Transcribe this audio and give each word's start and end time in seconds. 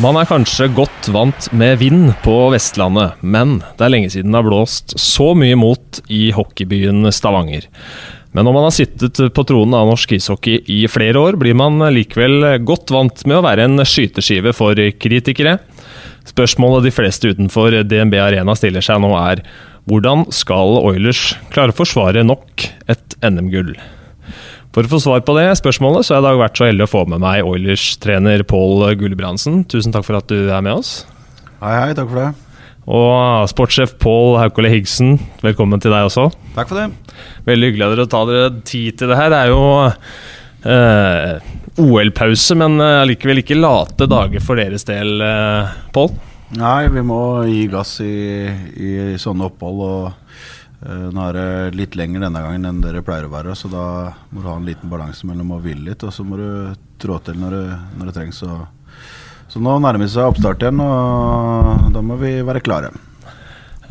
Man 0.00 0.16
er 0.16 0.24
kanskje 0.24 0.70
godt 0.72 1.10
vant 1.12 1.50
med 1.52 1.74
vind 1.82 2.14
på 2.24 2.32
Vestlandet, 2.54 3.18
men 3.20 3.58
det 3.76 3.84
er 3.84 3.92
lenge 3.92 4.08
siden 4.08 4.32
det 4.32 4.38
har 4.38 4.46
blåst 4.46 4.94
så 4.96 5.34
mye 5.36 5.58
mot 5.60 5.98
i 6.08 6.30
hockeybyen 6.32 7.04
Stavanger. 7.12 7.66
Men 8.32 8.48
når 8.48 8.56
man 8.56 8.64
har 8.64 8.72
sittet 8.72 9.20
på 9.36 9.44
tronen 9.44 9.76
av 9.76 9.90
norsk 9.90 10.14
ishockey 10.16 10.62
i 10.72 10.78
flere 10.88 11.20
år, 11.20 11.36
blir 11.36 11.58
man 11.58 11.76
likevel 11.92 12.62
godt 12.64 12.94
vant 12.96 13.26
med 13.28 13.42
å 13.42 13.44
være 13.44 13.68
en 13.68 13.84
skyteskive 13.84 14.56
for 14.56 14.80
kritikere. 15.04 15.58
Spørsmålet 16.32 16.88
de 16.88 16.96
fleste 16.96 17.34
utenfor 17.34 17.82
DNB 17.84 18.16
Arena 18.24 18.56
stiller 18.56 18.86
seg 18.86 19.04
nå 19.04 19.12
er 19.20 19.44
hvordan 19.84 20.30
skal 20.32 20.80
Oilers 20.80 21.34
klare 21.52 21.76
å 21.76 21.80
forsvare 21.82 22.24
nok 22.24 22.70
et 22.88 23.20
NM-gull? 23.20 23.74
For 24.70 24.86
å 24.86 24.90
få 24.92 25.00
svar 25.02 25.22
på 25.26 25.34
det 25.34 25.48
spørsmålet, 25.58 26.06
så 26.06 26.14
har 26.14 26.20
jeg 26.20 26.22
i 26.22 26.28
dag 26.28 26.36
vært 26.44 26.58
så 26.60 26.66
heldig 26.68 26.84
å 26.86 26.90
få 26.92 27.00
med 27.10 27.18
meg 27.24 27.42
Oilers-trener 27.42 28.44
Pål 28.46 28.84
Gulbrandsen. 29.00 29.64
Tusen 29.66 29.90
takk 29.90 30.06
for 30.06 30.20
at 30.20 30.30
du 30.30 30.46
er 30.46 30.62
med 30.62 30.78
oss. 30.78 30.92
Hei, 31.58 31.72
hei. 31.74 31.96
Takk 31.98 32.06
for 32.12 32.20
det. 32.20 32.28
Og 32.90 33.50
sportssjef 33.50 33.96
Pål 34.02 34.38
Haukole 34.38 34.70
Higsen, 34.70 35.16
velkommen 35.42 35.82
til 35.82 35.90
deg 35.90 36.06
også. 36.06 36.28
Takk 36.54 36.70
for 36.70 36.78
det. 36.78 37.18
Veldig 37.50 37.70
hyggelig 37.72 37.86
av 37.86 37.96
dere 37.96 38.06
tar 38.14 38.30
dere 38.30 38.52
tid 38.70 39.00
til 39.02 39.10
det 39.10 39.18
her. 39.18 39.34
Det 39.34 39.40
er 39.40 39.50
jo 39.50 39.66
eh, 40.76 41.50
OL-pause, 41.82 42.58
men 42.62 42.78
allikevel 42.86 43.42
ikke 43.42 43.58
late 43.58 44.06
dager 44.10 44.46
for 44.46 44.62
deres 44.62 44.86
del, 44.86 45.16
eh, 45.26 45.74
Pål? 45.90 46.14
Nei, 46.62 46.80
vi 46.94 47.02
må 47.06 47.20
gi 47.50 47.66
gass 47.70 47.96
i, 48.06 48.14
i 48.78 48.94
sånne 49.18 49.50
opphold. 49.50 49.82
og 49.82 50.48
nå 50.80 51.24
er 51.26 51.36
det 51.36 51.76
litt 51.76 51.96
lenger 51.98 52.24
denne 52.24 52.40
gangen 52.40 52.68
enn 52.70 52.80
dere 52.80 53.02
pleier 53.04 53.26
å 53.28 53.32
være, 53.34 53.52
så 53.58 53.68
da 53.68 53.84
må 54.30 54.40
du 54.40 54.48
ha 54.48 54.56
en 54.56 54.68
liten 54.68 54.88
balanse 54.92 55.28
mellom 55.28 55.52
å 55.52 55.60
ville 55.60 55.90
litt, 55.90 56.06
og 56.06 56.14
så 56.14 56.24
må 56.24 56.38
du 56.40 56.48
trå 57.00 57.18
til 57.24 57.36
når 57.40 57.56
det, 57.56 57.66
når 58.00 58.08
det 58.08 58.16
trengs. 58.16 58.40
Så, 58.40 58.56
så 59.52 59.60
nå 59.60 59.76
nærmer 59.76 60.06
det 60.06 60.14
seg 60.14 60.30
oppstart 60.30 60.64
igjen, 60.64 60.80
og 60.80 61.92
da 61.92 62.04
må 62.04 62.16
vi 62.22 62.38
være 62.46 62.64
klare. 62.64 62.94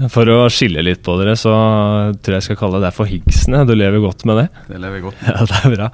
For 0.07 0.29
å 0.31 0.45
skille 0.47 0.79
litt 0.85 1.01
på 1.03 1.17
dere, 1.19 1.33
så 1.35 1.51
tror 2.23 2.35
jeg 2.35 2.39
jeg 2.39 2.45
skal 2.45 2.59
kalle 2.61 2.79
deg 2.79 2.95
for 2.95 3.09
Higgsene. 3.09 3.65
Du 3.67 3.73
lever 3.75 3.99
godt 3.99 4.23
med 4.29 4.39
det? 4.39 4.45
Det 4.69 4.79
lever 4.79 5.03
godt 5.03 5.23
Ja, 5.27 5.43
det 5.43 5.57
er 5.59 5.73
bra. 5.73 5.89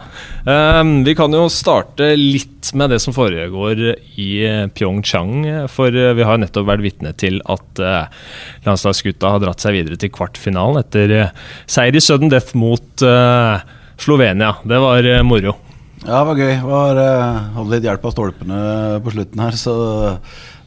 Um, 0.46 0.92
vi 1.08 1.16
kan 1.18 1.34
jo 1.34 1.48
starte 1.50 2.12
litt 2.20 2.70
med 2.78 2.94
det 2.94 3.00
som 3.02 3.16
foregår 3.18 3.82
i 4.22 4.30
Pyeongchang. 4.78 5.50
For 5.74 5.90
vi 5.90 6.30
har 6.30 6.42
nettopp 6.42 6.70
vært 6.70 6.86
vitne 6.86 7.16
til 7.18 7.42
at 7.50 7.82
uh, 7.82 8.06
landslagsgutta 8.68 9.34
har 9.34 9.42
dratt 9.42 9.66
seg 9.66 9.80
videre 9.80 9.98
til 9.98 10.14
kvartfinalen 10.14 10.84
etter 10.84 11.18
uh, 11.18 11.46
seier 11.66 11.98
i 11.98 12.04
sudden 12.04 12.30
death 12.30 12.54
mot 12.54 13.06
uh, 13.06 13.58
Slovenia. 13.98 14.60
Det 14.70 14.86
var 14.86 15.10
moro. 15.26 15.58
Ja, 16.06 16.20
det 16.20 16.26
var 16.30 16.38
gøy. 16.44 16.52
Det 16.52 16.66
var, 16.70 17.06
hadde 17.56 17.72
litt 17.72 17.88
hjelp 17.88 18.04
av 18.06 18.14
stolpene 18.14 18.66
på 19.02 19.16
slutten 19.16 19.42
her, 19.42 19.58
så 19.58 19.76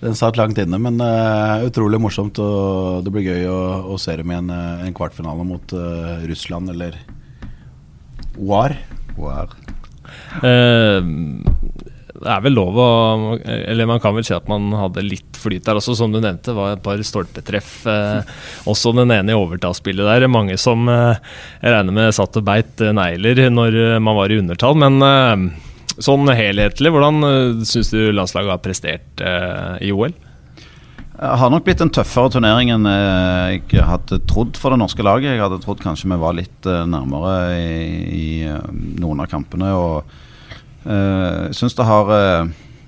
den 0.01 0.17
satt 0.19 0.39
langt 0.39 0.59
inne, 0.61 0.79
men 0.81 1.01
uh, 1.03 1.65
utrolig 1.67 2.01
morsomt. 2.03 2.39
Og 2.43 3.05
det 3.07 3.13
blir 3.15 3.29
gøy 3.29 3.49
å, 3.51 3.61
å 3.95 3.99
se 4.01 4.17
dem 4.19 4.33
i 4.33 4.39
en, 4.39 4.53
eh, 4.55 4.87
en 4.87 4.97
kvartfinale 4.97 5.47
mot 5.47 5.75
uh, 5.75 6.23
Russland, 6.29 6.71
eller 6.75 6.99
OAR. 8.39 8.77
OAR. 9.19 9.57
Uh, 10.43 11.03
det 12.19 12.31
er 12.33 12.43
vel 12.43 12.57
lov 12.57 12.79
å 12.81 12.89
Eller 13.39 13.87
man 13.89 14.01
kan 14.03 14.15
vel 14.17 14.27
si 14.27 14.35
at 14.35 14.49
man 14.51 14.73
hadde 14.75 15.05
litt 15.07 15.39
flyt 15.39 15.67
der 15.69 15.79
også, 15.79 15.95
som 15.99 16.12
du 16.12 16.19
nevnte. 16.19 16.55
var 16.57 16.75
et 16.75 16.83
par 16.83 16.99
stolpetreff. 16.99 17.87
Eh, 17.87 18.33
også 18.67 18.91
den 18.97 19.12
ene 19.15 19.34
i 19.34 19.39
overtallsspillet 19.39 20.09
der. 20.09 20.27
Mange 20.31 20.56
som 20.59 20.89
eh, 20.91 21.21
jeg 21.62 21.75
regner 21.75 21.95
med 21.95 22.17
satt 22.17 22.41
og 22.41 22.47
beit 22.49 22.83
negler 22.83 23.45
når 23.55 24.01
man 24.03 24.19
var 24.19 24.34
i 24.34 24.41
undertall. 24.43 24.75
Men 24.83 24.99
eh, 25.05 25.68
Sånn 25.98 26.31
helhetlig, 26.31 26.92
hvordan 26.94 27.25
uh, 27.25 27.31
eh, 27.32 27.62
syns 27.66 27.91
du 27.91 28.12
landslaget 28.14 28.54
har 28.54 28.62
prestert 28.62 29.22
uh, 29.25 29.75
i 29.82 29.91
OL? 29.91 30.14
Det 31.19 31.31
har 31.41 31.50
nok 31.50 31.64
blitt 31.66 31.81
en 31.82 31.91
tøffere 31.91 32.31
turnering 32.31 32.70
enn 32.70 32.86
eh, 32.86 33.56
jeg 33.59 33.82
hadde 33.82 34.20
trodd 34.31 34.54
for 34.54 34.70
det 34.70 34.78
norske 34.78 35.03
laget. 35.03 35.32
Jeg 35.32 35.42
hadde 35.42 35.59
trodd 35.64 35.82
kanskje 35.82 36.12
vi 36.12 36.19
var 36.22 36.36
litt 36.38 36.69
nærmere 36.86 37.32
i, 37.59 37.88
i 38.14 38.28
noen 39.03 39.25
av 39.25 39.26
kampene. 39.26 39.72
Og 39.75 40.14
jeg 40.86 40.94
uh, 40.94 41.50
syns 41.59 41.75
det 41.75 41.88
har 41.88 42.12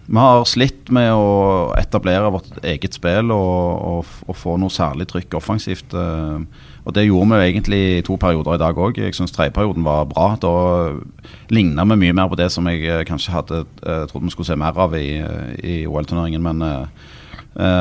Vi 0.06 0.15
har 0.22 0.47
slitt 0.47 0.92
med 0.94 1.10
å 1.10 1.75
etablere 1.78 2.31
vårt 2.31 2.62
eget 2.62 2.94
spill 2.94 3.34
og, 3.34 3.59
og, 3.91 4.15
og 4.31 4.38
få 4.38 4.54
noe 4.62 4.71
særlig 4.71 5.10
trykk 5.10 5.34
offensivt. 5.42 5.91
Uh, 5.91 6.47
og 6.91 6.97
Det 6.97 7.06
gjorde 7.06 7.28
vi 7.31 7.47
egentlig 7.47 7.81
i 7.99 8.03
to 8.03 8.17
perioder 8.19 8.56
i 8.56 8.59
dag 8.59 8.75
òg. 8.75 8.99
Jeg 8.99 9.15
syns 9.15 9.31
tredjeperioden 9.31 9.84
var 9.87 10.09
bra. 10.11 10.33
Da 10.43 10.51
ligna 11.55 11.84
vi 11.87 11.99
mye 12.01 12.17
mer 12.19 12.27
på 12.28 12.39
det 12.41 12.49
som 12.51 12.67
jeg 12.67 12.83
eh, 12.83 13.05
kanskje 13.06 13.34
hadde 13.34 13.61
uh, 13.87 14.09
trodd 14.11 14.27
vi 14.27 14.33
skulle 14.34 14.49
se 14.49 14.59
mer 14.59 14.75
av 14.75 14.97
i, 14.99 15.21
i 15.62 15.77
OL-turneringen. 15.87 16.43
Men 16.43 16.65
uh, 16.67 16.89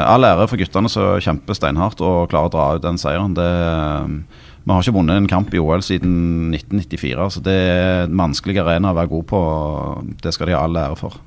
all 0.05 0.27
ære 0.29 0.45
for 0.51 0.61
guttene 0.61 0.91
som 0.93 1.17
kjemper 1.25 1.57
steinhardt 1.57 2.03
og 2.05 2.29
klarer 2.29 2.51
å 2.51 2.53
dra 2.53 2.67
ut 2.77 2.85
den 2.85 3.01
seieren. 3.01 3.33
Det, 3.33 3.49
uh, 3.49 4.45
vi 4.61 4.75
har 4.75 4.85
ikke 4.85 4.99
vunnet 4.99 5.17
en 5.17 5.31
kamp 5.31 5.57
i 5.57 5.63
OL 5.63 5.81
siden 5.81 6.53
1994, 6.53 7.31
så 7.33 7.41
det 7.41 7.57
er 7.57 8.03
en 8.03 8.21
vanskelig 8.21 8.59
arena 8.61 8.93
å 8.93 8.99
være 8.99 9.13
god 9.15 9.27
på. 9.33 9.41
Det 10.21 10.35
skal 10.37 10.51
de 10.51 10.57
ha 10.59 10.61
all 10.67 10.77
ære 10.77 11.01
for. 11.01 11.17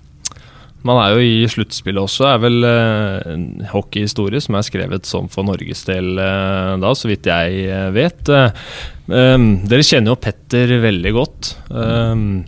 Man 0.87 0.99
er 0.99 1.15
jo 1.15 1.23
i 1.23 1.49
sluttspillet 1.51 2.03
også. 2.03 2.27
er 2.27 2.39
vel 2.43 2.67
eh, 2.67 3.33
en 3.33 3.45
hockeyhistorie 3.71 4.43
som 4.43 4.59
er 4.59 4.67
skrevet 4.67 5.09
som 5.09 5.29
for 5.31 5.47
Norges 5.47 5.85
del 5.87 6.17
eh, 6.19 6.73
da, 6.83 6.95
så 6.99 7.11
vidt 7.11 7.29
jeg 7.31 7.67
eh, 7.69 7.91
vet. 7.95 8.33
Um, 9.07 9.47
dere 9.69 9.87
kjenner 9.87 10.13
jo 10.13 10.23
Petter 10.23 10.73
veldig 10.83 11.13
godt. 11.15 11.53
Um, 11.71 12.41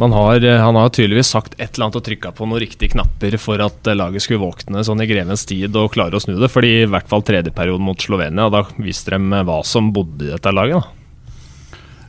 har, 0.00 0.44
han 0.62 0.78
har 0.78 0.92
tydeligvis 0.94 1.32
sagt 1.34 1.58
et 1.58 1.74
eller 1.74 1.88
annet 1.88 1.98
og 2.00 2.06
trykka 2.06 2.30
på 2.36 2.46
noen 2.48 2.62
riktige 2.62 2.94
knapper 2.94 3.36
for 3.42 3.60
at 3.60 3.90
laget 3.92 4.24
skulle 4.24 4.40
våkne 4.40 4.84
sånn 4.86 5.02
i 5.04 5.08
grevens 5.10 5.44
tid 5.50 5.76
og 5.76 5.90
klare 5.92 6.16
å 6.16 6.22
snu 6.22 6.38
det. 6.40 6.48
fordi 6.48 6.70
i 6.78 6.88
hvert 6.88 7.10
fall 7.10 7.26
tredjeperioden 7.26 7.84
mot 7.84 8.00
Slovenia, 8.00 8.48
da 8.48 8.64
viste 8.80 9.12
de 9.18 9.44
hva 9.44 9.60
som 9.66 9.92
bodde 9.92 10.30
i 10.30 10.32
dette 10.32 10.54
laget. 10.56 10.80
da. 10.80 10.99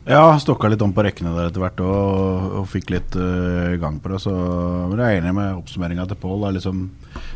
Ja, 0.01 0.33
stokka 0.41 0.65
litt 0.71 0.81
om 0.81 0.95
på 0.97 1.03
rekkene 1.05 1.29
der 1.35 1.51
etter 1.51 1.61
hvert 1.61 1.81
og, 1.85 2.45
og 2.57 2.63
fikk 2.71 2.89
litt 2.89 3.13
uh, 3.13 3.77
gang 3.77 3.99
på 4.01 4.09
det. 4.09 4.17
Så 4.23 4.31
men 4.33 4.97
jeg 4.97 5.19
er 5.19 5.19
enig 5.19 5.33
med 5.37 5.59
oppsummeringa 5.59 6.07
til 6.09 6.17
Pål. 6.23 6.47
Liksom, 6.55 6.79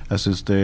jeg 0.10 0.24
syns 0.24 0.42
i, 0.50 0.64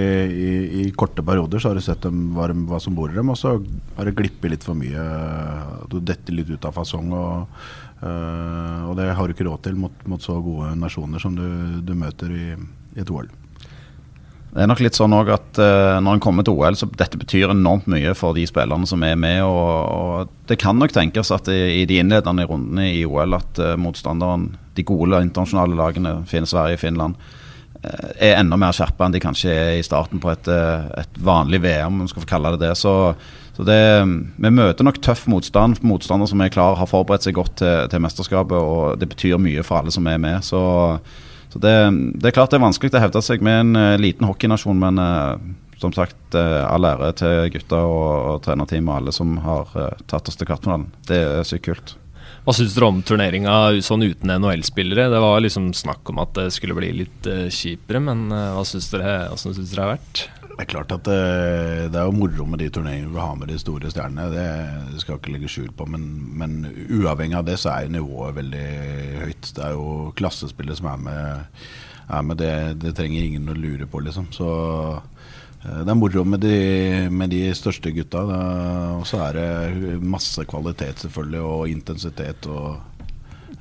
i, 0.81 0.88
korte 0.97 1.22
perioder 1.25 1.62
så 1.62 1.69
har 1.69 1.78
du 1.78 1.85
sett 1.85 2.01
dem, 2.01 2.31
hva, 2.34 2.47
hva, 2.72 2.79
som 2.81 2.97
bor 2.97 3.13
i 3.13 3.19
dem, 3.19 3.29
og 3.29 3.38
så 3.38 3.53
har 4.00 4.09
det 4.09 4.16
glippet 4.17 4.56
litt 4.56 4.66
for 4.66 4.79
mye. 4.79 5.06
Du 5.94 6.00
detter 6.01 6.34
litt 6.34 6.50
ut 6.50 6.66
av 6.66 6.73
fasong. 6.79 7.13
Og, 7.13 7.62
uh, 8.01 8.89
og 8.89 8.97
det 8.97 9.12
har 9.13 9.22
du 9.22 9.35
ikke 9.38 9.45
råd 9.51 9.68
til 9.69 9.78
mot, 9.85 10.01
mot 10.09 10.25
så 10.25 10.39
gode 10.41 10.73
nasjoner 10.81 11.22
som 11.22 11.38
du, 11.38 11.45
du 11.85 11.94
møter 11.94 12.33
i, 12.33 12.47
i 12.97 13.06
et 13.06 13.13
OL. 13.13 13.29
Det 14.51 14.59
er 14.59 14.67
nok 14.67 14.81
litt 14.84 14.97
sånn 14.97 15.13
at 15.16 15.59
uh, 15.63 15.97
når 16.03 16.17
en 16.17 16.23
kommer 16.23 16.44
til 16.44 16.57
OL, 16.59 16.75
så 16.75 16.89
dette 17.00 17.19
betyr 17.19 17.53
enormt 17.53 17.85
mye 17.91 18.12
for 18.19 18.35
de 18.35 18.44
spillerne 18.50 18.88
som 18.89 19.03
er 19.07 19.16
med. 19.19 19.39
Og, 19.47 19.69
og 19.88 20.34
det 20.51 20.57
kan 20.59 20.75
nok 20.75 20.91
tenkes 20.91 21.31
at 21.31 21.47
i, 21.51 21.79
i 21.79 21.85
de 21.88 22.01
innledende 22.01 22.47
rundene 22.50 22.89
i 22.91 23.06
OL 23.07 23.38
at 23.39 23.62
uh, 23.63 23.78
motstanderen, 23.79 24.50
de 24.75 24.84
gode 24.88 25.22
internasjonale 25.23 25.78
lagene, 25.79 26.17
Finn 26.28 26.50
Sverige, 26.50 26.81
Finland, 26.84 27.16
uh, 27.79 28.12
er 28.19 28.41
enda 28.41 28.59
mer 28.59 28.75
skjerpa 28.75 29.07
enn 29.07 29.16
de 29.16 29.23
kanskje 29.23 29.56
er 29.56 29.78
i 29.78 29.88
starten 29.88 30.19
på 30.19 30.34
et, 30.34 30.51
et 30.51 31.23
vanlig 31.23 31.63
VM, 31.63 31.88
om 31.88 32.03
man 32.03 32.12
skal 32.12 32.25
få 32.25 32.33
kalle 32.33 32.51
det 32.57 32.66
det. 32.66 32.75
Så, 32.81 32.97
så 33.56 33.72
det, 33.72 33.79
vi 34.35 34.51
møter 34.51 34.83
nok 34.83 35.00
tøff 35.00 35.29
motstand, 35.31 35.79
Motstandere 35.88 36.28
som 36.28 36.44
er 36.44 36.51
klar, 36.51 36.75
har 36.75 36.91
forberedt 36.91 37.23
seg 37.23 37.39
godt 37.39 37.56
til, 37.63 37.88
til 37.88 38.03
mesterskapet, 38.03 38.59
og 38.59 39.00
det 39.00 39.13
betyr 39.16 39.39
mye 39.39 39.63
for 39.63 39.79
alle 39.79 39.95
som 39.95 40.12
er 40.12 40.19
med. 40.19 40.44
så 40.44 40.59
så 41.51 41.59
det, 41.59 41.74
det, 42.15 42.30
er 42.30 42.36
klart 42.36 42.53
det 42.53 42.62
er 42.62 42.63
vanskelig 42.63 42.94
å 42.95 43.03
hevde 43.03 43.21
seg 43.25 43.44
med 43.44 43.65
en 43.65 43.80
uh, 43.80 44.00
liten 44.00 44.27
hockeynasjon, 44.30 44.80
men 44.80 45.01
uh, 45.01 45.36
som 45.81 45.92
sagt, 45.95 46.19
uh, 46.38 46.63
all 46.63 46.88
ære 46.88 47.09
til 47.19 47.50
gutta 47.57 47.81
og, 47.83 48.12
og 48.31 48.44
trenerteamet 48.45 48.94
og 48.94 49.00
alle 49.01 49.15
som 49.15 49.33
har 49.44 49.74
tatt 50.07 50.31
oss 50.31 50.39
til 50.39 50.48
kvartfinalen. 50.48 50.88
Det 51.09 51.19
er 51.19 51.48
sykt 51.48 51.68
kult. 51.68 51.95
Hva 52.42 52.56
syns 52.57 52.74
dere 52.74 52.88
om 52.88 53.01
turneringa 53.06 53.56
sånn 53.86 54.07
uten 54.07 54.31
NHL-spillere? 54.33 55.12
Det 55.12 55.19
var 55.21 55.44
liksom 55.44 55.74
snakk 55.77 56.09
om 56.09 56.24
at 56.24 56.31
det 56.39 56.48
skulle 56.56 56.77
bli 56.77 56.89
litt 57.03 57.27
kjipere, 57.53 58.01
men 58.01 58.31
hva 58.31 58.63
syns 58.65 58.89
dere, 58.94 59.27
dere 59.30 59.83
har 59.83 59.92
vært? 59.92 60.24
Er 60.62 60.68
klart 60.69 60.92
at 60.94 61.08
det, 61.08 61.18
eh, 61.18 61.88
det 61.90 61.98
er 61.98 62.06
jo 62.06 62.13
moro 62.13 62.46
med 62.46 62.62
de 62.62 62.69
turneringene 62.69 63.10
vi 63.10 63.22
har 63.24 63.38
med 63.40 63.50
de 63.50 63.58
store 63.58 63.90
stjernene. 63.90 64.28
Det 64.30 65.02
skal 65.02 65.16
jeg 65.16 65.22
ikke 65.22 65.34
legge 65.34 65.50
skjul 65.50 65.72
på. 65.74 65.88
Men, 65.90 66.04
men, 66.38 66.60
uavhengig 66.86 67.40
av 67.40 67.48
det 67.48 67.58
så 67.62 67.72
er 67.74 67.90
nivået 67.90 68.38
veldig 68.38 68.68
høyt. 69.24 69.50
Det 69.56 69.63
er 69.66 69.74
jo 69.74 70.12
klassespillet 70.19 70.78
som 70.78 70.92
er 70.92 71.02
med. 71.08 71.58
Er 72.12 72.28
med 72.28 72.42
det, 72.44 72.54
det, 72.84 72.94
trenger 72.98 73.24
ingen 73.24 73.50
å 73.50 73.58
lure 73.58 73.88
på, 73.90 74.04
liksom. 74.06 74.30
Så 74.36 74.52
eh, 75.63 75.81
det 75.81 75.90
er 75.90 75.98
moro 75.98 76.28
med 76.28 76.46
de, 76.46 76.56
med 77.10 77.34
de 77.34 77.42
største 77.58 77.96
gutta. 77.96 78.22
Og 79.00 79.08
så 79.10 79.24
er 79.31 79.40
det 79.40 79.98
masse 80.04 80.46
kvalitet, 80.46 81.02
selvfølgelig, 81.08 81.42
og 81.42 81.74
intensitet. 81.74 82.46
og 82.52 82.90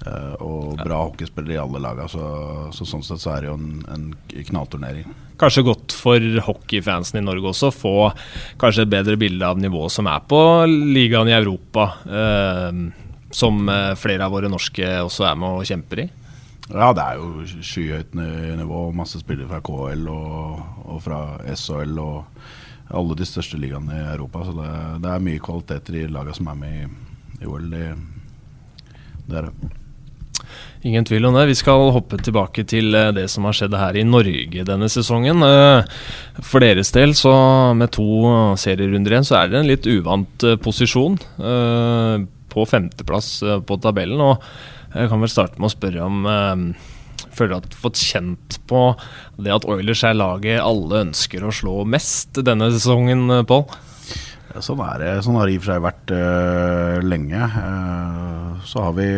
og 0.07 0.79
bra 0.81 1.03
hockeyspillere 1.05 1.59
i 1.59 1.61
alle 1.61 1.83
laga. 1.83 2.07
Så, 2.09 2.23
så, 2.73 2.87
sånn 2.89 3.05
sett 3.05 3.21
så 3.21 3.35
er 3.35 3.45
det 3.45 3.51
jo 3.51 3.57
en, 3.59 3.83
en 3.93 4.07
knallturnering. 4.49 5.11
Kanskje 5.41 5.65
godt 5.67 5.95
for 5.97 6.41
hockeyfansen 6.47 7.21
i 7.21 7.25
Norge 7.25 7.53
også 7.53 7.73
få 7.75 7.95
kanskje 8.61 8.87
et 8.87 8.93
bedre 8.93 9.19
bilde 9.21 9.45
av 9.47 9.61
nivået 9.61 9.93
som 9.93 10.09
er 10.09 10.25
på 10.29 10.41
ligaen 10.69 11.29
i 11.29 11.37
Europa. 11.37 11.93
Uh, 12.09 13.09
som 13.31 13.69
eh, 13.69 13.95
flere 13.95 14.27
av 14.27 14.33
våre 14.35 14.49
norske 14.51 14.87
også 15.05 15.27
er 15.29 15.37
med 15.39 15.61
og 15.61 15.69
kjemper 15.69 16.03
i. 16.03 16.07
Ja, 16.71 16.93
det 16.95 17.03
er 17.03 17.19
jo 17.19 17.63
skyhøyt 17.67 18.15
nivå. 18.15 18.83
Masse 18.95 19.21
spillere 19.23 19.51
fra 19.51 19.61
KL 19.63 20.07
og, 20.11 20.61
og 20.87 21.01
fra 21.03 21.21
SHL 21.51 21.99
og 22.03 22.41
alle 22.91 23.17
de 23.19 23.27
største 23.27 23.59
ligaene 23.59 23.97
i 23.97 24.07
Europa. 24.13 24.45
Så 24.47 24.55
det, 24.59 24.71
det 25.03 25.13
er 25.13 25.27
mye 25.27 25.43
kvaliteter 25.43 25.99
i 25.99 26.07
lagene 26.11 26.39
som 26.39 26.51
er 26.53 26.61
med 26.63 26.79
i, 26.79 26.89
i 27.43 27.51
OL. 27.51 27.71
Det, 27.71 27.85
det 29.27 29.41
er 29.41 29.51
det. 29.51 29.71
Ingen 30.83 31.05
tvil 31.05 31.27
om 31.29 31.35
det. 31.37 31.45
Vi 31.51 31.59
skal 31.59 31.91
hoppe 31.93 32.17
tilbake 32.25 32.65
til 32.69 32.95
eh, 32.97 33.11
det 33.13 33.27
som 33.29 33.45
har 33.45 33.57
skjedd 33.57 33.75
her 33.77 33.99
i 34.01 34.05
Norge 34.09 34.65
denne 34.65 34.89
sesongen. 34.89 35.45
Eh, 35.45 35.91
for 36.41 36.65
deres 36.65 36.93
del, 36.97 37.13
så 37.19 37.33
med 37.77 37.93
to 37.93 38.55
serierunder 38.61 39.13
igjen, 39.13 39.29
så 39.29 39.43
er 39.43 39.51
det 39.51 39.59
en 39.61 39.69
litt 39.69 39.89
uvant 39.91 40.47
eh, 40.49 40.57
posisjon. 40.61 41.19
På 42.51 42.65
femteplass 42.67 43.29
på 43.69 43.77
tabellen. 43.85 44.23
Og 44.25 44.97
jeg 44.97 45.11
kan 45.13 45.21
vel 45.23 45.31
starte 45.31 45.61
med 45.61 45.69
å 45.69 45.75
spørre 45.77 46.09
om 46.09 46.73
Føler 47.37 47.61
at 47.61 47.77
fått 47.79 48.01
kjent 48.01 48.57
på 48.67 48.81
det 49.39 49.53
at 49.55 49.67
Oilers 49.69 50.01
er 50.09 50.17
laget 50.17 50.59
alle 50.65 51.05
ønsker 51.05 51.45
å 51.47 51.53
slå 51.55 51.85
mest 51.87 52.41
denne 52.43 52.67
sesongen, 52.75 53.29
Pål? 53.47 53.69
Sånn 54.65 54.81
er 54.83 54.97
det. 54.99 55.13
Sånn 55.23 55.39
har 55.39 55.47
det 55.47 55.55
i 55.55 55.61
og 55.61 55.63
for 55.63 55.71
seg 55.71 55.85
vært 55.85 56.15
lenge. 57.07 57.51
Så 58.67 58.83
har 58.83 58.97
vi 58.99 59.11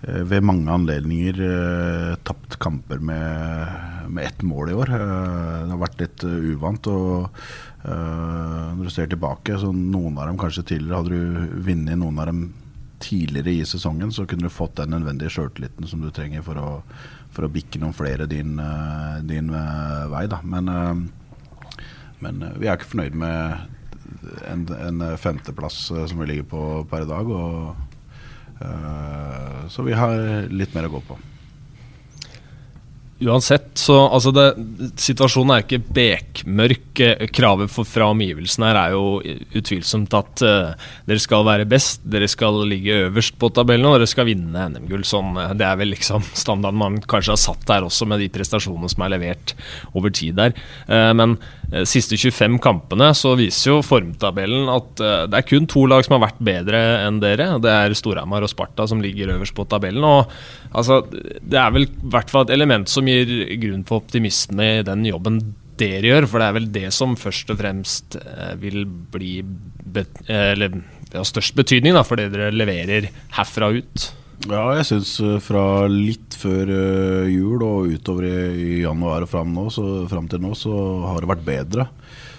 ved 0.00 0.44
mange 0.46 0.70
anledninger 0.70 1.40
uh, 1.42 2.12
tapt 2.22 2.54
kamper 2.62 3.00
med, 3.02 3.72
med 4.06 4.28
ett 4.28 4.42
mål 4.46 4.70
i 4.70 4.76
år. 4.78 4.92
Uh, 4.94 5.64
det 5.64 5.72
har 5.72 5.80
vært 5.82 6.04
litt 6.04 6.24
uvant. 6.24 6.86
og 6.86 7.42
Når 7.82 8.84
du 8.84 8.90
ser 8.94 9.10
tilbake, 9.10 9.58
så 9.58 9.72
noen 9.74 10.18
av 10.18 10.28
dem 10.28 10.38
kanskje 10.38 10.66
tidligere 10.66 11.02
Hadde 11.02 11.18
du 11.18 11.60
vunnet 11.66 11.98
noen 11.98 12.18
av 12.18 12.30
dem 12.30 12.42
tidligere 12.98 13.54
i 13.54 13.66
sesongen, 13.66 14.10
så 14.10 14.26
kunne 14.26 14.48
du 14.48 14.50
fått 14.50 14.76
den 14.80 14.90
nødvendige 14.90 15.30
sjøltilliten 15.30 15.86
som 15.86 16.02
du 16.02 16.10
trenger 16.10 16.42
for 16.42 16.58
å, 16.58 16.70
for 17.30 17.46
å 17.46 17.50
bikke 17.54 17.78
noen 17.78 17.94
flere 17.94 18.26
din, 18.26 18.58
din 19.30 19.52
vei. 19.54 20.24
Da. 20.30 20.40
Men, 20.42 20.70
men 22.18 22.42
vi 22.58 22.66
er 22.66 22.74
ikke 22.74 22.90
fornøyd 22.90 23.18
med 23.22 24.42
en, 24.50 24.66
en 24.74 25.06
femteplass 25.14 25.78
som 25.94 26.18
vi 26.18 26.32
ligger 26.32 26.50
på 26.50 26.64
per 26.90 27.06
dag. 27.06 27.30
og 27.30 27.70
Eh, 27.70 27.87
så 29.68 29.84
vi 29.86 29.94
har 29.94 30.48
litt 30.50 30.74
mer 30.74 30.88
å 30.88 30.94
gå 30.96 31.02
på. 31.10 31.18
Uansett, 33.18 33.72
så 33.74 33.96
altså 34.06 34.30
det, 34.30 34.44
Situasjonen 35.02 35.56
er 35.56 35.64
ikke 35.64 35.80
bekmørk. 35.82 37.00
Kravet 37.34 37.70
for, 37.72 37.86
fra 37.86 38.12
omgivelsene 38.12 38.68
her 38.68 38.78
er 38.78 38.94
jo 38.94 39.18
utvilsomt 39.58 40.14
at 40.14 40.42
uh, 40.46 40.86
dere 41.08 41.22
skal 41.22 41.42
være 41.46 41.66
best, 41.66 42.04
dere 42.06 42.28
skal 42.30 42.60
ligge 42.70 42.94
øverst 43.08 43.34
på 43.38 43.50
tabellen 43.54 43.88
og 43.90 43.96
dere 43.96 44.10
skal 44.10 44.28
vinne 44.28 44.68
NM-gull. 44.70 45.02
Sånn, 45.06 45.34
uh, 45.34 45.50
det 45.50 45.66
er 45.66 45.80
vel 45.80 45.90
liksom 45.96 46.22
standarden 46.44 46.78
man 46.78 47.00
kanskje 47.10 47.34
har 47.34 47.42
satt 47.42 47.66
der 47.66 47.88
også, 47.88 48.06
med 48.06 48.22
de 48.22 48.30
prestasjonene 48.38 48.90
som 48.92 49.02
er 49.02 49.14
levert 49.16 49.56
over 49.98 50.14
tid 50.14 50.38
der. 50.38 50.54
Uh, 50.86 51.10
men 51.18 51.34
siste 51.84 52.16
25 52.16 52.54
kampene 52.64 53.10
så 53.12 53.34
viser 53.36 53.74
jo 53.74 53.82
formtabellen 53.84 54.70
at 54.72 55.02
det 55.28 55.36
er 55.36 55.44
kun 55.44 55.66
to 55.68 55.82
lag 55.90 56.00
som 56.06 56.14
har 56.14 56.22
vært 56.22 56.38
bedre 56.40 56.78
enn 57.04 57.18
dere. 57.20 57.50
Det 57.60 57.68
er 57.68 57.92
Storhamar 57.98 58.46
og 58.46 58.48
Sparta 58.48 58.86
som 58.88 59.02
ligger 59.04 59.34
øverst 59.34 59.52
på 59.52 59.66
tabellen. 59.68 60.00
og 60.00 60.32
altså, 60.72 61.02
Det 61.12 61.60
er 61.60 61.74
vel 61.74 61.84
i 61.84 62.08
hvert 62.14 62.32
fall 62.32 62.46
et 62.46 62.54
element 62.56 62.88
som 62.88 63.07
gir 63.08 63.32
grunn 63.62 63.86
for 63.88 64.02
optimisme 64.02 64.68
i 64.78 64.84
den 64.86 65.06
jobben 65.08 65.40
dere 65.78 66.10
gjør, 66.10 66.26
for 66.28 66.42
det 66.42 66.46
er 66.48 66.56
vel 66.56 66.70
det 66.74 66.86
som 66.94 67.16
først 67.18 67.52
og 67.54 67.60
fremst 67.60 68.18
eh, 68.18 68.54
vil 68.60 68.84
bli 68.86 69.40
bet 69.44 70.22
eller, 70.26 70.80
ja, 71.12 71.24
størst 71.24 71.56
betydning 71.58 71.96
da, 71.96 72.04
for 72.06 72.20
det 72.20 72.32
dere 72.34 72.54
leverer 72.54 73.10
herfra 73.36 73.70
ut? 73.78 74.08
Ja, 74.48 74.64
jeg 74.78 74.86
syns 74.90 75.16
eh, 75.22 75.38
fra 75.42 75.86
litt 75.90 76.36
før 76.38 76.72
jul 77.30 77.62
og 77.66 77.92
utover 77.94 78.28
i, 78.28 78.80
januar 78.82 79.26
og 79.26 79.30
fram, 79.30 79.54
nå, 79.54 79.68
så, 79.74 79.86
fram 80.10 80.30
til 80.30 80.42
nå, 80.42 80.54
så 80.58 80.74
har 81.08 81.22
det 81.22 81.32
vært 81.34 81.46
bedre. 81.46 81.92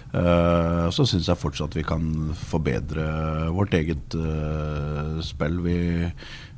Så 0.09 1.03
syns 1.05 1.27
jeg 1.29 1.37
fortsatt 1.37 1.75
vi 1.77 1.83
kan 1.85 2.01
forbedre 2.49 3.03
vårt 3.53 3.75
eget 3.77 4.15
spill. 5.21 5.59
Vi, 5.61 5.75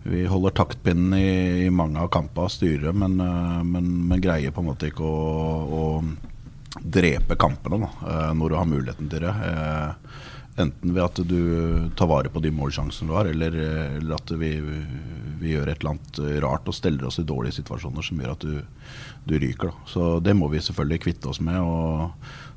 vi 0.03 0.25
holder 0.25 0.55
taktpinnen 0.57 1.13
i, 1.19 1.65
i, 1.65 1.69
mange 1.69 2.01
av 2.01 2.09
kampene 2.13 2.49
styrer, 2.49 2.93
men, 2.93 3.19
uh, 3.21 3.61
men, 3.63 3.89
men, 4.07 4.21
greier 4.21 4.53
på 4.53 4.63
en 4.63 4.71
måte 4.71 4.89
ikke 4.89 5.05
å, 5.05 5.21
å 5.77 6.81
drepe 6.81 7.37
kampene 7.37 7.83
da, 7.83 8.31
når 8.33 8.49
du 8.49 8.55
har 8.55 8.69
muligheten 8.69 9.09
til 9.11 9.25
det. 9.25 9.33
Enten 10.59 10.93
ved 10.93 11.03
at 11.03 11.19
du 11.23 11.89
tar 11.95 12.09
vare 12.11 12.29
på 12.31 12.41
de 12.43 12.51
målsjansene 12.51 13.07
du 13.07 13.15
har, 13.15 13.29
eller, 13.31 13.55
eller 13.97 14.17
at 14.17 14.33
vi, 14.35 14.51
vi, 14.59 15.53
gjør 15.53 15.71
et 15.71 15.79
eller 15.79 15.93
annet 15.93 16.19
rart 16.43 16.67
og 16.67 16.75
steller 16.75 17.07
oss 17.07 17.21
i 17.21 17.27
dårlige 17.27 17.61
situasjoner 17.61 18.03
som 18.03 18.19
gjør 18.19 18.33
at 18.35 18.43
du, 18.43 18.57
du 19.25 19.35
ryker. 19.39 19.71
Da. 19.71 19.89
Så 19.93 20.09
det 20.23 20.35
må 20.37 20.51
vi 20.51 20.61
selvfølgelig 20.63 21.03
kvitte 21.07 21.31
oss 21.31 21.39
med. 21.43 21.59
og 21.63 22.11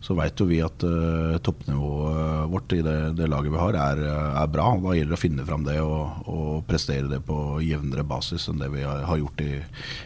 så 0.04 0.12
vet 0.18 0.36
jo 0.36 0.44
vi 0.44 0.58
at 0.60 0.84
uh, 0.84 1.38
toppnivået 1.40 2.50
vårt 2.52 2.74
i 2.76 2.82
det, 2.84 2.96
det, 3.16 3.28
laget 3.30 3.54
vi 3.54 3.60
har, 3.62 3.78
er, 3.78 4.02
er, 4.42 4.50
bra. 4.52 4.66
Da 4.82 4.96
gjelder 4.98 5.14
det 5.14 5.16
å 5.16 5.22
finne 5.22 5.46
fram 5.48 5.64
det 5.64 5.78
og, 5.80 6.26
og, 6.28 6.50
prestere 6.68 7.08
det 7.08 7.22
på 7.24 7.38
jevnere 7.64 8.04
basis 8.04 8.50
enn 8.50 8.60
det 8.60 8.68
vi 8.74 8.84
har, 8.84 9.16
gjort 9.22 9.40
i, 9.46 9.54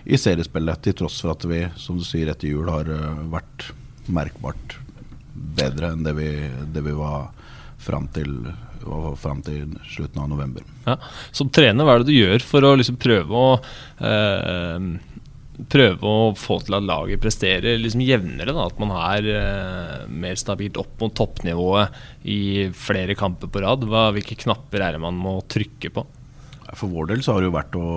i, 0.05 0.21
seriespillet. 0.21 0.85
Til 0.85 1.01
tross 1.01 1.19
for 1.25 1.35
at 1.35 1.49
vi, 1.51 1.65
som 1.81 1.99
du 1.99 2.07
sier, 2.07 2.31
etter 2.31 2.53
jul 2.53 2.71
har 2.71 2.93
vært 3.33 3.73
merkbart 4.07 4.79
bedre 5.59 5.93
enn 5.97 6.07
det 6.07 6.15
vi, 6.15 6.31
det 6.75 6.85
vi 6.87 6.95
var 6.95 7.33
fram 7.89 8.09
til, 8.15 8.35
fram 9.21 9.43
til 9.47 9.75
slutten 9.89 10.23
av 10.23 10.31
november. 10.31 10.67
Ja. 10.87 10.99
Som 11.35 11.53
trener, 11.55 11.85
hva 11.85 11.97
er 11.97 12.05
det 12.05 12.13
du 12.13 12.19
gjør 12.19 12.45
for 12.47 12.69
å 12.69 12.77
liksom 12.79 13.01
prøve 13.01 13.45
å 13.45 13.53
eh, 14.05 14.91
prøve 15.67 16.07
å 16.07 16.27
få 16.39 16.61
til 16.63 16.77
at 16.79 16.87
laget 16.87 17.23
presterer 17.23 17.81
liksom 17.81 18.03
jevnere. 18.07 18.55
Da, 18.55 18.69
at 18.69 18.79
man 18.81 18.93
er 18.95 19.31
eh, 19.33 20.05
mer 20.07 20.39
stabilt 20.39 20.79
opp 20.81 21.01
mot 21.03 21.15
toppnivået 21.19 21.99
i 22.31 22.69
flere 22.77 23.17
kamper 23.19 23.51
på 23.51 23.65
rad. 23.65 23.87
Hva, 23.89 24.09
hvilke 24.15 24.39
knapper 24.39 24.85
er 24.85 24.97
det 24.97 25.03
man 25.03 25.19
må 25.19 25.39
trykke 25.51 25.93
på? 25.95 26.07
For 26.77 26.93
vår 26.93 27.13
del 27.13 27.23
så 27.25 27.35
har 27.35 27.43
det 27.43 27.49
jo 27.49 27.57
vært 27.57 27.79
å 27.79 27.89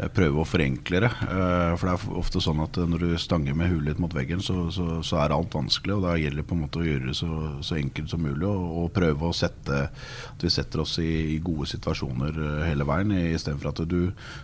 Eh, 0.00 0.08
prøve 0.14 0.40
å 0.40 0.48
forenkle 0.48 1.02
det. 1.04 1.10
Eh, 1.26 1.72
for 1.78 1.88
det 1.88 1.94
er 1.94 2.18
ofte 2.20 2.42
sånn 2.42 2.62
at 2.62 2.78
når 2.88 3.02
du 3.02 3.08
stanger 3.20 3.56
med 3.58 3.72
huet 3.72 3.88
litt 3.88 4.02
mot 4.02 4.14
veggen, 4.14 4.42
så, 4.44 4.68
så, 4.72 5.00
så, 5.06 5.18
er 5.20 5.34
alt 5.34 5.54
vanskelig. 5.56 5.96
Og 5.96 6.06
da 6.06 6.16
gjelder 6.20 6.42
det 6.42 6.46
på 6.48 6.56
en 6.56 6.62
måte 6.64 6.80
å 6.80 6.86
gjøre 6.86 7.10
det 7.10 7.16
så, 7.18 7.30
så 7.66 7.78
enkelt 7.80 8.12
som 8.12 8.22
mulig 8.24 8.46
og, 8.48 8.64
og, 8.84 8.92
prøve 8.96 9.28
å 9.28 9.36
sette 9.36 9.82
at 9.90 10.44
vi 10.44 10.52
setter 10.52 10.84
oss 10.84 10.96
i, 11.02 11.10
i 11.36 11.40
gode 11.44 11.68
situasjoner 11.72 12.40
eh, 12.46 12.68
hele 12.70 12.86
veien, 12.88 13.12
istedenfor 13.34 13.72
at 13.72 13.84
du, 13.90 14.00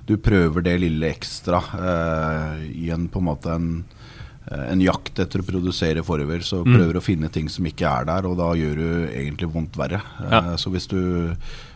du 0.08 0.16
prøver 0.22 0.66
det 0.66 0.78
lille 0.82 1.12
ekstra 1.14 1.62
eh, 1.78 2.66
i 2.84 2.90
en 2.94 3.08
på 3.08 3.22
en 3.22 3.30
måte 3.32 3.56
en 3.56 3.72
en 4.46 4.78
jakt 4.78 5.18
etter 5.18 5.42
å 5.42 5.44
produsere 5.46 6.04
forover, 6.06 6.44
så 6.46 6.60
mm. 6.62 6.68
prøver 6.68 6.94
mm. 6.94 6.98
å 7.00 7.02
finne 7.02 7.30
ting 7.34 7.48
som 7.50 7.66
ikke 7.66 7.90
er 7.90 8.04
der, 8.06 8.28
og 8.30 8.36
da 8.38 8.52
gjør 8.54 8.76
du 8.78 8.90
egentlig 9.08 9.48
vondt 9.50 9.74
verre. 9.74 9.98
Ja. 10.22 10.52
Så 10.54 10.70
hvis 10.70 10.86
du 10.86 11.00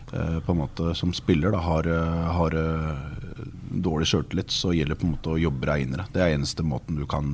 på 0.11 0.51
en 0.51 0.59
måte 0.59 0.95
som 0.95 1.13
spiller 1.15 1.53
da, 1.53 1.61
har, 1.63 1.87
eh, 1.87 2.31
har 2.35 2.55
eh, 2.59 3.45
dårlig 3.71 4.09
sjøltillit, 4.11 4.51
så 4.51 4.73
gjelder 4.75 4.95
det 4.95 4.99
på 5.01 5.07
en 5.07 5.15
måte 5.15 5.33
å 5.33 5.39
jobbe 5.39 5.69
reinere. 5.69 6.07
Det 6.11 6.23
er 6.23 6.35
eneste 6.35 6.65
måten 6.67 6.99
du 6.99 7.05
kan 7.09 7.31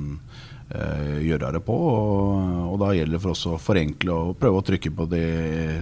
eh, 0.70 1.18
gjøre 1.26 1.52
det 1.56 1.62
på. 1.66 1.74
Og, 1.74 2.72
og, 2.72 2.76
da 2.82 2.92
gjelder 2.94 3.18
det 3.18 3.22
for 3.24 3.34
oss 3.34 3.46
å 3.50 3.58
forenkle 3.62 4.14
og 4.14 4.38
prøve 4.40 4.60
å 4.60 4.66
trykke 4.70 4.94
på 4.94 5.08
de, 5.10 5.22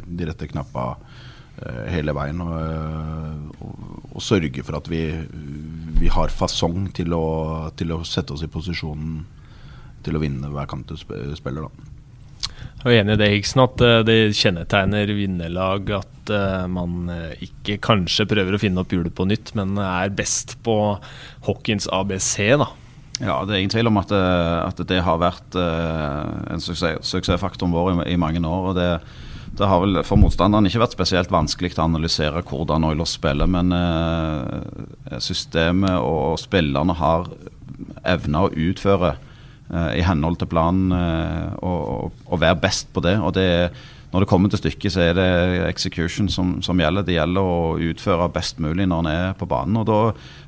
de 0.07 0.29
rette 0.31 0.49
knappa 0.53 0.87
eh, 0.97 1.83
hele 1.93 2.17
veien. 2.17 2.41
Og, 2.45 3.59
og, 3.61 3.83
og, 4.15 4.23
sørge 4.25 4.65
for 4.65 4.81
at 4.81 4.89
vi, 4.93 5.03
vi 6.01 6.13
har 6.13 6.33
fasong 6.33 6.89
til 6.97 7.13
å, 7.17 7.27
til 7.77 7.93
å, 7.93 8.01
sette 8.09 8.37
oss 8.37 8.47
i 8.47 8.53
posisjonen 8.53 9.21
til 10.07 10.17
å 10.17 10.23
vinne 10.23 10.49
hver 10.55 10.71
kamp 10.71 10.89
du 10.89 10.97
spiller. 10.97 11.67
da. 11.67 11.96
Jeg 12.85 12.93
er 12.93 13.03
enig 13.03 13.15
i 13.17 13.21
det, 13.23 13.29
Higsen, 13.33 13.63
at 13.65 13.83
eh, 13.83 14.03
det 14.07 14.17
kjennetegner 14.37 15.11
vinnerlag 15.17 15.89
at 15.97 16.31
uh, 16.31 16.67
man 16.69 17.09
eh, 17.11 17.47
ikke 17.49 17.79
kanskje 17.83 18.29
prøver 18.29 18.55
å 18.57 18.61
finne 18.61 18.83
opp 18.83 18.93
hjulet 18.93 19.15
på 19.17 19.25
nytt, 19.27 19.55
men 19.57 19.79
er 19.81 20.13
best 20.15 20.59
på 20.67 20.77
Hawkins 21.49 21.89
ABC. 21.89 22.37
da. 22.61 22.69
Ja, 23.17 23.41
det 23.49 23.55
er 23.55 23.63
ingen 23.63 23.73
tvil 23.73 23.89
om 23.89 23.97
at, 23.97 24.13
at 24.13 24.83
det 24.91 25.01
har 25.01 25.23
vært 25.23 25.57
en 25.57 26.61
suksess, 26.61 27.01
suksessfaktoren 27.09 27.73
vår 27.73 27.95
i, 27.95 28.11
i, 28.13 28.19
mange 28.21 28.43
år. 28.45 28.67
og 28.69 28.75
det, 28.77 28.91
det 29.57 29.71
har 29.71 29.81
vel 29.81 30.03
for 30.05 30.21
motstanderen 30.21 30.69
ikke 30.69 30.83
vært 30.83 30.99
spesielt 30.99 31.33
vanskelig 31.33 31.73
å 31.79 31.87
analysere 31.87 32.45
hvordan 32.45 32.85
Oilers 32.85 33.17
spiller, 33.17 33.49
men 33.49 33.73
systemet 35.25 35.97
og 35.97 36.37
spillerne 36.45 36.99
har 37.01 37.33
evna 38.05 38.45
å 38.45 38.53
utføre 38.53 39.17
Eh, 39.17 39.26
i 39.73 40.05
henhold 40.07 40.39
til 40.39 40.51
planen 40.51 40.93
og, 40.95 41.83
eh, 42.07 42.25
og, 42.31 42.41
være 42.41 42.59
best 42.63 42.93
på 42.95 43.03
det. 43.05 43.19
og 43.19 43.35
det 43.35 43.71
når 44.13 44.23
det 44.23 44.29
kommer 44.31 44.49
til 44.49 44.61
stykket, 44.61 44.93
så 44.93 45.01
er 45.03 45.15
det 45.19 45.69
execution 45.69 46.29
som, 46.31 46.63
som, 46.63 46.79
gjelder. 46.79 47.03
Det 47.05 47.17
gjelder 47.17 47.43
å 47.43 47.75
utføre 47.77 48.31
best 48.33 48.61
mulig 48.63 48.87
når 48.89 49.03
en 49.03 49.09
er 49.11 49.35
på 49.37 49.49
banen. 49.51 49.77
Og 49.77 49.85
da, 49.85 49.99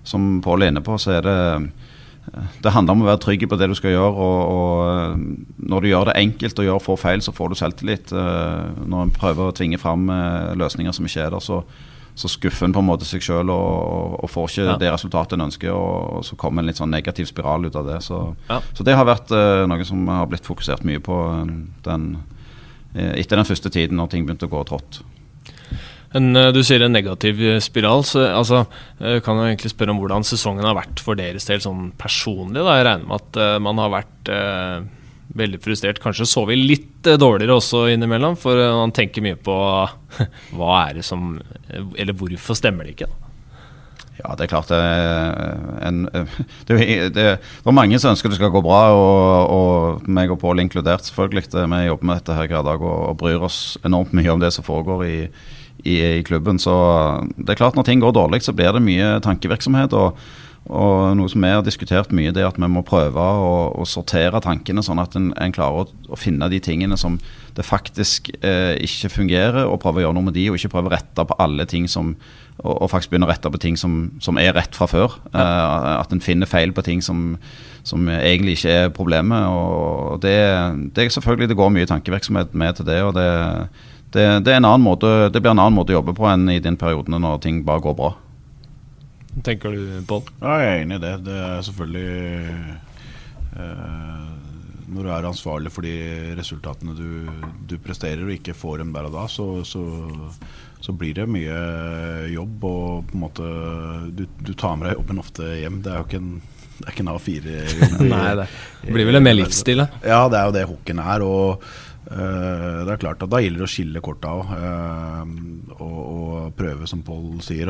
som 0.06 0.38
Pål 0.40 0.62
er 0.62 0.72
inne 0.72 0.80
på, 0.86 0.94
så 0.96 1.18
er 1.18 1.26
det 1.26 1.38
det 2.62 2.72
handler 2.72 2.94
om 2.94 3.02
å 3.02 3.08
være 3.08 3.20
trygg 3.24 3.44
på 3.50 3.58
det 3.58 3.68
du 3.68 3.74
skal 3.76 3.92
gjøre. 3.96 4.14
Og, 4.14 4.38
og 4.54 5.58
når 5.68 5.84
du 5.84 5.90
gjør 5.90 6.08
det 6.08 6.16
enkelt 6.22 6.62
og 6.62 6.68
gjør 6.68 6.84
få 6.86 6.96
feil, 7.02 7.20
så 7.20 7.34
får 7.34 7.50
du 7.50 7.58
selvtillit. 7.58 8.14
Når 8.14 9.04
en 9.04 9.14
prøver 9.18 9.50
å 9.50 9.56
tvinge 9.58 9.82
fram 9.82 10.06
løsninger 10.56 10.94
som 10.94 11.10
ikke 11.10 11.26
er 11.26 11.34
der, 11.34 11.44
så, 11.44 11.60
så 12.18 12.30
skuffer 12.30 12.66
en 12.66 12.74
på 12.74 12.82
en 12.82 12.88
måte 12.88 13.06
seg 13.06 13.22
sjøl 13.22 13.52
og, 13.54 14.16
og, 14.18 14.30
får 14.32 14.48
ikke 14.50 14.64
ja. 14.66 14.78
det 14.80 14.90
resultatet 14.90 15.36
en 15.36 15.46
ønsker. 15.46 15.70
Og, 15.70 16.24
så 16.26 16.38
kommer 16.40 16.64
en 16.64 16.70
litt 16.70 16.80
sånn 16.80 16.90
negativ 16.90 17.30
spiral 17.30 17.68
ut 17.68 17.78
av 17.78 17.86
det. 17.86 18.00
Så, 18.06 18.22
ja. 18.48 18.58
så 18.74 18.86
det 18.86 18.96
har 18.98 19.06
vært 19.06 19.30
uh, 19.30 19.62
noe 19.70 19.86
som 19.86 20.02
har 20.10 20.26
blitt 20.30 20.48
fokusert 20.48 20.82
mye 20.88 21.02
på 21.04 21.20
den, 21.86 22.10
etter 22.94 23.38
den 23.38 23.48
første 23.48 23.70
tiden, 23.70 24.00
når 24.00 24.12
ting 24.12 24.26
begynte 24.26 24.50
å 24.50 24.54
gå 24.56 24.64
trått. 24.66 25.02
En, 26.16 26.30
eh, 26.36 26.50
du 26.56 26.62
sier 26.64 26.82
en 26.84 26.94
negativ 26.94 27.40
eh, 27.44 27.60
spiral. 27.60 28.04
så 28.04 28.24
altså, 28.32 28.64
eh, 29.00 29.20
kan 29.24 29.40
jeg 29.40 29.56
egentlig 29.56 29.72
spørre 29.74 29.92
om 29.92 30.00
hvordan 30.00 30.24
sesongen 30.24 30.64
har 30.64 30.78
vært 30.78 31.02
for 31.04 31.18
deres 31.18 31.48
del 31.48 31.60
sånn 31.60 31.90
personlig. 32.00 32.62
Da. 32.62 32.78
Jeg 32.78 32.88
regner 32.88 33.08
med 33.08 33.18
at 33.18 33.40
uh, 33.40 33.58
man 33.62 33.82
har 33.82 33.92
vært 33.92 34.32
uh, 34.32 34.78
veldig 35.36 35.60
frustrert. 35.62 36.00
Kanskje 36.02 36.28
sovet 36.28 36.60
litt 36.60 37.08
uh, 37.08 37.18
dårligere 37.20 37.58
også 37.58 37.86
innimellom, 37.92 38.36
for 38.40 38.58
man 38.80 38.94
tenker 38.96 39.24
mye 39.24 39.38
på 39.38 39.56
hva 40.56 40.74
er 40.88 41.00
det 41.00 41.06
som 41.06 41.36
Eller 41.96 42.16
hvorfor 42.16 42.56
stemmer 42.58 42.86
det 42.86 42.96
ikke? 42.96 43.10
Ja, 44.18 44.32
det 44.34 44.48
er 44.48 44.50
klart 44.50 44.70
det 44.72 44.78
en, 45.86 46.00
det, 46.10 46.32
det, 46.66 47.12
det, 47.14 47.26
er 47.30 47.76
mange 47.76 48.00
som 48.02 48.10
ønsker 48.10 48.32
det 48.32 48.38
skal 48.40 48.50
gå 48.54 48.62
bra, 48.66 48.80
og, 48.96 49.52
og 49.54 50.08
meg 50.10 50.32
og 50.34 50.40
Pål 50.42 50.64
inkludert, 50.64 51.06
selvfølgelig. 51.06 51.46
Vi 51.54 51.84
jobber 51.86 52.10
med 52.10 52.20
dette 52.20 52.34
her 52.34 52.50
hver 52.50 52.66
dag 52.66 52.82
og, 52.82 52.98
og 53.12 53.20
bryr 53.20 53.46
oss 53.46 53.78
enormt 53.86 54.16
mye 54.16 54.34
om 54.34 54.42
det 54.42 54.50
som 54.56 54.66
foregår 54.66 55.06
i, 55.06 55.16
i, 55.84 55.96
i, 56.18 56.26
klubben. 56.26 56.58
Så 56.58 56.74
det 57.36 57.54
er 57.54 57.62
klart 57.62 57.78
når 57.78 57.86
ting 57.86 58.02
går 58.02 58.16
dårlig, 58.16 58.42
så 58.42 58.56
blir 58.56 58.74
det 58.74 58.84
mye 58.84 59.16
tankevirksomhet. 59.24 59.94
og, 59.94 60.18
og 60.68 61.14
noe 61.16 61.30
som 61.32 61.44
vi 61.44 61.48
har 61.48 61.62
diskutert 61.64 62.10
mye, 62.12 62.32
det 62.34 62.42
er 62.42 62.50
at 62.50 62.58
vi 62.60 62.68
må 62.68 62.82
prøve 62.84 63.16
å, 63.16 63.52
å 63.72 63.86
sortere 63.88 64.40
tankene, 64.44 64.84
sånn 64.84 65.00
at 65.00 65.16
en, 65.16 65.30
en 65.40 65.54
klarer 65.54 65.86
å, 65.86 65.94
å, 66.12 66.18
finne 66.20 66.50
de 66.52 66.60
tingene 66.60 66.98
som 67.00 67.16
det 67.56 67.64
faktisk 67.64 68.28
eh, 68.42 68.74
ikke 68.84 69.08
fungerer, 69.14 69.62
og 69.64 69.80
prøve 69.80 70.02
å 70.02 70.06
gjøre 70.06 70.18
noe 70.18 70.28
med 70.28 70.36
de, 70.36 70.44
og 70.50 70.58
ikke 70.58 70.74
prøve 70.74 70.92
å 70.92 70.94
rette 70.94 71.24
på 71.24 71.38
alle 71.40 71.66
ting 71.68 71.88
som 71.88 72.14
Og, 72.58 72.74
og 72.82 72.88
faktisk 72.90 73.12
begynne 73.12 73.28
å 73.28 73.30
rette 73.30 73.50
på 73.54 73.58
ting 73.62 73.76
som, 73.78 73.92
som 74.18 74.34
er 74.34 74.50
rett 74.50 74.74
fra 74.74 74.88
før. 74.90 75.12
Ja. 75.30 75.44
Eh, 75.44 75.90
at 76.00 76.10
en 76.10 76.20
finner 76.20 76.48
feil 76.50 76.72
på 76.74 76.82
ting 76.82 76.98
som, 76.98 77.36
som 77.86 78.08
egentlig 78.10 78.56
ikke 78.58 78.72
er 78.74 78.88
problemet. 78.90 79.46
og 79.46 80.18
det, 80.24 80.34
det 80.90 81.04
er 81.04 81.12
selvfølgelig 81.14 81.48
Det 81.52 81.56
går 81.60 81.70
mye 81.70 81.86
tankevirksomhet 81.86 82.58
med 82.58 82.74
til 82.74 82.88
det. 82.90 83.02
og 83.06 83.14
det 83.14 83.28
det, 84.10 84.40
det, 84.40 84.60
måte, 84.80 85.28
det, 85.28 85.40
blir 85.40 85.50
en 85.52 85.60
annen 85.60 85.76
måte 85.76 85.92
å 85.92 85.98
jobbe 86.00 86.14
på 86.16 86.26
enn 86.30 86.48
i 86.50 86.60
den 86.64 86.76
perioden 86.80 87.20
når 87.20 87.38
ting 87.44 87.62
bare 87.64 87.84
går 87.84 87.94
bra. 87.94 88.14
Tenker 89.44 89.74
du, 89.74 90.02
Pål? 90.08 90.28
Ja, 90.40 90.58
jeg 90.62 90.68
er 90.72 90.82
enig 90.82 90.98
i 90.98 91.04
det. 91.04 91.14
Det 91.28 91.38
er 91.38 91.64
selvfølgelig 91.66 92.08
eh, 93.62 94.28
Når 94.88 95.06
du 95.06 95.10
er 95.14 95.28
ansvarlig 95.30 95.72
for 95.74 95.86
de 95.86 95.96
resultatene 96.38 96.96
du, 96.96 97.08
du, 97.70 97.78
presterer 97.82 98.24
og 98.26 98.34
ikke 98.34 98.56
får 98.56 98.82
dem 98.82 98.94
der 98.96 99.08
og 99.10 99.16
da, 99.16 99.26
så, 99.30 99.48
så, 99.68 99.82
så, 100.80 100.94
blir 100.94 101.16
det 101.20 101.28
mye 101.30 101.58
jobb. 102.34 102.68
Og 102.70 103.10
på 103.10 103.18
en 103.18 103.26
måte 103.26 103.50
Du, 104.12 104.24
du 104.42 104.54
tar 104.54 104.78
med 104.78 104.90
deg 104.90 104.98
jobben 104.98 105.24
ofte 105.24 105.52
hjem. 105.62 105.82
Det 105.84 105.92
er 105.92 106.00
jo 106.02 106.08
ikke 106.08 106.24
en 106.24 106.38
det 106.78 106.86
er 106.86 106.92
ikke 106.92 107.02
en 107.02 107.08
A4-jobb. 107.10 108.02
Nei, 108.12 108.26
det 108.38 108.92
blir 108.94 109.08
vel 109.08 109.18
en 109.18 109.24
mer 109.26 109.34
livsstil, 109.34 109.80
da? 109.82 109.88
Ja, 109.98 110.20
det 110.30 110.38
er 110.38 110.44
jo 110.46 110.52
det 110.54 110.68
hockeyen 110.70 111.00
er. 111.02 111.24
og 111.26 111.64
Uh, 112.08 112.86
det 112.88 112.94
er 112.94 113.00
klart 113.02 113.20
at 113.20 113.28
Da 113.28 113.40
gjelder 113.42 113.60
det 113.60 113.66
å 113.66 113.68
skille 113.68 114.00
korta 114.00 114.30
òg. 114.32 114.48
Uh, 114.48 114.62
eh, 114.64 115.74
og, 115.76 115.98
og, 115.98 116.36
prøve, 116.56 116.88
som 116.88 117.02
Pål 117.04 117.42
sier, 117.44 117.68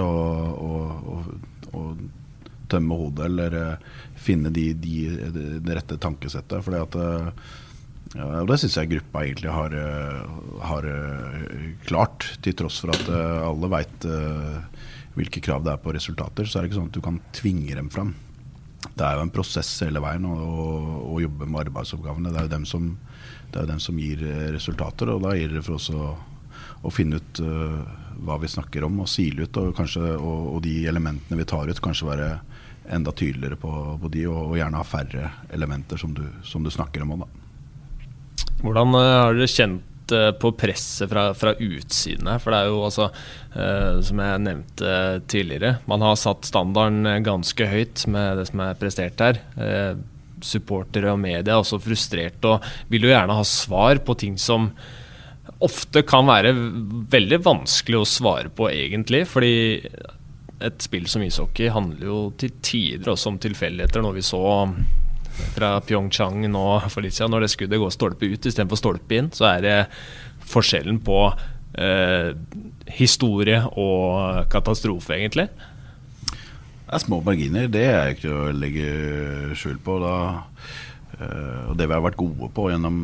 å 1.76 1.84
tømme 2.68 2.98
hodet 3.00 3.25
eller 3.30 3.56
uh, 3.56 3.96
finne 4.20 4.52
de, 4.52 4.70
de, 4.76 4.96
det 5.64 5.78
rette 5.78 5.98
tankesettet. 6.00 6.60
Fordi 6.64 6.82
at 6.82 6.98
ja, 8.16 8.44
Det 8.48 8.56
syns 8.60 8.76
jeg 8.78 8.90
gruppa 8.92 9.25
egentlig 9.25 9.52
har, 9.52 9.75
har 10.64 10.87
klart, 11.84 12.25
til 12.40 12.54
tross 12.56 12.78
for 12.80 12.94
at 12.94 13.10
alle 13.12 13.68
veit 13.68 14.06
hvilke 15.12 15.42
krav 15.44 15.66
det 15.66 15.75
er 15.75 15.82
på 15.82 15.92
resultater. 15.92 16.48
Så 16.48 16.56
er 16.56 16.64
det 16.64 16.70
ikke 16.70 16.78
sånn 16.78 16.88
at 16.88 16.96
du 16.96 17.04
kan 17.04 17.20
tvinge 17.37 17.76
dem 17.76 17.90
fram. 17.92 18.14
Det 18.88 19.04
er 19.04 19.18
jo 19.18 19.26
en 19.26 19.34
prosess 19.34 19.75
hele 19.84 20.00
veien 20.00 20.25
å, 20.25 20.38
å 21.04 21.20
jobbe 21.20 21.50
med 21.50 21.66
arbeidsoppgavene. 21.66 22.32
Det 22.32 22.40
er 22.40 22.48
jo 22.48 22.54
dem 22.54 22.64
som 22.68 22.88
den 23.52 23.80
som 23.80 23.98
gir 23.98 24.22
eh, 24.22 24.50
resultater. 24.54 25.10
Og 25.12 25.22
da 25.25 25.34
gjelder 25.37 25.60
det 25.60 25.66
for 25.66 25.78
oss 25.78 25.88
å, 25.90 26.12
å 26.82 26.92
finne 26.94 27.18
ut 27.18 27.40
uh, 27.42 27.80
hva 28.25 28.38
vi 28.42 28.50
snakker 28.50 28.87
om, 28.87 29.00
og 29.02 29.11
sile 29.11 29.47
ut. 29.47 29.61
Og, 29.61 29.75
kanskje, 29.76 30.14
og, 30.16 30.54
og, 30.54 30.62
de 30.66 30.80
elementene 30.90 31.38
vi 31.40 31.49
tar 31.49 31.70
ut, 31.70 31.82
kanskje 31.82 32.11
være 32.11 32.30
enda 32.94 33.12
tydeligere 33.12 33.58
på, 33.61 33.73
på 34.00 34.12
de, 34.14 34.25
og, 34.30 34.40
og, 34.47 34.56
gjerne 34.61 34.80
ha 34.80 34.87
færre 34.87 35.32
elementer 35.54 36.00
som 36.00 36.14
du, 36.16 36.25
som 36.47 36.64
du 36.64 36.73
snakker 36.73 37.04
om. 37.04 37.18
Da. 37.25 37.28
Hvordan 38.62 38.97
uh, 38.97 39.04
har 39.26 39.38
dere 39.38 39.50
kjent 39.52 39.85
på 40.40 40.52
presset 40.56 41.11
fra, 41.11 41.35
fra 41.35 41.54
utsiden 41.61 42.28
her. 42.30 42.38
For 42.42 42.54
det 42.54 42.61
er 42.62 42.70
jo 42.70 42.85
altså, 42.87 43.08
eh, 43.52 43.99
som 44.04 44.23
jeg 44.25 44.44
nevnte 44.44 44.92
tidligere, 45.28 45.75
man 45.90 46.04
har 46.04 46.14
satt 46.16 46.49
standarden 46.49 47.04
ganske 47.26 47.68
høyt 47.68 48.06
med 48.08 48.40
det 48.40 48.47
som 48.49 48.62
er 48.64 48.78
prestert 48.80 49.20
her. 49.20 49.42
Eh, 49.61 49.99
supportere 50.44 51.12
og 51.12 51.20
media 51.20 51.56
er 51.56 51.61
også 51.61 51.80
frustrert 51.82 52.44
og 52.47 52.64
vil 52.92 53.08
jo 53.08 53.12
gjerne 53.12 53.35
ha 53.35 53.44
svar 53.47 53.99
på 54.06 54.14
ting 54.20 54.37
som 54.38 54.70
ofte 55.65 56.05
kan 56.07 56.29
være 56.29 56.53
veldig 57.11 57.41
vanskelig 57.45 58.00
å 58.00 58.09
svare 58.09 58.53
på, 58.55 58.69
egentlig. 58.71 59.25
Fordi 59.31 59.57
et 60.59 60.83
spill 60.83 61.07
som 61.11 61.23
ishockey 61.23 61.71
handler 61.71 62.09
jo 62.11 62.23
til 62.38 62.55
tider 62.65 63.12
også 63.15 63.33
om 63.33 63.38
tilfeldigheter. 63.43 64.03
Når 64.05 64.19
vi 64.19 64.27
så 64.27 64.43
fra 65.55 65.77
Pyeongchang 65.87 66.49
nå 66.50 66.65
for 66.91 67.05
litt 67.05 67.17
siden, 67.17 67.33
når 67.35 67.47
det 67.47 67.53
skuddet 67.55 67.83
går 67.83 67.95
stolpe 67.95 68.27
ut 68.27 68.50
istedenfor 68.50 68.81
stolpe 68.81 69.19
inn, 69.19 69.31
så 69.35 69.53
er 69.53 69.65
det 69.65 69.77
forskjellen 70.49 70.99
på 71.07 71.19
eh, 71.79 72.31
historie 72.99 73.61
og 73.79 74.49
katastrofe, 74.53 75.19
egentlig. 75.19 75.49
Det 76.88 76.97
er 76.97 77.03
små 77.05 77.21
marginer, 77.21 77.67
det 77.69 77.85
er 77.85 78.15
ikke 78.15 78.33
å 78.33 78.45
legge 78.57 78.93
skjul 79.61 79.77
på. 79.85 79.99
Da, 80.00 80.15
uh, 81.21 81.65
og 81.69 81.75
det 81.77 81.85
vi 81.85 81.93
har 81.93 82.00
vært 82.00 82.17
gode 82.17 82.49
på 82.57 82.71
gjennom 82.71 83.03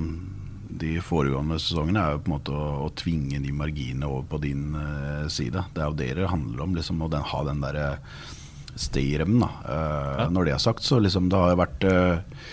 de 0.81 0.97
foregående 1.05 1.59
sesongene, 1.63 2.03
er 2.03 2.17
jo 2.17 2.23
på 2.25 2.31
en 2.31 2.37
måte 2.37 2.55
å, 2.55 2.69
å 2.87 2.93
tvinge 2.99 3.41
de 3.45 3.53
marginene 3.55 4.11
over 4.11 4.27
på 4.35 4.43
din 4.43 4.75
uh, 4.75 5.27
side. 5.33 5.67
Det 5.75 5.83
er 5.83 5.91
jo 5.91 5.99
det 6.01 6.11
det 6.19 6.31
handler 6.33 6.67
om, 6.67 6.75
liksom, 6.79 7.03
å 7.05 7.11
den, 7.13 7.27
ha 7.31 7.45
den 7.47 7.63
derre 7.65 7.89
stay 8.75 9.15
i. 9.15 9.23
Uh, 9.23 9.49
ja. 9.71 10.29
Når 10.31 10.49
det 10.49 10.55
er 10.57 10.63
sagt, 10.63 10.85
så 10.87 11.01
liksom 11.03 11.31
det 11.31 11.41
har 11.41 11.59
vært 11.59 11.87
uh, 11.87 12.53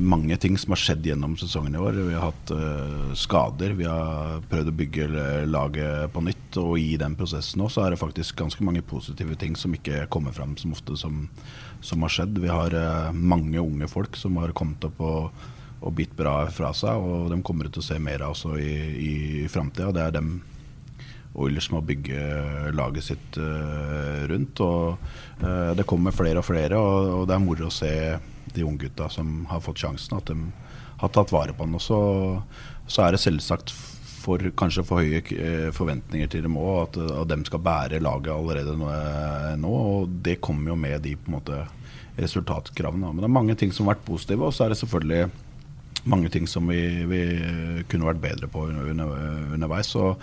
mange 0.00 0.36
ting 0.40 0.56
som 0.58 0.72
har 0.72 0.80
skjedd 0.80 1.04
gjennom 1.10 1.34
sesongen 1.36 1.74
i 1.74 1.80
år. 1.82 1.98
Vi 2.06 2.16
har 2.16 2.30
hatt 2.30 2.52
uh, 2.54 3.10
skader. 3.18 3.74
Vi 3.76 3.88
har 3.88 4.40
prøvd 4.48 4.70
å 4.70 4.76
bygge 4.78 5.08
laget 5.50 6.14
på 6.14 6.22
nytt. 6.24 6.60
Og 6.62 6.78
i 6.80 6.94
den 7.00 7.16
prosessen 7.18 7.60
nå 7.60 7.68
så 7.72 7.84
er 7.84 7.94
det 7.94 8.00
faktisk 8.00 8.38
ganske 8.40 8.64
mange 8.64 8.84
positive 8.86 9.36
ting 9.40 9.58
som 9.58 9.74
ikke 9.76 10.06
kommer 10.12 10.34
fram 10.36 10.56
som 10.60 10.72
ofte 10.76 10.96
som, 11.00 11.26
som 11.84 12.06
har 12.06 12.14
skjedd. 12.14 12.40
Vi 12.40 12.52
har 12.52 12.76
uh, 12.76 13.10
mange 13.12 13.60
unge 13.60 13.90
folk 13.90 14.16
som 14.16 14.38
har 14.40 14.54
kommet 14.56 14.86
opp 14.88 15.02
og, 15.04 15.48
og 15.80 15.94
bitt 15.96 16.14
bra 16.16 16.44
fra 16.52 16.72
seg. 16.76 17.00
Og 17.00 17.30
de 17.32 17.40
kommer 17.46 17.70
til 17.70 17.82
å 17.82 17.88
se 17.88 17.98
mer 18.02 18.24
av 18.26 18.34
også 18.34 18.56
i, 18.60 18.72
i, 19.10 19.14
framtida. 19.50 19.92
Det 19.96 20.06
er 20.06 20.16
dem 20.18 20.32
Oilers 21.40 21.68
må 21.70 21.78
bygge 21.86 22.72
laget 22.74 23.06
sitt 23.06 23.36
uh, 23.38 24.26
rundt. 24.26 24.60
Og 24.64 25.76
det 25.78 25.86
kommer 25.88 26.12
flere 26.12 26.42
og 26.42 26.44
flere, 26.44 26.76
og, 26.76 27.12
og 27.20 27.28
det 27.30 27.36
er 27.36 27.44
moro 27.44 27.68
å 27.68 27.72
se 27.72 27.92
de 28.50 28.64
unggutta 28.66 29.06
som 29.08 29.44
har 29.48 29.62
fått 29.64 29.84
sjansen, 29.84 30.18
at 30.18 30.26
de 30.28 30.50
har 31.00 31.12
tatt 31.14 31.32
vare 31.32 31.54
på 31.56 31.64
den. 31.64 31.78
Og 31.78 31.84
så, 31.84 32.00
så 32.90 33.06
er 33.06 33.14
det 33.14 33.22
selvsagt 33.22 33.72
for, 34.20 34.42
kanskje 34.58 34.84
for 34.86 35.00
høye 35.00 35.22
eh, 35.36 35.68
forventninger 35.74 36.30
til 36.30 36.44
dem 36.46 36.58
òg, 36.60 36.80
at, 36.88 36.98
at 37.22 37.30
de 37.32 37.38
skal 37.48 37.62
bære 37.64 38.02
laget 38.04 38.32
allerede 38.34 38.76
nå. 39.60 39.70
Og 39.70 40.18
det 40.24 40.40
kommer 40.44 40.74
jo 40.74 40.80
med 40.80 41.00
de 41.06 41.16
på 41.16 41.30
en 41.30 41.38
måte 41.38 41.62
resultatkravene. 42.20 43.12
Men 43.12 43.22
det 43.22 43.30
er 43.30 43.38
mange 43.38 43.56
ting 43.58 43.72
som 43.72 43.88
har 43.88 43.96
vært 43.96 44.08
positive, 44.10 44.46
og 44.46 44.54
så 44.56 44.66
er 44.66 44.74
det 44.74 44.80
selvfølgelig 44.82 45.30
mange 46.04 46.30
ting 46.32 46.46
som 46.48 46.68
vi, 46.70 46.80
vi 47.08 47.20
kunne 47.90 48.08
vært 48.08 48.22
bedre 48.22 48.48
på 48.50 48.66
under, 48.70 49.12
underveis. 49.54 49.92
Så, 49.92 50.14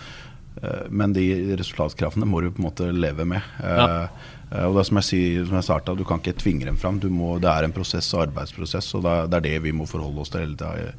eh, 0.61 0.87
men 0.89 1.13
de 1.13 1.27
resultatkravene 1.59 2.27
må 2.29 2.41
du 2.41 2.51
på 2.51 2.61
en 2.61 2.69
måte 2.69 2.89
leve 2.95 3.27
med. 3.29 3.45
Ja. 3.61 4.09
Eh, 4.49 4.63
og 4.63 4.77
det 4.77 4.83
er 4.83 4.89
som 4.89 4.99
jeg, 5.01 5.07
sier, 5.09 5.45
som 5.47 5.57
jeg 5.59 5.67
startet, 5.67 5.99
Du 5.99 6.05
kan 6.07 6.21
ikke 6.21 6.37
tvinge 6.39 6.67
dem 6.67 6.77
fram. 6.79 7.01
Må, 7.11 7.35
det 7.43 7.51
er 7.51 7.67
en 7.67 7.75
prosess 7.75 8.09
og 8.15 8.27
arbeidsprosess, 8.29 8.93
og 8.95 9.03
det 9.03 9.39
er 9.39 9.47
det 9.49 9.55
vi 9.65 9.75
må 9.75 9.87
forholde 9.89 10.23
oss 10.23 10.31
til 10.31 10.45
hele 10.45 10.55
tida. 10.55 10.93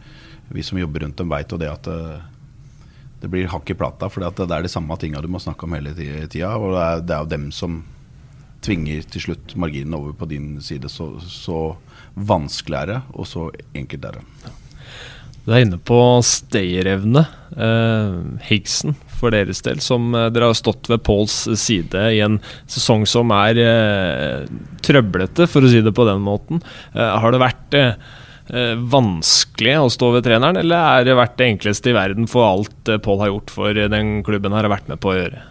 Vi 0.52 0.64
som 0.64 0.80
jobber 0.80 1.04
rundt 1.04 1.16
dem, 1.20 1.32
vet 1.32 1.52
jo 1.52 1.60
det 1.60 1.70
at 1.72 1.88
det, 1.88 2.00
eh, 2.16 2.34
det 3.18 3.26
blir 3.32 3.48
hakk 3.50 3.70
i 3.72 3.74
plata. 3.74 4.06
For 4.12 4.22
det 4.22 4.46
er 4.46 4.62
de 4.62 4.70
samme 4.70 4.94
tinga 5.00 5.20
du 5.24 5.28
må 5.28 5.40
snakke 5.42 5.66
om 5.66 5.74
hele 5.74 5.94
tida. 5.96 6.54
Og 6.56 6.76
det 6.76 6.84
er, 6.84 7.00
det 7.02 7.16
er 7.16 7.24
jo 7.24 7.32
dem 7.34 7.48
som 7.52 7.80
tvinger 8.62 9.02
til 9.10 9.22
slutt 9.28 9.56
marginen 9.56 9.96
over 9.96 10.12
på 10.12 10.28
din 10.30 10.60
side. 10.62 10.90
Så, 10.92 11.16
så 11.26 11.76
vanskelig 12.14 12.78
er 12.78 12.92
det, 12.92 13.00
og 13.14 13.26
så 13.26 13.48
enkelt 13.74 14.04
er 14.04 14.20
det. 14.20 14.54
Du 15.48 15.54
er 15.56 15.64
inne 15.64 15.78
på 15.80 15.96
stayerevne. 16.28 17.22
Uh, 17.56 18.36
Higgsen 18.44 18.92
for 19.16 19.32
deres 19.32 19.62
del, 19.64 19.80
som 19.80 20.12
uh, 20.12 20.26
dere 20.28 20.50
har 20.50 20.58
stått 20.58 20.90
ved 20.92 21.00
Pauls 21.06 21.40
side 21.56 22.02
i 22.12 22.20
en 22.20 22.36
sesong 22.68 23.06
som 23.08 23.32
er 23.32 23.56
uh, 23.56 24.44
trøblete, 24.84 25.48
for 25.48 25.64
å 25.64 25.72
si 25.72 25.80
det 25.80 25.94
på 25.96 26.04
den 26.04 26.20
måten. 26.20 26.60
har 26.92 27.32
det 27.32 27.40
vært 27.40 27.78
vanskelig 28.92 29.74
å 29.76 29.90
stå 29.92 30.12
ved 30.14 30.24
treneren, 30.24 30.56
eller 30.60 31.00
er 31.00 31.08
det 31.08 31.16
vært 31.18 31.36
det 31.40 31.50
enkleste 31.52 31.90
i 31.90 31.96
verden 31.96 32.28
for 32.30 32.46
alt 32.46 32.92
Paul 33.04 33.20
har 33.20 33.32
gjort 33.32 33.52
for 33.52 33.80
den 33.92 34.22
klubben 34.24 34.56
har 34.56 34.68
vært 34.72 34.88
med 34.88 35.00
på 35.04 35.12
å 35.12 35.18
gjøre? 35.18 35.42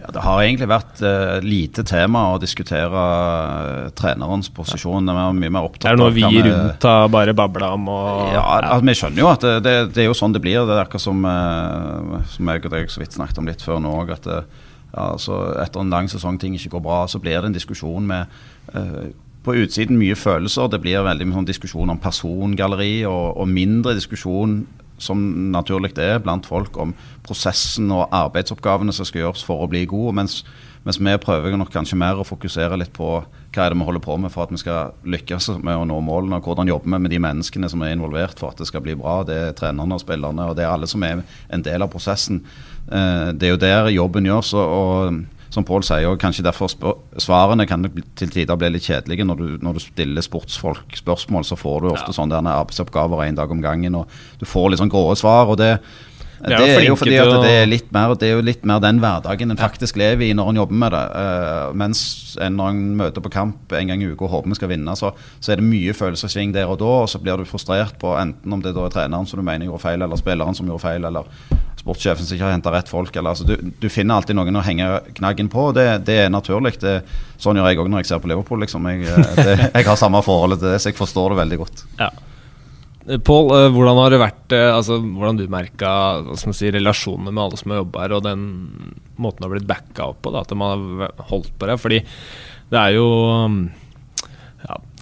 Ja, 0.00 0.08
det 0.14 0.22
har 0.24 0.40
egentlig 0.40 0.68
vært 0.70 1.00
uh, 1.04 1.38
lite 1.44 1.84
tema 1.84 2.22
å 2.32 2.38
diskutere 2.40 3.02
uh, 3.04 3.90
trenerens 3.96 4.48
posisjon. 4.56 5.04
Det 5.06 5.12
er 5.12 5.36
mye 5.36 5.52
mer 5.52 5.68
opptatt 5.68 5.90
av 5.90 5.98
Det 5.98 5.98
er 5.98 6.00
noe 6.00 6.14
vi 6.16 6.44
rundt 6.46 6.86
har 6.88 7.10
bare 7.12 7.34
babla 7.36 7.72
om. 7.76 7.90
Og, 7.92 8.30
ja, 8.32 8.44
altså, 8.56 8.80
Vi 8.88 8.96
skjønner 8.96 9.22
jo 9.22 9.30
at 9.30 9.44
det, 9.44 9.54
det, 9.66 9.76
det, 9.92 10.04
er 10.04 10.08
jo 10.08 10.16
sånn 10.16 10.36
det 10.36 10.42
blir. 10.44 10.62
Det 10.64 10.76
er 10.76 10.84
akkurat 10.86 11.04
som, 11.04 11.20
uh, 11.26 12.16
som 12.32 12.52
jeg 12.52 12.64
og 12.64 12.76
deg 12.76 12.92
så 12.92 13.04
vidt 13.04 13.18
snakket 13.18 13.42
om 13.42 13.50
litt 13.50 13.64
før 13.66 13.82
nå 13.84 13.92
òg. 14.00 14.14
At 14.16 14.30
ja, 14.30 14.40
altså, 15.10 15.42
etter 15.60 15.84
en 15.84 15.92
lang 15.92 16.08
sesong 16.12 16.40
ting 16.40 16.56
ikke 16.56 16.78
går 16.78 16.86
bra, 16.88 17.02
så 17.10 17.20
blir 17.20 17.36
det 17.36 17.52
en 17.52 17.58
diskusjon 17.58 18.08
med 18.08 18.40
på 19.44 19.54
utsiden 19.56 19.98
mye 20.00 20.16
følelser. 20.18 20.68
Det 20.72 20.80
blir 20.82 21.04
veldig 21.04 21.28
mye 21.28 21.40
sånn 21.40 21.48
diskusjon 21.48 21.92
om 21.92 22.00
persongalleri 22.00 23.02
og, 23.08 23.36
og 23.40 23.48
mindre 23.48 23.96
diskusjon 23.96 24.62
som 25.00 25.20
naturlig 25.52 25.94
det 25.96 26.06
er 26.06 26.22
blant 26.22 26.46
folk 26.48 26.76
om 26.80 26.94
prosessen 27.26 27.90
og 27.94 28.08
arbeidsoppgavene 28.14 28.94
som 28.94 29.08
skal 29.08 29.24
gjøres 29.24 29.44
for 29.46 29.64
å 29.64 29.70
bli 29.70 29.86
god. 29.90 30.14
Mens, 30.20 30.40
mens 30.86 31.00
vi 31.00 31.16
prøver 31.22 31.56
nok 31.58 31.72
kanskje 31.74 31.98
mer 32.00 32.20
å 32.20 32.26
fokusere 32.26 32.78
litt 32.80 32.92
på 32.96 33.20
hva 33.50 33.64
er 33.64 33.72
det 33.72 33.80
vi 33.80 33.88
holder 33.88 34.04
på 34.04 34.16
med 34.22 34.30
for 34.30 34.46
at 34.46 34.54
vi 34.54 34.60
skal 34.60 34.94
lykkes 35.02 35.50
med 35.58 35.80
å 35.80 35.88
nå 35.88 35.98
målene, 36.06 36.38
og 36.38 36.46
hvordan 36.46 36.70
jobber 36.70 36.92
vi 36.92 37.02
med 37.02 37.14
de 37.14 37.22
menneskene 37.24 37.70
som 37.72 37.82
er 37.82 37.96
involvert 37.96 38.38
for 38.38 38.52
at 38.52 38.62
det 38.62 38.68
skal 38.70 38.84
bli 38.84 38.94
bra. 38.98 39.20
Det 39.26 39.40
er 39.48 39.58
trenerne 39.58 39.96
og 39.96 40.04
spillerne, 40.04 40.50
og 40.50 40.58
det 40.58 40.66
er 40.66 40.70
alle 40.70 40.88
som 40.90 41.02
er 41.06 41.24
en 41.50 41.66
del 41.66 41.82
av 41.82 41.90
prosessen. 41.90 42.44
Eh, 42.86 43.32
det 43.34 43.48
er 43.48 43.56
jo 43.56 43.62
der 43.64 43.92
jobben 43.96 44.28
gjøres. 44.30 44.54
og 44.54 45.24
som 45.50 45.66
Pål 45.66 45.82
sier, 45.86 46.08
og 46.10 46.20
kanskje 46.22 46.44
derfor 46.46 46.70
svarene 47.18 47.66
kan 47.66 47.88
til 48.18 48.30
tider 48.30 48.58
bli 48.58 48.70
litt 48.74 48.86
kjedelige. 48.86 49.26
Når 49.26 49.40
du, 49.40 49.48
når 49.64 49.78
du 49.78 49.82
stiller 49.82 50.24
sportsfolk 50.24 50.94
spørsmål, 51.00 51.46
så 51.48 51.58
får 51.58 51.80
du 51.82 51.90
ofte 51.90 52.12
ja. 52.14 52.18
sånne 52.20 52.42
arbeidsoppgaver 52.42 53.24
en 53.26 53.40
dag 53.40 53.50
om 53.50 53.64
gangen. 53.64 53.98
og 53.98 54.20
Du 54.38 54.46
får 54.46 54.70
litt 54.70 54.82
sånn 54.82 54.92
grå 54.92 55.08
svar. 55.18 55.50
og 55.50 55.58
det 55.60 55.76
det 56.40 56.54
er, 56.56 56.62
det 56.64 56.76
er 56.78 56.86
jo 56.88 56.96
fordi 56.96 57.16
at 57.20 57.30
det 57.42 57.50
er, 57.52 57.66
litt 57.68 57.90
mer, 57.92 58.14
det 58.16 58.30
er 58.30 58.38
jo 58.38 58.44
litt 58.44 58.62
mer 58.64 58.80
den 58.80 59.00
hverdagen 59.02 59.52
en 59.52 59.60
faktisk 59.60 59.98
lever 60.00 60.30
i 60.30 60.36
når 60.36 60.52
en 60.52 60.60
jobber 60.62 60.78
med 60.82 60.94
det. 60.94 61.02
Uh, 61.12 61.74
mens 61.76 62.00
en, 62.40 62.56
når 62.56 62.70
en 62.72 62.80
møter 63.02 63.24
på 63.24 63.32
kamp 63.34 63.74
en 63.76 63.92
gang 63.92 64.00
i 64.00 64.08
uka 64.08 64.24
og 64.24 64.32
håper 64.32 64.54
vi 64.54 64.56
skal 64.56 64.70
vinne, 64.72 64.94
så, 64.96 65.12
så, 65.36 65.52
er 65.52 65.60
det 65.60 65.68
mye 65.68 65.92
følelsessving 65.96 66.54
der 66.56 66.70
og 66.72 66.80
da. 66.80 66.94
Og 67.04 67.10
så 67.12 67.20
blir 67.20 67.36
du 67.36 67.48
frustrert 67.48 67.98
på 68.00 68.14
enten 68.16 68.56
om 68.56 68.64
det 68.64 68.72
da 68.76 68.86
er 68.86 68.94
treneren 68.94 69.28
som 69.28 69.42
du 69.42 69.44
mener 69.44 69.68
gjorde 69.68 69.84
feil, 69.84 70.00
eller 70.00 70.20
spilleren 70.20 70.56
som 70.56 70.70
gjorde 70.70 70.84
feil, 70.86 71.04
eller 71.10 71.28
sportssjefen 71.80 72.26
som 72.26 72.36
ikke 72.36 72.46
har 72.46 72.54
henta 72.54 72.72
rett 72.74 72.90
folk. 72.90 73.14
Eller, 73.16 73.32
altså, 73.32 73.46
du, 73.48 73.72
du, 73.80 73.88
finner 73.92 74.20
alltid 74.20 74.38
noen 74.38 74.60
å 74.60 74.64
henge 74.64 74.88
knaggen 75.16 75.50
på. 75.52 75.70
Det, 75.76 75.86
det 76.06 76.18
er 76.26 76.32
naturlig. 76.32 76.76
Det, 76.82 77.00
sånn 77.40 77.60
gjør 77.60 77.70
jeg 77.70 77.80
òg 77.82 77.92
når 77.92 78.04
jeg 78.04 78.10
ser 78.12 78.22
på 78.22 78.30
Liverpool. 78.32 78.60
Liksom. 78.64 78.88
Jeg, 78.92 79.06
eh, 79.08 79.30
det, 79.40 79.54
jeg, 79.78 79.86
har 79.88 80.00
samme 80.00 80.22
forholdet 80.26 80.62
til 80.62 80.74
det, 80.74 80.80
så 80.82 80.92
jeg 80.92 81.00
forstår 81.00 81.34
det 81.34 81.40
veldig 81.42 81.60
godt. 81.62 81.84
Ja. 82.00 82.10
Pål, 83.26 83.52
eh, 83.56 83.68
hvordan 83.74 83.98
har 84.02 84.12
det 84.12 84.20
vært 84.20 84.54
eh, 84.54 84.68
altså, 84.70 84.98
Hvordan 85.00 85.38
du 85.40 85.46
merka 85.50 85.90
si, 86.36 86.68
relasjonene 86.70 87.32
med 87.32 87.42
alle 87.46 87.58
som 87.58 87.72
har 87.72 87.80
jobba 87.80 88.04
her, 88.04 88.16
og 88.18 88.26
den 88.28 88.42
måten 89.20 89.40
du 89.40 89.48
har 89.48 89.54
blitt 89.56 89.70
backa 89.70 90.10
opp 90.12 90.20
på? 90.24 90.34
Da, 90.34 90.44
at 90.44 90.52
de 90.52 90.60
har 90.60 91.28
holdt 91.32 91.54
på 91.56 91.70
det? 91.70 91.78
Fordi 91.80 92.02
det 92.70 92.82
er 92.82 92.98
jo 92.98 93.08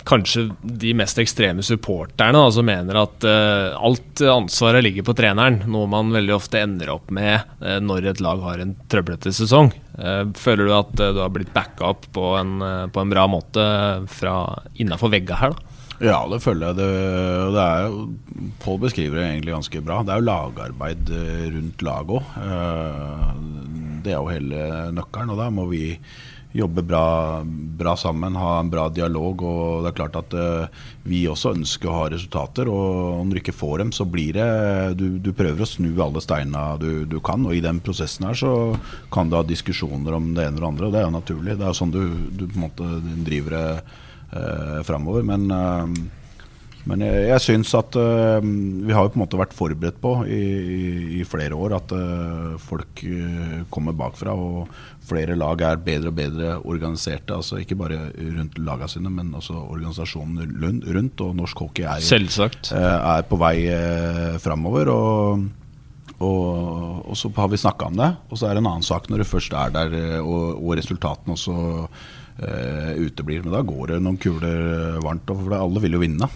kanskje 0.09 0.49
de 0.63 0.95
mest 0.97 1.19
ekstreme 1.21 1.63
supporterne 1.65 2.41
som 2.55 2.67
mener 2.67 2.97
at 3.03 3.27
uh, 3.29 3.77
alt 3.77 4.23
ansvaret 4.25 4.85
ligger 4.87 5.05
på 5.07 5.15
treneren. 5.19 5.61
Noe 5.69 5.89
man 5.91 6.15
veldig 6.15 6.35
ofte 6.39 6.63
ender 6.65 6.95
opp 6.95 7.13
med 7.15 7.45
uh, 7.61 7.77
når 7.85 8.13
et 8.13 8.23
lag 8.25 8.41
har 8.45 8.63
en 8.63 8.75
trøblete 8.91 9.33
sesong. 9.37 9.73
Uh, 9.99 10.25
føler 10.39 10.69
du 10.69 10.77
at 10.77 10.95
du 10.97 11.21
har 11.21 11.33
blitt 11.35 11.53
backa 11.55 11.93
opp 11.93 12.09
på 12.15 12.29
på 12.29 13.01
en, 13.01 13.11
bra 13.13 13.25
måte 13.31 13.63
fra 14.11 14.33
innafor 14.81 15.13
vegga 15.13 15.37
her? 15.39 15.55
da? 15.55 15.77
Ja, 15.99 16.19
det 16.31 16.41
føler 16.45 16.69
jeg. 16.69 16.79
Det, 16.79 16.89
det 17.55 17.63
er 17.63 17.87
jo, 17.87 18.03
Pål 18.63 18.81
beskriver 18.85 19.19
det 19.19 19.27
egentlig 19.29 19.55
ganske 19.55 19.83
bra. 19.87 20.01
Det 20.07 20.15
er 20.15 20.21
jo 20.21 20.29
lagarbeid 20.29 21.13
rundt 21.55 21.85
laget 21.87 22.13
òg. 22.19 22.27
Det 24.05 24.13
er 24.13 24.19
jo 24.19 24.31
hele 24.31 24.69
nøkkelen. 24.95 25.33
Og 25.35 25.41
da 25.41 25.49
må 25.55 25.67
vi 25.73 25.83
jobbe 26.53 26.83
bra, 26.83 27.43
bra, 27.45 27.97
sammen, 27.97 28.37
ha 28.37 28.59
en 28.61 28.71
bra 28.71 28.89
dialog. 28.89 29.43
og 29.43 29.85
det 29.85 29.91
er 29.91 29.97
klart 29.99 30.17
at 30.17 30.35
uh, 30.35 30.87
Vi 31.05 31.27
også 31.29 31.53
ønsker 31.57 31.91
å 31.91 31.97
ha 31.99 32.09
resultater, 32.09 32.69
og 32.73 33.21
Om 33.21 33.31
du 33.31 33.39
ikke 33.41 33.57
får 33.57 33.79
dem, 33.83 33.93
så 33.93 34.05
blir 34.09 34.33
det 34.39 34.49
Du, 34.99 35.07
du 35.19 35.33
prøver 35.37 35.63
å 35.63 35.69
snu 35.69 35.91
alle 36.03 36.23
steinene 36.25 36.79
du, 36.81 37.05
du, 37.05 37.19
kan, 37.21 37.45
og 37.47 37.55
i 37.55 37.65
den 37.65 37.81
prosessen 37.85 38.29
her 38.29 38.39
så 38.39 38.53
kan 39.13 39.29
du 39.29 39.37
ha 39.37 39.45
diskusjoner 39.45 40.15
om 40.17 40.33
det 40.35 40.47
ene 40.47 40.57
eller 40.57 40.69
andre, 40.71 40.89
og 40.89 40.95
det 40.95 41.01
er 41.01 41.09
jo 41.09 41.17
naturlig. 41.17 41.57
Det 41.59 41.65
er 41.67 41.73
jo 41.73 41.81
sånn 41.83 41.95
du, 41.95 42.03
du 42.33 42.47
på 42.47 42.57
en 42.57 42.65
måte 42.65 42.89
driver 43.27 43.57
det 43.57 43.67
uh, 44.33 44.81
framover. 44.89 45.27
Men 45.27 45.47
uh, 45.53 46.18
men 46.89 47.03
jeg, 47.05 47.25
jeg 47.29 47.45
syns 47.45 47.75
at 47.77 47.97
uh, 48.01 48.39
vi 48.41 48.95
har 48.97 49.05
jo 49.05 49.13
på 49.13 49.19
en 49.19 49.25
måte 49.25 49.41
vært 49.41 49.57
forberedt 49.57 49.99
på 50.01 50.13
i, 50.25 50.39
i, 50.39 50.87
i 51.19 51.27
flere 51.29 51.57
år 51.57 51.75
at 51.77 51.93
uh, 51.93 52.55
folk 52.63 53.03
uh, 53.05 53.59
kommer 53.73 53.97
bakfra. 53.97 54.33
Og 54.33 54.71
flere 55.09 55.37
lag 55.39 55.61
er 55.65 55.83
bedre 55.85 56.13
og 56.13 56.17
bedre 56.17 56.55
organiserte. 56.63 57.37
altså 57.37 57.61
Ikke 57.61 57.77
bare 57.79 58.01
rundt 58.17 58.57
lagene 58.63 58.89
sine, 58.93 59.13
men 59.13 59.35
også 59.37 59.57
organisasjonen 59.67 60.57
rundt. 60.97 61.25
Og 61.27 61.37
norsk 61.37 61.65
hockey 61.67 61.85
er, 61.85 62.05
Selvsagt. 62.05 62.73
er 62.73 63.29
på 63.29 63.41
vei 63.41 63.57
uh, 63.69 64.41
framover. 64.41 64.93
Og, 64.95 65.47
og, 66.25 67.05
og, 67.05 67.15
så 67.21 67.33
har 67.37 67.53
vi 67.53 67.61
snakka 67.61 67.93
om 67.93 68.01
det. 68.01 68.13
Og 68.31 68.41
så 68.41 68.49
er 68.49 68.57
det 68.57 68.65
en 68.65 68.73
annen 68.73 68.87
sak 68.87 69.13
når 69.13 69.27
du 69.27 69.29
først 69.29 69.61
er 69.61 69.77
der, 69.77 70.01
og, 70.23 70.57
og 70.57 70.79
resultatene 70.81 71.37
også 71.37 71.59
uteblir. 72.39 73.43
Men 73.43 73.51
da 73.51 73.65
går 73.67 73.91
det 73.93 73.97
noen 74.01 74.21
kuler 74.23 75.01
varmt, 75.03 75.29
for 75.29 75.59
alle 75.59 75.83
vil 75.85 75.99
jo 75.99 76.07
vinne. 76.07 76.29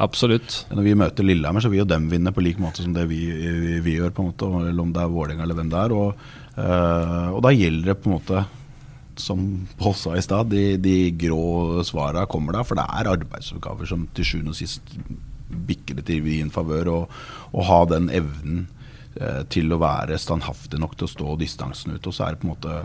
Absolutt. 0.00 0.62
Når 0.72 0.86
vi 0.86 0.94
møter 0.96 1.26
Lillehammer, 1.26 1.60
så 1.60 1.68
vil 1.68 1.82
jo 1.82 1.88
dem 1.88 2.06
vinne 2.08 2.32
på 2.32 2.42
lik 2.44 2.60
måte 2.60 2.80
som 2.80 2.94
det 2.96 3.04
vi, 3.10 3.20
vi, 3.28 3.80
vi 3.84 3.98
gjør, 3.98 4.14
på 4.16 4.24
en 4.24 4.30
måte, 4.30 4.48
eller 4.70 4.84
om 4.84 4.94
det 4.96 5.02
er 5.02 5.12
Vålerenga 5.12 5.44
eller 5.44 5.58
hvem 5.58 5.72
det 5.72 5.82
er. 5.82 5.94
Og, 5.96 6.22
uh, 6.56 7.28
og, 7.34 7.40
da 7.44 7.52
gjelder 7.52 7.92
det 7.92 7.96
på 8.00 8.08
en 8.08 8.16
måte, 8.16 8.44
som 9.20 9.42
Pål 9.76 9.96
sa 10.00 10.14
i 10.16 10.22
stad, 10.24 10.48
de, 10.48 10.78
de, 10.80 10.94
grå 11.20 11.82
svara 11.84 12.24
kommer 12.30 12.56
da, 12.56 12.62
for 12.64 12.80
det 12.80 12.86
er 12.88 13.10
arbeidsoppgaver 13.12 13.90
som 13.90 14.06
til 14.16 14.24
sjuende 14.24 14.54
og 14.54 14.56
sist 14.56 14.94
bikker 15.68 15.98
det 15.98 16.06
til 16.08 16.24
din 16.24 16.52
favør. 16.54 16.94
Å 17.52 17.66
ha 17.68 17.80
den 17.90 18.08
evnen 18.16 18.64
uh, 19.20 19.42
til 19.52 19.68
å 19.68 19.82
være 19.82 20.16
standhaftig 20.22 20.80
nok 20.80 20.96
til 20.96 21.10
å 21.10 21.12
stå 21.12 21.36
distansen 21.42 21.98
ut. 21.98 22.08
Og 22.08 22.16
så 22.16 22.24
er 22.24 22.38
det 22.38 22.40
på 22.40 22.48
en 22.48 22.54
måte 22.54 22.80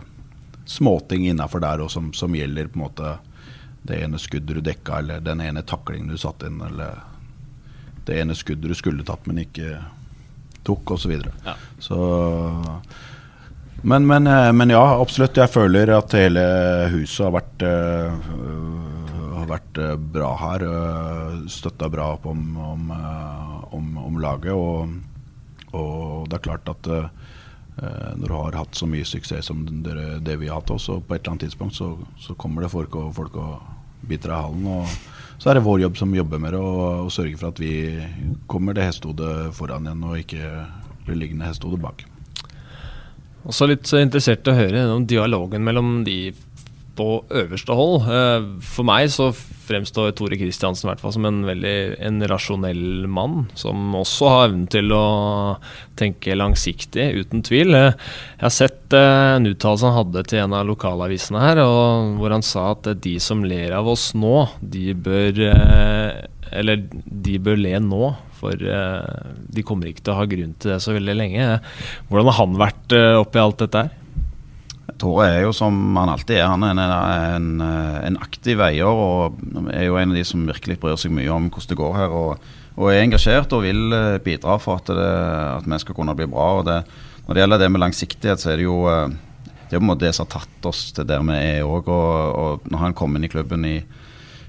småting 0.68 1.30
innafor 1.30 1.64
der 1.64 1.86
og 1.86 1.94
som, 1.94 2.12
som 2.18 2.36
gjelder 2.36 2.68
på 2.74 2.82
en 2.82 2.86
måte 2.90 3.16
det 3.86 4.02
ene 4.04 4.20
skuddet 4.22 4.58
du 4.58 4.64
dekka, 4.66 5.00
eller 5.00 5.22
den 5.22 5.42
ene 5.46 5.62
taklingen 5.66 6.10
du 6.10 6.18
satte 6.18 6.50
inn, 6.50 6.62
eller 6.66 7.04
det 8.06 8.20
ene 8.22 8.38
skuddet 8.38 8.72
du 8.72 8.78
skulle 8.78 9.06
tatt, 9.06 9.26
men 9.30 9.44
ikke 9.46 9.78
tok, 10.66 10.96
osv. 10.98 11.14
Så, 11.22 11.34
ja. 11.46 11.56
så 11.80 12.00
men, 13.86 14.08
men, 14.08 14.28
eh, 14.28 14.52
men, 14.54 14.74
ja, 14.74 14.84
absolutt. 15.02 15.38
Jeg 15.38 15.54
føler 15.54 15.92
at 15.94 16.16
hele 16.18 16.44
huset 16.90 17.28
har 17.28 17.36
vært, 17.36 17.66
uh, 17.66 19.36
har 19.36 19.50
vært 19.52 19.78
uh, 19.78 19.92
bra 19.94 20.32
her. 20.42 20.66
Uh, 20.66 21.44
Støtta 21.52 21.90
bra 21.94 22.16
opp 22.16 22.26
om, 22.32 22.48
om, 22.58 22.90
om, 23.78 23.92
om 24.08 24.18
laget. 24.24 24.56
Og, 24.58 24.96
og, 25.76 26.26
det 26.32 26.40
er 26.40 26.48
klart 26.50 26.74
at 26.74 26.92
når 27.76 28.24
du 28.24 28.32
har 28.32 28.56
hatt 28.56 28.78
så 28.80 28.88
mye 28.88 29.04
suksess 29.04 29.50
som 29.50 29.66
det, 29.84 29.94
det 30.24 30.38
vi 30.40 30.48
har 30.48 30.62
hatt 30.62 30.72
også, 30.72 31.02
på 31.04 31.12
et 31.12 31.20
eller 31.20 31.34
annet 31.34 31.44
tidspunkt 31.44 31.76
så, 31.76 31.90
så 32.24 32.32
kommer 32.40 32.64
det 32.64 32.70
folk 32.72 32.96
og, 32.96 33.10
folk 33.18 33.36
og 33.36 33.58
biter 34.10 34.34
av 34.34 34.48
halen. 34.48 34.68
Og 34.72 35.42
så 35.42 35.52
er 35.52 35.58
det 35.58 35.66
vår 35.66 35.84
jobb 35.86 36.00
som 36.00 36.16
jobber 36.16 36.42
med 36.42 36.56
det, 36.56 36.62
og 36.64 37.12
sørge 37.14 37.38
for 37.40 37.52
at 37.52 37.62
vi 37.62 37.74
kommer 38.52 38.76
det 38.76 38.88
hestehodet 38.88 39.54
foran 39.58 39.88
igjen, 39.88 40.04
og 40.08 40.20
ikke 40.22 40.52
blir 41.06 41.20
liggende 41.20 41.50
hestehodet 41.50 41.82
bak. 41.84 42.06
Også 43.46 43.68
litt 43.70 43.92
interessert 44.00 44.48
å 44.50 44.56
høre 44.58 44.88
om 44.90 45.06
dialogen 45.06 45.66
mellom 45.66 46.00
de 46.08 46.34
på 46.96 47.10
øverste 47.34 47.76
hold. 47.76 48.08
Eh, 48.08 48.48
for 48.64 48.88
meg 48.88 49.10
så 49.14 49.30
fremstår 49.66 50.14
Tore 50.14 50.38
Kristiansen 50.38 50.92
som 51.02 51.26
en 51.26 51.42
veldig 51.48 51.98
en 52.06 52.22
rasjonell 52.30 53.08
mann, 53.10 53.48
som 53.58 53.96
også 53.98 54.30
har 54.30 54.46
evnen 54.50 54.68
til 54.72 54.94
å 54.94 55.06
tenke 55.98 56.38
langsiktig, 56.38 57.08
uten 57.22 57.44
tvil. 57.46 57.76
Eh, 57.78 57.92
jeg 58.38 58.46
har 58.46 58.54
sett 58.54 58.96
eh, 58.96 59.36
en 59.36 59.50
uttalelse 59.50 59.90
han 59.90 60.00
hadde 60.00 60.26
til 60.30 60.44
en 60.44 60.56
av 60.60 60.70
lokalavisene 60.70 61.42
her, 61.42 61.64
hvor 62.20 62.36
han 62.36 62.46
sa 62.46 62.70
at 62.76 62.92
de 63.04 63.18
som 63.24 63.44
ler 63.48 63.76
av 63.76 63.90
oss 63.92 64.12
nå, 64.16 64.48
de 64.62 64.94
bør 64.94 65.44
Eller 66.56 66.78
de 67.06 67.40
bør 67.42 67.58
le 67.58 67.80
nå, 67.82 68.14
for 68.38 68.54
de 68.56 69.64
kommer 69.66 69.90
ikke 69.90 70.06
til 70.06 70.14
å 70.14 70.20
ha 70.20 70.28
grunn 70.30 70.54
til 70.62 70.76
det 70.76 70.80
så 70.84 70.94
veldig 70.94 71.16
lenge. 71.18 71.48
Hvordan 72.08 72.30
har 72.30 72.40
han 72.40 72.58
vært 72.62 72.98
oppi 73.18 73.42
alt 73.42 73.64
dette 73.66 73.82
her? 73.82 74.05
Tore 75.02 75.26
er 75.28 75.42
jo 75.44 75.54
som 75.56 75.76
han 76.00 76.12
alltid 76.12 76.38
er. 76.38 76.48
Han 76.52 76.64
er 76.64 76.76
en, 76.76 76.82
en, 77.36 77.50
en, 78.08 78.20
aktiv 78.24 78.62
eier 78.64 78.88
og 78.88 79.40
er 79.74 79.90
jo 79.90 79.98
en 80.00 80.14
av 80.14 80.20
de 80.20 80.24
som 80.28 80.46
virkelig 80.48 80.80
bryr 80.82 81.00
seg 81.00 81.14
mye 81.16 81.32
om 81.34 81.50
hvordan 81.50 81.72
det 81.72 81.80
går 81.82 81.98
her. 82.00 82.16
Og, 82.16 82.48
og 82.76 82.92
er 82.92 83.04
engasjert 83.04 83.54
og 83.56 83.66
vil 83.66 83.96
eh, 83.96 84.22
bidra 84.24 84.58
for 84.62 84.80
at, 84.82 84.92
det, 84.92 85.12
at 85.60 85.68
vi 85.68 85.82
skal 85.84 85.98
kunne 85.98 86.16
bli 86.18 86.28
bra. 86.32 86.50
Det, 86.68 86.80
når 87.26 87.36
det 87.36 87.44
gjelder 87.44 87.64
det 87.64 87.72
med 87.72 87.84
langsiktighet, 87.84 88.42
så 88.42 88.54
er 88.54 88.62
det 88.62 88.68
jo 88.68 88.82
eh, 88.92 89.16
det 89.66 89.74
er 89.74 89.82
på 89.82 89.84
en 89.84 89.90
måte 89.90 90.06
det 90.06 90.14
som 90.14 90.28
har 90.28 90.40
tatt 90.40 90.68
oss 90.70 90.88
til 90.94 91.08
der 91.10 91.24
vi 91.26 91.36
er 91.36 91.68
òg. 91.68 91.90
Og, 91.90 92.36
og 92.40 92.68
når 92.70 92.84
han 92.84 92.98
kom 92.98 93.18
inn 93.18 93.26
i 93.26 93.32
klubben 93.32 93.66
i, 93.66 93.80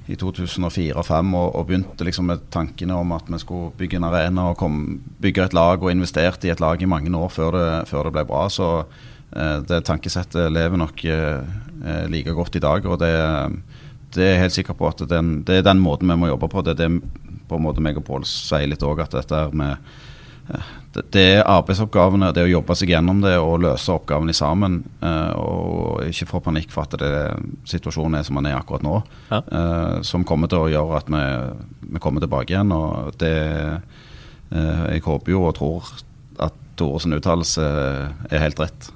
i 0.07 0.15
2004-2005 0.21 1.35
og, 1.35 1.49
og, 1.49 1.67
begynte 1.67 2.07
liksom 2.07 2.29
med 2.31 2.45
tankene 2.53 2.99
om 3.01 3.15
at 3.17 3.31
vi 3.33 3.41
skulle 3.43 3.73
bygge 3.79 3.99
en 3.99 4.07
arena 4.07 4.51
og 4.53 4.61
kom, 4.61 5.01
bygge 5.23 5.49
et 5.49 5.57
lag 5.57 5.83
og 5.83 5.91
investerte 5.93 6.49
i 6.49 6.53
et 6.53 6.63
lag 6.63 6.83
i 6.83 6.91
mange 6.91 7.11
år 7.17 7.33
før 7.33 7.57
det, 7.57 7.69
før 7.91 8.09
det 8.09 8.17
ble 8.19 8.27
bra, 8.29 8.47
så 8.53 8.71
det 9.69 9.83
tankesettet 9.85 10.53
lever 10.53 10.81
nok 10.81 11.05
eh, 11.05 12.07
like 12.09 12.33
godt 12.33 12.57
i 12.57 12.63
dag. 12.63 12.87
og 12.87 12.99
det, 13.03 13.13
det 14.15 14.23
er 14.23 14.35
jeg 14.35 14.43
helt 14.45 14.59
sikker 14.61 14.77
på 14.79 14.89
at 14.89 15.03
den, 15.11 15.41
det 15.45 15.59
er 15.61 15.67
den 15.67 15.83
måten 15.83 16.09
vi 16.09 16.17
må 16.17 16.31
jobbe 16.31 16.49
på. 16.49 16.63
Det 16.63 16.77
er 16.77 16.87
det 16.87 17.01
på 17.47 17.59
en 17.59 17.63
måte 17.67 17.83
meg 17.83 17.99
og 17.99 18.07
Pål 18.07 18.27
sier 18.27 18.67
litt 18.67 18.83
òg, 18.83 19.05
at 19.05 19.15
dette 19.15 19.47
er 19.47 19.55
med 19.55 19.77
det, 20.95 21.03
det 21.11 21.23
er 21.37 21.49
arbeidsoppgavene, 21.51 22.29
det 22.31 22.45
å 22.47 22.51
jobbe 22.51 22.75
seg 22.79 22.93
gjennom 22.95 23.19
det 23.25 23.35
og 23.43 23.65
løse 23.65 23.91
oppgavene 23.91 24.35
sammen. 24.35 24.85
og 25.03 26.07
ikke 26.07 26.29
få 26.31 26.41
panikk 26.45 26.71
for 26.71 26.87
at 26.87 26.95
det, 27.03 27.11
situasjonen 27.67 28.21
er 28.21 28.27
som 28.27 28.39
den 28.39 28.53
er 28.53 28.61
akkurat 28.61 28.87
nå. 28.87 29.01
Ja. 29.31 29.41
som 30.07 30.25
kommer 30.25 30.47
til 30.47 30.63
å 30.63 30.71
gjøre 30.71 31.01
at 31.03 31.11
vi, 31.11 31.25
vi 31.97 32.03
kommer 32.03 32.23
tilbake 32.23 32.55
igjen. 32.55 32.71
og 32.73 33.19
det 33.19 33.35
Jeg 34.55 35.03
håper 35.03 35.35
jo 35.35 35.43
og 35.49 35.57
tror 35.59 35.91
at 36.39 36.55
Tores 36.79 37.07
uttalelse 37.11 37.67
er 38.31 38.43
helt 38.47 38.63
rett. 38.63 38.91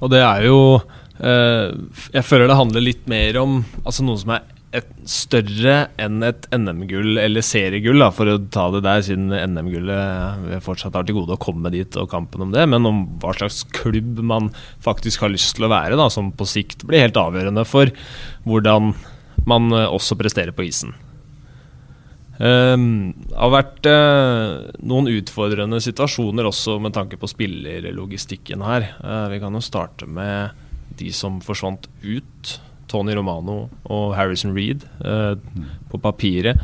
Og 0.00 0.12
det 0.12 0.20
er 0.22 0.44
jo 0.48 0.58
eh, 0.76 1.72
Jeg 2.12 2.26
føler 2.26 2.50
det 2.50 2.58
handler 2.58 2.84
litt 2.84 3.08
mer 3.10 3.40
om 3.40 3.58
altså 3.84 4.06
noe 4.06 4.20
som 4.20 4.36
er 4.36 4.44
et 4.76 4.88
større 5.08 5.76
enn 6.02 6.24
et 6.26 6.48
NM-gull 6.52 7.20
eller 7.22 7.44
seriegull, 7.44 8.00
da, 8.02 8.10
for 8.12 8.28
å 8.28 8.34
ta 8.52 8.66
det 8.74 8.82
der, 8.84 9.04
siden 9.06 9.30
NM-gullet 9.32 10.60
fortsatt 10.66 10.98
har 10.98 11.06
til 11.06 11.16
gode 11.20 11.36
å 11.36 11.40
komme 11.40 11.70
dit 11.72 11.96
og 11.96 12.10
kampen 12.12 12.44
om 12.44 12.52
det, 12.52 12.66
men 12.68 12.88
om 12.88 13.04
hva 13.22 13.32
slags 13.38 13.62
klubb 13.72 14.20
man 14.26 14.50
faktisk 14.84 15.24
har 15.24 15.32
lyst 15.32 15.54
til 15.56 15.68
å 15.68 15.72
være, 15.72 15.96
da, 15.96 16.10
som 16.12 16.28
på 16.34 16.48
sikt 16.50 16.84
blir 16.84 17.06
helt 17.06 17.20
avgjørende 17.20 17.64
for 17.68 17.94
hvordan 18.44 18.92
man 19.48 19.70
eh, 19.72 19.88
også 19.88 20.18
presterer 20.18 20.52
på 20.56 20.66
isen. 20.66 20.92
Det 22.36 23.36
har 23.36 23.52
vært 23.52 23.88
uh, 23.88 24.68
noen 24.84 25.08
utfordrende 25.08 25.80
situasjoner 25.80 26.48
også 26.48 26.76
med 26.84 26.92
tanke 26.96 27.18
på 27.20 27.30
spillerlogistikken 27.30 28.64
her. 28.66 28.90
Uh, 29.00 29.26
vi 29.32 29.40
kan 29.40 29.56
jo 29.56 29.64
starte 29.64 30.08
med 30.08 30.52
de 31.00 31.12
som 31.16 31.40
forsvant 31.44 31.88
ut. 32.04 32.56
Tony 32.86 33.16
Romano 33.18 33.64
og 33.90 34.12
Harrison 34.14 34.52
Reed 34.54 34.84
uh, 35.02 35.34
på 35.90 35.98
papiret. 35.98 36.60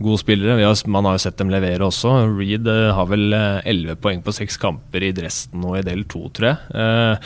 Gode 0.00 0.22
spillere. 0.22 0.56
Har, 0.62 0.78
man 0.88 1.04
har 1.04 1.18
jo 1.18 1.24
sett 1.26 1.36
dem 1.42 1.50
levere 1.52 1.84
også. 1.84 2.14
Reed 2.38 2.70
har 2.70 3.10
vel 3.10 3.34
elleve 3.34 3.98
poeng 4.00 4.22
på 4.24 4.32
seks 4.32 4.56
kamper 4.62 5.04
i 5.04 5.12
Dresden 5.12 5.66
og 5.66 5.76
i 5.76 5.84
del 5.84 6.06
to, 6.08 6.22
tror 6.32 6.54
jeg. 6.54 7.18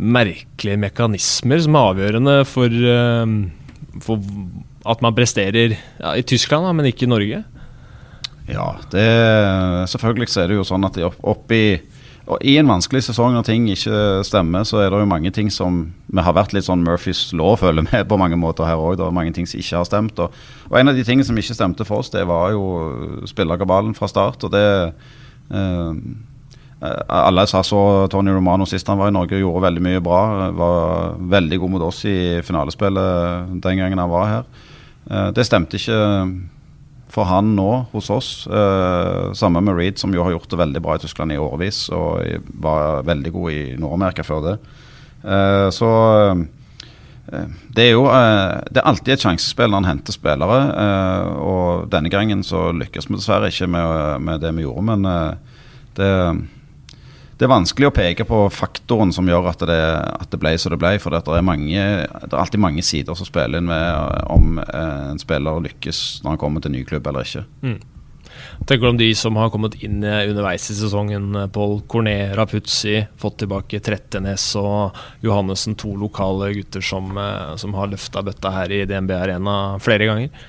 merkelige 0.00 0.80
mekanismer 0.80 1.60
som 1.60 1.76
er 1.76 1.90
avgjørende 1.90 2.36
for, 2.48 2.78
for 4.06 4.30
at 4.84 5.02
man 5.04 5.16
presterer 5.16 5.76
ja, 5.76 6.14
i 6.16 6.22
Tyskland, 6.24 6.64
da, 6.66 6.72
men 6.76 6.88
ikke 6.88 7.06
i 7.06 7.10
Norge? 7.10 7.42
Ja, 8.50 8.66
det, 8.90 9.06
selvfølgelig 9.92 10.30
så 10.32 10.42
er 10.42 10.50
det 10.50 10.58
jo 10.58 10.66
sånn 10.66 10.86
at 10.88 10.96
opp, 11.04 11.52
i, 11.54 11.78
i 12.46 12.56
en 12.58 12.70
vanskelig 12.70 13.04
sesong 13.06 13.36
når 13.36 13.46
ting 13.46 13.68
ikke 13.70 14.24
stemmer, 14.26 14.64
så 14.66 14.80
er 14.82 14.90
det 14.90 15.02
jo 15.02 15.10
mange 15.10 15.30
ting 15.34 15.50
som 15.54 15.82
Vi 16.10 16.24
har 16.24 16.34
vært 16.34 16.54
litt 16.56 16.66
sånn 16.66 16.82
Murphys 16.86 17.28
lov, 17.36 17.60
føler 17.62 17.86
vi, 17.86 18.00
på 18.08 18.18
mange 18.18 18.38
måter 18.40 18.66
her 18.66 18.80
òg. 18.80 18.96
Det 18.98 19.06
er 19.06 19.14
mange 19.14 19.34
ting 19.36 19.46
som 19.46 19.60
ikke 19.60 19.82
har 19.82 19.86
stemt. 19.86 20.18
Og, 20.18 20.40
og, 20.70 20.74
en 20.80 20.90
av 20.90 20.98
de 20.98 21.04
tingene 21.06 21.26
som 21.28 21.38
ikke 21.38 21.54
stemte 21.54 21.86
for 21.86 22.02
oss, 22.02 22.10
det 22.10 22.24
var 22.26 22.50
jo 22.56 22.64
spillerkabalen 23.30 23.94
fra 23.94 24.10
start. 24.10 24.48
og 24.48 24.56
det 24.56 24.66
eh, 25.54 25.94
alle 26.80 27.44
sa 27.46 27.60
så 27.62 28.08
Tony 28.08 28.32
Romano 28.32 28.64
sist 28.64 28.88
han 28.88 28.98
var 28.98 29.10
i 29.10 29.14
Norge, 29.14 29.38
gjorde 29.38 29.66
veldig 29.66 29.84
mye 29.84 30.02
bra. 30.02 30.22
Var 30.56 31.20
veldig 31.36 31.60
god 31.60 31.74
mot 31.76 31.86
oss 31.90 32.02
i 32.08 32.18
finalespillet 32.46 33.54
den 33.60 33.82
gangen 33.82 34.00
han 34.00 34.10
var 34.10 34.28
her. 34.30 34.68
Eh, 35.08 35.28
det 35.36 35.46
stemte 35.48 35.78
ikke 35.80 36.00
for 37.10 37.26
han 37.26 37.56
nå 37.56 37.70
hos 37.90 38.06
oss. 38.14 38.28
sammen 38.46 39.34
samme 39.34 39.60
med 39.66 39.74
Reed, 39.74 39.98
som 39.98 40.12
jo 40.14 40.22
har 40.22 40.30
gjort 40.30 40.50
det 40.52 40.60
veldig 40.60 40.82
bra 40.84 40.94
i 40.94 41.00
Tyskland 41.02 41.32
i 41.34 41.40
årevis 41.42 41.88
og 41.90 42.22
var 42.62 43.02
veldig 43.02 43.32
god 43.34 43.50
i 43.50 43.62
Nord-Amerika 43.82 44.22
før 44.22 44.44
det. 44.44 44.52
Eh, 45.24 45.66
så 45.74 45.90
det 47.74 47.82
er 47.82 47.90
jo 47.96 48.04
det 48.06 48.78
er 48.78 48.86
alltid 48.86 49.12
et 49.14 49.24
sjansespill 49.26 49.70
når 49.70 49.82
han 49.82 49.90
henter 49.90 50.14
spillere. 50.14 50.60
og 51.42 51.90
denne 51.90 52.10
gangen 52.10 52.42
så 52.42 52.70
lykkes 52.70 53.10
vi 53.10 53.18
dessverre 53.18 53.50
ikke 53.50 53.66
med, 53.66 54.22
med 54.22 54.40
det 54.40 54.54
vi 54.54 54.62
gjorde, 54.62 54.86
men 54.86 55.10
det 55.98 56.10
det 57.40 57.46
er 57.46 57.54
vanskelig 57.54 57.88
å 57.88 57.92
peke 57.96 58.24
på 58.28 58.38
faktoren 58.52 59.14
som 59.16 59.28
gjør 59.28 59.46
at 59.48 59.62
det, 59.64 59.78
at 59.96 60.28
det 60.28 60.38
ble 60.42 60.50
som 60.60 60.74
det 60.74 60.78
ble. 60.82 60.90
For 61.00 61.14
det 61.14 61.22
er, 61.24 61.46
mange, 61.46 61.70
det 61.72 62.28
er, 62.28 62.36
alltid 62.36 62.60
mange 62.60 62.84
sider 62.84 63.16
som 63.16 63.24
spiller 63.24 63.62
inn 63.62 63.70
med 63.70 64.26
om 64.28 64.58
eh, 64.60 65.06
en 65.14 65.22
spiller 65.22 65.62
lykkes 65.64 66.20
når 66.20 66.34
han 66.34 66.42
kommer 66.42 66.60
til 66.60 66.74
ny 66.74 66.84
klubb 66.84 67.08
eller 67.08 67.24
ikke. 67.24 67.46
Mm. 67.64 67.78
Tenker 68.68 68.84
du 68.84 68.90
om 68.90 69.00
de 69.00 69.08
som 69.16 69.40
har 69.40 69.48
kommet 69.54 69.78
inn 69.80 70.04
underveis 70.04 70.68
i 70.68 70.76
sesongen? 70.76 71.32
Pål 71.54 71.78
Corné, 71.88 72.18
Rapuzzi, 72.36 72.98
fått 73.16 73.40
tilbake 73.40 73.80
Trettenes 73.88 74.44
og 74.60 75.00
Johannessen. 75.24 75.78
To 75.80 75.94
lokale 75.96 76.52
gutter 76.58 76.84
som, 76.84 77.08
eh, 77.16 77.56
som 77.56 77.72
har 77.80 77.88
løfta 77.88 78.20
bøtta 78.26 78.52
her 78.52 78.76
i 78.82 78.84
DNB 78.84 79.16
Arena 79.16 79.56
flere 79.80 80.12
ganger. 80.12 80.44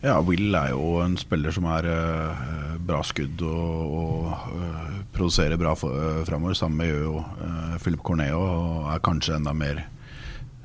Ja, 0.00 0.14
Will 0.24 0.54
er 0.56 0.70
jo 0.72 0.94
en 1.04 1.18
spiller 1.20 1.52
som 1.52 1.66
er 1.68 1.84
uh, 1.84 2.76
bra 2.88 3.02
skudd 3.04 3.42
og, 3.44 3.96
og 4.00 4.54
uh, 4.56 4.94
produserer 5.12 5.60
bra 5.60 5.74
uh, 5.76 6.22
framover. 6.24 6.56
Samme 6.56 6.86
gjør 6.88 7.02
jo 7.04 7.16
uh, 7.20 7.74
Philip 7.82 8.00
Corneo 8.06 8.38
og 8.40 8.86
er 8.94 9.02
kanskje 9.04 9.36
enda 9.36 9.52
mer 9.56 9.86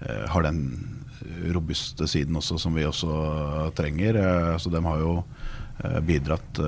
Har 0.06 0.44
den 0.44 0.60
robuste 1.56 2.06
siden 2.08 2.36
også 2.38 2.60
som 2.62 2.76
vi 2.76 2.84
også 2.86 3.72
trenger. 3.76 4.20
så 4.60 4.70
de 4.70 4.82
har 4.84 5.00
jo 5.00 5.14
bidratt 6.06 6.60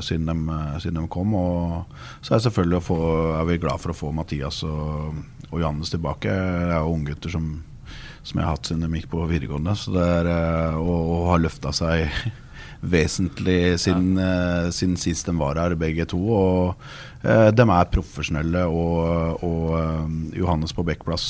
siden 0.00 0.30
de, 0.30 0.56
siden, 0.80 1.00
de, 1.02 1.08
kom. 1.08 1.34
Og 1.34 1.84
så 2.22 2.34
er, 2.34 2.44
selvfølgelig 2.46 2.82
få, 2.86 2.98
er 3.36 3.44
vi 3.50 3.58
glad 3.60 3.82
for 3.82 3.92
å 3.92 3.98
få 3.98 4.12
Mathias 4.16 4.62
og, 4.64 5.18
og 5.50 5.60
Johannes 5.60 5.92
tilbake. 5.92 6.30
Det 6.30 6.72
er 6.72 6.78
jo 6.78 6.94
unggutter 6.94 7.34
som 7.34 7.50
som 8.26 8.40
jeg 8.40 8.46
har 8.46 8.56
hatt 8.56 8.66
siden 8.66 8.82
de 8.82 8.98
gikk 8.98 9.12
på 9.12 9.28
videregående. 9.30 9.76
Er, 10.02 10.32
eh, 10.32 10.80
og, 10.80 11.12
og 11.14 11.30
har 11.30 11.44
løfta 11.44 11.72
seg 11.76 12.10
vesentlig 12.96 13.78
siden, 13.80 14.18
ja. 14.20 14.66
uh, 14.66 14.70
siden, 14.74 14.98
sist 15.00 15.26
de 15.26 15.34
var 15.38 15.58
her, 15.58 15.74
begge 15.78 16.04
to. 16.10 16.18
Og 16.18 16.82
uh, 17.24 17.48
de 17.54 17.64
er 17.64 17.90
profesjonelle, 17.92 18.64
og, 18.68 19.42
og 19.46 19.72
uh, 19.72 20.10
Johannes 20.36 20.74
på 20.76 20.84
Bekkplass 20.86 21.28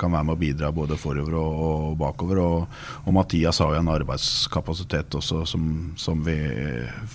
kan 0.00 0.14
være 0.14 0.28
med 0.28 0.36
å 0.36 0.40
bidra 0.40 0.72
både 0.76 0.98
forover 1.00 1.36
og, 1.40 1.60
og 1.66 1.98
bakover. 2.00 2.40
Og, 2.44 2.80
og, 3.04 3.12
Mathias 3.16 3.60
har 3.64 3.74
jo 3.74 3.82
en 3.82 3.92
arbeidskapasitet 3.96 5.18
også 5.20 5.44
som, 5.48 5.68
som 6.00 6.24
vi 6.26 6.38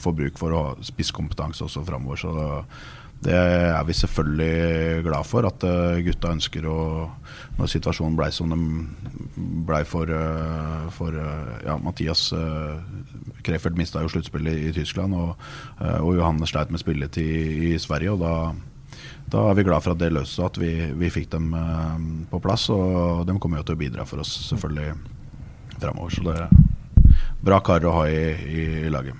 får 0.01 0.17
bruk 0.23 0.41
for, 0.41 0.57
ha 0.57 0.89
spisskompetanse 0.91 1.65
også 1.69 1.85
framover. 1.87 2.25
Så 2.25 2.33
det 3.19 3.35
er 3.35 3.83
vi 3.83 3.93
selvfølgelig 3.99 5.03
glad 5.03 5.27
for, 5.27 5.43
at 5.43 5.63
gutta 6.05 6.31
ønsker 6.31 6.63
å 6.71 6.77
Når 7.59 7.67
situasjonen 7.67 8.15
blei 8.15 8.29
som 8.31 8.47
den 8.47 8.63
blei 9.67 9.81
for, 9.83 10.07
for 10.95 11.17
ja, 11.65 11.75
Mathias 11.83 12.29
Krefeld 13.43 13.77
mista 13.79 14.01
jo 14.03 14.11
sluttspillet 14.11 14.69
i 14.69 14.73
Tyskland, 14.75 15.15
og, 15.15 15.35
eh, 15.81 15.99
og 15.99 16.17
Johannes 16.17 16.51
sleit 16.53 16.71
med 16.71 16.81
spilletid 16.81 17.63
i, 17.69 17.77
Sverige. 17.79 18.11
og 18.11 18.19
da 18.19 18.33
da 19.29 19.43
er 19.51 19.53
vi 19.53 19.63
glad 19.63 19.83
for 19.85 19.93
at 19.93 19.99
det 20.01 20.09
løste, 20.09 20.41
at 20.41 20.57
vi, 20.57 20.71
vi 20.97 21.09
fikk 21.13 21.27
dem 21.29 21.51
på 22.31 22.39
plass. 22.41 22.63
Og 22.73 23.27
de 23.27 23.35
kommer 23.37 23.59
jo 23.59 23.67
til 23.67 23.75
å 23.77 23.79
bidra 23.79 24.05
for 24.09 24.23
oss 24.23 24.31
selvfølgelig 24.47 24.95
framover. 25.77 26.09
Så 26.09 26.23
det 26.25 26.33
er 26.33 26.49
bra 27.45 27.59
kar 27.61 27.85
å 27.85 27.93
ha 27.93 28.07
i, 28.09 28.23
i, 28.49 28.89
laget. 28.89 29.13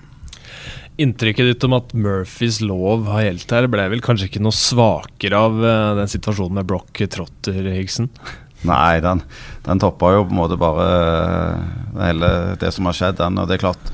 Inntrykket 0.99 1.47
ditt 1.47 1.63
om 1.63 1.77
at 1.77 1.93
Murphys 1.95 2.59
lov 2.59 3.07
har 3.07 3.23
gjeldt 3.23 3.53
her, 3.55 3.69
ble 3.71 3.85
vel 3.93 4.01
kanskje 4.03 4.27
ikke 4.27 4.43
noe 4.43 4.55
svakere 4.55 5.39
av 5.39 5.55
uh, 5.63 5.95
den 6.01 6.11
situasjonen 6.11 6.59
med 6.59 6.67
Broch 6.67 6.89
Trotter, 6.91 7.59
Higsen? 7.71 8.09
Nei, 8.67 8.99
den, 8.99 9.21
den 9.63 9.79
toppa 9.79 10.09
jo 10.11 10.25
på 10.27 10.35
en 10.35 10.39
måte 10.41 10.57
bare 10.59 10.87
uh, 10.89 12.01
hele 12.01 12.31
det 12.59 12.73
som 12.75 12.89
har 12.89 12.97
skjedd. 12.97 13.19
Den, 13.21 13.39
og 13.39 13.47
Det 13.47 13.55
er 13.55 13.63
klart, 13.63 13.93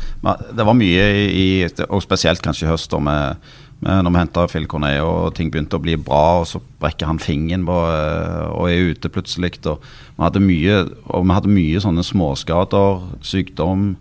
det 0.58 0.66
var 0.66 0.78
mye 0.78 1.06
i, 1.30 1.46
og 1.86 2.02
spesielt 2.02 2.42
kanskje 2.42 2.66
i 2.66 2.72
høst, 2.72 2.96
med, 3.06 3.46
med 3.86 4.02
når 4.08 4.16
vi 4.16 4.22
henta 4.24 4.48
Phil 4.50 4.66
Cornet 4.72 5.04
og 5.06 5.36
ting 5.38 5.52
begynte 5.54 5.78
å 5.78 5.84
bli 5.86 6.00
bra, 6.02 6.40
og 6.42 6.50
så 6.50 6.64
brekker 6.82 7.12
han 7.12 7.22
fingeren 7.22 7.68
på, 7.70 7.78
uh, 7.86 8.50
og 8.56 8.72
er 8.72 8.96
ute 8.96 9.14
plutselig. 9.14 9.60
Og 9.70 9.86
vi 10.18 10.26
hadde 10.26 10.42
mye, 10.42 10.82
og 11.14 11.30
vi 11.30 11.38
hadde 11.38 11.54
mye 11.54 11.86
sånne 11.86 12.08
småskader, 12.10 13.06
sykdom. 13.22 13.92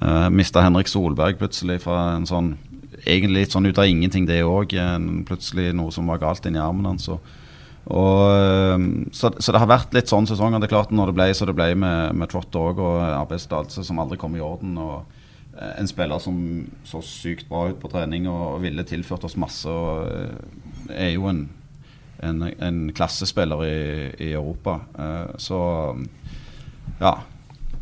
Uh, 0.00 0.08
eh, 0.08 0.28
Mista 0.32 0.62
Henrik 0.64 0.88
Solberg 0.88 1.36
plutselig 1.40 1.82
fra 1.84 2.14
en 2.16 2.28
sånn 2.28 2.54
Egentlig 3.02 3.40
litt 3.40 3.54
sånn 3.54 3.66
ut 3.66 3.78
av 3.82 3.88
ingenting, 3.88 4.28
det 4.28 4.44
òg. 4.46 4.76
Plutselig 5.26 5.72
noe 5.74 5.90
som 5.90 6.06
var 6.06 6.20
galt 6.22 6.44
inni 6.46 6.60
armen 6.62 6.86
hans. 6.86 7.08
Og, 7.10 7.24
og, 7.90 8.20
ehm, 8.30 8.84
så, 9.10 9.32
så, 9.42 9.50
det 9.50 9.58
har 9.58 9.66
vært 9.66 9.96
litt 9.96 10.12
sånn 10.12 10.28
sesonger. 10.30 10.62
Det 10.62 10.68
er 10.68 10.74
klart 10.76 10.92
Når 10.94 11.10
det 11.10 11.16
ble 11.16 11.26
så 11.34 11.48
det 11.48 11.56
ble 11.58 11.66
med, 11.74 12.14
med 12.14 12.30
Trott 12.30 12.54
òg, 12.54 12.78
og 12.78 13.00
arbeidstillatelse 13.02 13.82
som 13.88 13.98
aldri 13.98 14.20
kom 14.22 14.36
i 14.38 14.44
orden. 14.44 14.76
og 14.78 15.00
eh, 15.56 15.72
En 15.80 15.90
spiller 15.90 16.22
som 16.22 16.36
så 16.86 17.02
sykt 17.02 17.48
bra 17.50 17.64
ut 17.72 17.80
på 17.82 17.90
trening 17.90 18.28
og, 18.30 18.60
ville 18.62 18.86
tilført 18.86 19.26
oss 19.26 19.34
masse. 19.40 19.66
Og, 19.66 20.06
eh, 20.06 20.94
er 21.08 21.10
jo 21.16 21.26
en, 21.32 21.42
en, 22.22 22.46
en 22.54 22.80
klassespiller 22.94 23.66
i, 23.66 23.76
i 24.28 24.30
Europa. 24.36 24.78
Så 25.42 25.58
ja. 27.02 27.16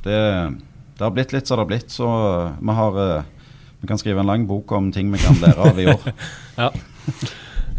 Det, 0.01 0.17
det, 1.01 1.07
har 1.09 1.15
blitt 1.17 1.33
litt 1.35 1.49
som 1.49 1.57
det 1.57 1.65
har 1.65 1.71
blitt. 1.73 1.91
Så 1.91 2.09
vi 2.61 2.79
har 2.81 2.99
Vi 3.81 3.89
kan 3.89 3.99
skrive 3.99 4.21
en 4.21 4.29
lang 4.29 4.43
bok 4.45 4.73
om 4.77 4.91
ting 4.93 5.09
vi 5.09 5.19
kan 5.19 5.41
lære 5.41 5.71
av 5.71 5.79
i 5.81 5.87
år. 5.89 6.11
ja. 6.61 6.69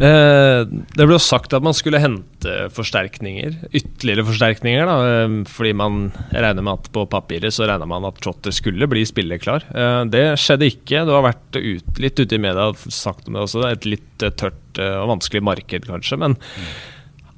Eh, 0.01 0.63
det 0.65 1.05
ble 1.05 1.17
sagt 1.21 1.53
at 1.53 1.61
man 1.61 1.75
skulle 1.77 1.99
hente 2.01 2.53
forsterkninger, 2.73 3.57
ytterligere 3.69 4.25
forsterkninger. 4.25 4.85
da, 4.89 4.95
eh, 5.09 5.43
Fordi 5.45 5.73
man 5.73 6.11
regner 6.31 6.63
med 6.63 6.73
at 6.73 6.91
på 6.91 7.05
papiret 7.05 7.53
så 7.53 7.67
regner 7.67 7.85
man 7.85 8.05
at 8.05 8.19
Trotter 8.19 8.51
skulle 8.51 8.87
bli 8.87 9.05
spilleklar. 9.05 9.63
Eh, 9.69 10.05
det 10.05 10.39
skjedde 10.39 10.71
ikke. 10.71 11.05
Du 11.05 11.11
har 11.11 11.27
vært 11.27 11.53
ut, 11.55 11.99
litt 11.99 12.17
ute 12.17 12.35
i 12.35 12.41
media 12.41 12.69
og 12.71 12.77
sagt 12.77 13.27
om 13.27 13.33
det 13.33 13.45
også. 13.45 13.69
Et 13.69 13.85
litt 13.85 14.23
eh, 14.23 14.31
tørt 14.31 14.79
eh, 14.79 14.97
og 15.03 15.17
vanskelig 15.17 15.43
marked, 15.43 15.85
kanskje. 15.85 16.17
Men 16.17 16.37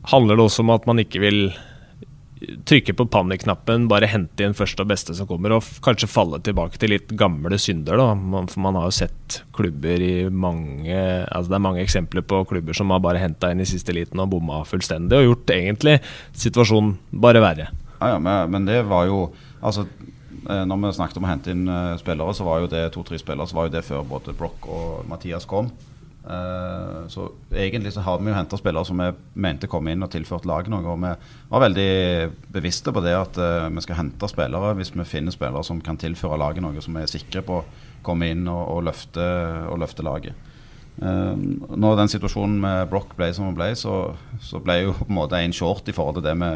handler 0.04 0.38
det 0.38 0.46
også 0.46 0.64
om 0.64 0.70
at 0.72 0.86
man 0.88 1.00
ikke 1.00 1.20
vil 1.20 1.54
trykke 2.68 2.96
på 2.98 3.06
panikknappen, 3.12 3.88
bare 3.92 4.10
hente 4.12 4.46
inn 4.46 4.56
første 4.58 4.84
og 4.84 4.90
beste 4.92 5.16
som 5.18 5.28
kommer, 5.30 5.56
og 5.56 5.68
kanskje 5.86 6.10
falle 6.12 6.40
tilbake 6.44 6.80
til 6.82 6.94
litt 6.94 7.14
gamle 7.20 7.60
synder. 7.62 8.00
da. 8.00 8.14
Man, 8.16 8.50
for 8.52 8.64
man 8.66 8.78
har 8.80 8.90
jo 8.90 8.98
sett 9.04 9.40
klubber 9.56 10.02
i 10.04 10.30
mange 10.30 10.94
altså 10.94 11.50
Det 11.50 11.58
er 11.58 11.66
mange 11.66 11.84
eksempler 11.84 12.26
på 12.26 12.44
klubber 12.50 12.76
som 12.78 12.92
har 12.94 13.02
bare 13.04 13.22
henta 13.22 13.52
inn 13.52 13.64
i 13.64 13.70
siste 13.70 13.96
liten 13.96 14.20
og 14.20 14.32
bomma 14.34 14.64
fullstendig, 14.68 15.18
og 15.18 15.30
gjort 15.30 15.56
egentlig 15.56 16.00
situasjonen 16.32 16.98
bare 17.24 17.44
verre. 17.44 17.70
Ja, 18.00 18.16
ja, 18.16 18.20
men, 18.20 18.52
men 18.52 18.70
det 18.70 18.84
var 18.90 19.08
jo 19.08 19.26
Altså, 19.64 19.86
eh, 20.50 20.66
når 20.68 20.80
vi 20.82 20.90
snakket 20.98 21.18
om 21.22 21.24
å 21.24 21.30
hente 21.30 21.54
inn 21.54 21.70
eh, 21.72 21.94
spillere, 21.96 22.34
så 22.36 22.44
var 22.44 22.60
jo 22.60 22.68
det 22.68 22.82
to-tre 22.92 23.16
spillere, 23.16 23.48
så 23.48 23.56
var 23.56 23.70
jo 23.70 23.78
det 23.78 23.86
før 23.88 24.02
både 24.04 24.34
Broch 24.36 24.66
og 24.68 25.06
Mathias 25.08 25.48
kom. 25.48 25.70
Eh, 26.30 27.08
så 27.08 27.32
egentlig 27.52 27.94
så 27.94 28.02
har 28.02 28.20
vi 28.20 28.32
jo 28.32 28.36
henta 28.38 28.58
spillere 28.58 28.88
som 28.88 29.02
vi 29.02 29.10
mente 29.44 29.68
kom 29.68 29.88
inn 29.92 30.06
og 30.06 30.12
tilførte 30.14 30.48
laget 30.48 30.72
noe. 30.72 30.86
Og 30.88 31.02
vi 31.02 31.12
var 31.50 31.66
veldig 31.66 31.90
bevisste 32.54 32.94
på 32.96 33.04
det 33.04 33.16
at 33.18 33.40
eh, 33.42 33.68
vi 33.74 33.84
skal 33.84 34.00
hente 34.00 34.30
spillere 34.32 34.72
hvis 34.80 34.94
vi 34.96 35.08
finner 35.08 35.36
spillere 35.36 35.66
som 35.68 35.82
kan 35.84 36.00
tilføre 36.00 36.40
laget 36.40 36.64
noe, 36.64 36.80
som 36.84 36.96
vi 36.96 37.04
er 37.04 37.12
sikre 37.12 37.44
på 37.44 37.60
å 37.60 37.66
komme 38.06 38.32
inn 38.32 38.48
og, 38.48 38.64
og, 38.78 38.82
løfte, 38.88 39.28
og 39.68 39.82
løfte 39.84 40.06
laget. 40.08 40.50
Eh, 41.04 41.36
når 41.76 42.00
den 42.00 42.16
situasjonen 42.16 42.56
med 42.64 42.88
Broch 42.94 43.12
ble 43.18 43.34
som 43.36 43.50
den 43.50 43.60
ble, 43.60 43.74
så, 43.80 44.16
så 44.44 44.64
ble 44.64 44.80
jo 44.86 44.98
på 45.02 45.10
en 45.12 45.20
måte 45.20 45.44
en 45.44 45.56
short 45.56 45.92
i 45.92 45.96
forhold 45.96 46.22
til 46.22 46.28
det 46.30 46.38
vi, 46.40 46.54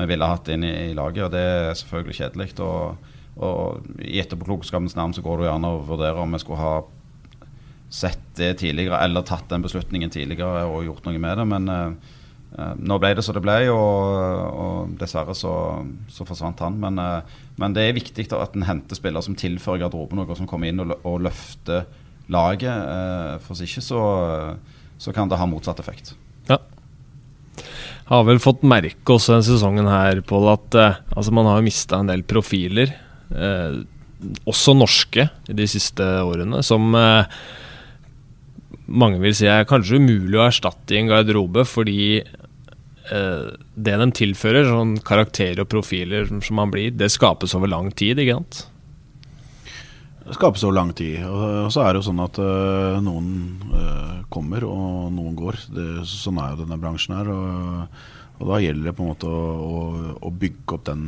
vi 0.00 0.08
ville 0.10 0.32
hatt 0.34 0.50
inn 0.50 0.66
i, 0.66 0.74
i 0.90 0.98
laget. 0.98 1.28
Og 1.28 1.36
det 1.36 1.46
er 1.46 1.78
selvfølgelig 1.78 2.18
kjedelig. 2.18 2.50
Og, 2.58 3.14
og 3.36 4.02
i 4.02 4.18
etterpåklokskapens 4.18 4.98
navn 4.98 5.14
så 5.14 5.22
går 5.22 5.44
det 5.44 5.50
gjerne 5.52 5.74
å 5.76 5.82
vurdere 5.86 6.26
om 6.26 6.34
vi 6.34 6.42
skulle 6.42 6.62
ha 6.64 6.76
sett 7.92 8.22
det 8.36 8.56
tidligere, 8.60 8.98
eller 9.04 9.24
tatt 9.26 9.48
den 9.50 9.64
beslutningen 9.64 10.10
tidligere 10.12 10.66
og 10.68 10.84
gjort 10.86 11.06
noe 11.06 11.20
med 11.22 11.38
det. 11.38 11.46
Men 11.48 11.68
eh, 11.72 12.14
nå 12.56 12.96
ble 13.00 13.12
det 13.16 13.24
som 13.24 13.36
det 13.36 13.42
ble, 13.44 13.56
og, 13.72 14.12
og 14.56 14.94
dessverre 15.00 15.34
så, 15.36 15.52
så 16.12 16.24
forsvant 16.28 16.62
han. 16.64 16.78
Men, 16.80 17.00
uh, 17.00 17.40
men 17.60 17.74
det 17.76 17.84
er 17.84 17.98
viktig 17.98 18.28
at 18.32 18.56
en 18.56 18.64
henter 18.68 18.96
spillere 18.96 19.24
som 19.26 19.36
tilfører 19.36 19.84
garderoben 19.84 20.20
noe, 20.20 20.38
som 20.38 20.48
kommer 20.48 20.70
inn 20.70 20.80
og, 20.80 20.94
og 21.06 21.20
løfter 21.26 21.84
laget. 22.32 22.72
Uh, 22.72 23.34
for 23.44 23.52
hvis 23.52 23.68
ikke 23.68 23.84
så, 23.84 24.04
så 25.02 25.12
kan 25.16 25.28
det 25.28 25.40
ha 25.40 25.48
motsatt 25.50 25.82
effekt. 25.82 26.14
Ja. 26.48 26.60
Har 28.08 28.24
vel 28.24 28.40
fått 28.40 28.64
merke 28.64 29.18
også 29.18 29.34
denne 29.34 29.48
sesongen 29.48 29.90
her, 29.90 30.22
Pål, 30.24 30.48
at 30.54 30.80
altså 30.80 31.34
man 31.36 31.50
har 31.50 31.64
mista 31.66 32.00
en 32.00 32.08
del 32.08 32.22
profiler. 32.24 32.92
Også 34.46 34.72
norske 34.76 35.26
i 35.50 35.56
de 35.58 35.66
siste 35.68 36.04
årene, 36.22 36.62
som 36.64 36.94
mange 38.86 39.20
vil 39.22 39.34
si 39.36 39.48
er 39.50 39.66
kanskje 39.68 40.00
umulig 40.00 40.38
å 40.38 40.46
erstatte 40.46 40.94
i 40.94 41.00
en 41.00 41.10
garderobe, 41.10 41.64
fordi 41.66 42.20
eh, 42.20 43.48
det 43.74 43.98
de 44.02 44.08
tilfører, 44.20 44.68
sånn 44.70 44.96
karakterer 45.06 45.64
og 45.64 45.70
profiler 45.72 46.28
som 46.30 46.42
som 46.44 46.58
man 46.60 46.72
blir, 46.74 46.94
det 46.94 47.10
skapes 47.14 47.54
over 47.58 47.70
lang 47.72 47.90
tid, 47.92 48.22
ikke 48.22 48.38
sant? 48.38 48.66
Det 50.26 50.34
skapes 50.34 50.64
over 50.66 50.74
lang 50.74 50.90
tid. 50.98 51.22
Og 51.22 51.70
så 51.70 51.84
er 51.84 51.92
det 51.92 52.00
jo 52.00 52.08
sånn 52.08 52.22
at 52.24 52.38
øh, 52.42 52.96
noen 53.04 53.28
øh, 53.70 54.24
kommer, 54.32 54.64
og 54.66 55.12
noen 55.14 55.36
går. 55.38 55.60
Det, 55.70 55.86
sånn 56.10 56.40
er 56.42 56.52
jo 56.52 56.64
denne 56.64 56.78
bransjen 56.82 57.14
her. 57.14 57.30
Og, 57.30 58.00
og 58.40 58.50
da 58.50 58.58
gjelder 58.58 58.90
det 58.90 58.96
på 58.98 59.04
en 59.04 59.12
måte 59.12 59.30
å, 59.30 59.44
å, 59.62 60.14
å 60.26 60.32
bygge 60.34 60.74
opp 60.74 60.88
den, 60.88 61.04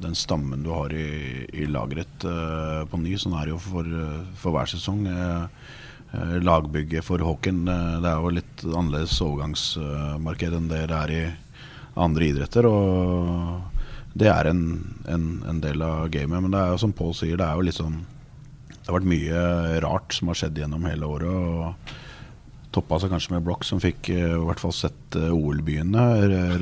den 0.00 0.14
stammen 0.14 0.62
du 0.62 0.70
har 0.70 0.94
i, 0.94 1.08
i 1.50 1.66
lageret 1.66 2.26
uh, 2.30 2.86
på 2.86 3.02
ny. 3.02 3.16
Sånn 3.18 3.34
er 3.34 3.48
det 3.50 3.56
jo 3.56 3.60
for, 3.64 3.90
for 4.38 4.54
hver 4.54 4.70
sesong. 4.70 5.02
Uh, 5.10 5.18
eh, 5.18 5.79
lagbygget 6.12 7.06
for 7.06 7.22
Håken 7.22 7.68
eh, 7.68 7.98
det 8.02 8.10
er 8.10 8.18
jo 8.18 8.34
litt 8.34 8.64
annerledes 8.66 9.18
overgangsmarked 9.22 10.56
enn 10.58 10.70
det 10.70 10.86
det 10.90 10.98
er 10.98 11.14
i 11.14 11.24
andre 12.00 12.30
idretter. 12.30 12.66
Og 12.66 14.18
det 14.18 14.30
er 14.32 14.50
en, 14.50 14.64
en, 15.08 15.26
en 15.48 15.60
del 15.62 15.82
av 15.86 16.08
gamet. 16.12 16.42
Men 16.42 16.54
det 16.54 16.62
er 16.62 16.74
jo 16.74 16.82
som 16.82 16.94
Pål 16.96 17.14
sier, 17.14 17.38
det 17.38 17.46
er 17.46 17.58
jo 17.58 17.66
litt 17.68 17.78
sånn 17.78 18.00
det 18.80 18.88
har 18.88 18.96
vært 18.96 19.10
mye 19.12 19.40
rart 19.84 20.14
som 20.16 20.30
har 20.30 20.38
skjedd 20.40 20.56
gjennom 20.58 20.86
hele 20.88 21.06
året. 21.06 21.28
og 21.30 21.98
Toppa 22.74 23.00
seg 23.02 23.10
kanskje 23.10 23.34
med 23.34 23.44
Blokk 23.46 23.64
som 23.66 23.80
fikk 23.82 24.08
eh, 24.14 24.32
i 24.36 24.42
hvert 24.46 24.62
fall 24.62 24.72
sett 24.74 25.18
eh, 25.18 25.30
OL-byene 25.34 26.06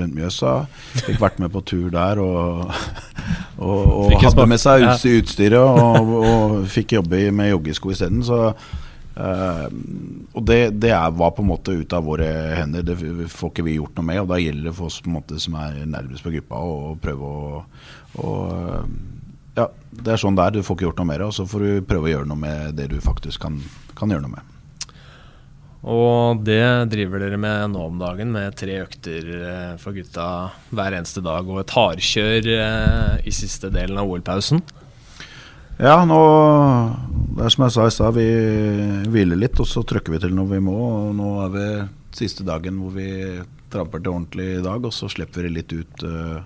rundt 0.01 0.17
Mjøsa. 0.17 0.55
Fikk 1.07 1.21
vært 1.23 1.41
med 1.41 1.53
på 1.55 1.63
tur 1.69 1.89
der 1.93 2.21
og, 2.21 2.69
og, 3.65 4.11
og 4.11 4.15
hadde 4.25 4.47
med 4.49 4.61
seg 4.61 4.85
utstyret 4.89 5.61
og, 5.61 6.13
og 6.19 6.55
fikk 6.73 6.99
jobbe 6.99 7.23
med 7.33 7.53
joggesko 7.53 7.93
isteden. 7.95 8.25
Så 8.27 8.51
eh, 9.19 9.65
og 10.33 10.45
det, 10.49 10.59
det 10.83 10.93
er, 10.95 11.15
var 11.19 11.35
på 11.37 11.45
en 11.45 11.51
måte 11.51 11.77
ute 11.77 11.99
av 11.99 12.07
våre 12.07 12.29
hender. 12.59 12.87
Det 12.87 13.29
får 13.33 13.53
ikke 13.53 13.67
vi 13.67 13.79
gjort 13.79 13.99
noe 13.99 14.09
med. 14.11 14.21
Og 14.23 14.33
da 14.33 14.41
gjelder 14.43 14.71
det 14.71 14.77
for 14.79 14.91
oss 14.91 15.01
på 15.05 15.11
en 15.11 15.19
måte 15.19 15.41
som 15.43 15.57
er 15.61 15.81
nærmest 15.85 16.27
på 16.27 16.35
gruppa, 16.37 16.61
å 16.63 16.93
prøve 17.03 17.33
å, 17.33 17.65
å 18.23 18.37
Ja, 19.59 19.67
det 19.91 20.15
er 20.15 20.23
sånn 20.23 20.39
det 20.39 20.45
er. 20.45 20.59
Du 20.59 20.63
får 20.63 20.79
ikke 20.79 20.89
gjort 20.91 21.03
noe 21.03 21.11
mer, 21.11 21.27
og 21.27 21.35
så 21.35 21.49
får 21.49 21.67
du 21.67 21.89
prøve 21.89 22.11
å 22.11 22.15
gjøre 22.17 22.31
noe 22.31 22.45
med 22.45 22.79
det 22.79 22.93
du 22.93 23.01
faktisk 23.03 23.43
kan, 23.47 23.59
kan 23.99 24.15
gjøre 24.15 24.27
noe 24.29 24.39
med. 24.39 24.55
Og 25.89 26.41
det 26.43 26.91
driver 26.91 27.23
dere 27.23 27.39
med 27.39 27.71
nå 27.73 27.85
om 27.87 28.01
dagen, 28.01 28.33
med 28.35 28.57
tre 28.59 28.81
økter 28.83 29.29
eh, 29.39 29.75
for 29.79 29.95
gutta 29.95 30.27
hver 30.75 30.97
eneste 30.99 31.23
dag 31.23 31.47
og 31.47 31.63
et 31.63 31.75
hardkjør 31.77 32.49
eh, 32.57 33.15
i 33.23 33.35
siste 33.35 33.71
delen 33.75 34.01
av 34.01 34.11
OL-pausen. 34.11 34.63
Ja, 35.79 36.01
nå 36.03 36.23
Det 37.39 37.45
er 37.47 37.53
som 37.55 37.65
jeg 37.69 37.75
sa 37.77 37.85
i 37.87 37.93
stad, 37.95 38.17
vi 38.17 38.27
hviler 39.13 39.39
litt, 39.39 39.61
og 39.63 39.69
så 39.71 39.85
trykker 39.87 40.11
vi 40.11 40.19
til 40.25 40.35
når 40.35 40.49
vi 40.57 40.59
må. 40.67 40.75
Og 40.75 41.13
nå 41.15 41.29
er 41.45 41.53
vi 41.55 41.67
siste 42.19 42.43
dagen 42.43 42.81
hvor 42.83 42.97
vi 42.97 43.11
tramper 43.71 44.03
til 44.03 44.11
ordentlig 44.11 44.49
i 44.57 44.65
dag, 44.65 44.83
og 44.83 44.95
så 44.97 45.07
slipper 45.13 45.47
vi 45.47 45.55
litt 45.61 45.75
ut 45.77 46.03
Uh, 46.09 46.41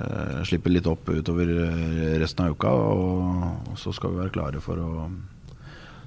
uh, 0.00 0.40
Slipper 0.48 0.72
litt 0.72 0.86
opp 0.86 1.08
utover 1.10 1.48
øh, 1.50 2.16
resten 2.22 2.46
av 2.46 2.54
uka. 2.56 2.72
Og, 2.72 3.68
og 3.72 3.76
så 3.80 3.92
skal 3.92 4.14
vi 4.14 4.22
være 4.22 4.32
klare 4.32 4.64
for 4.64 4.80
å, 4.80 5.08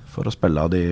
for 0.09 0.25
å 0.25 0.33
spille 0.33 0.65
av 0.65 0.73
de, 0.73 0.83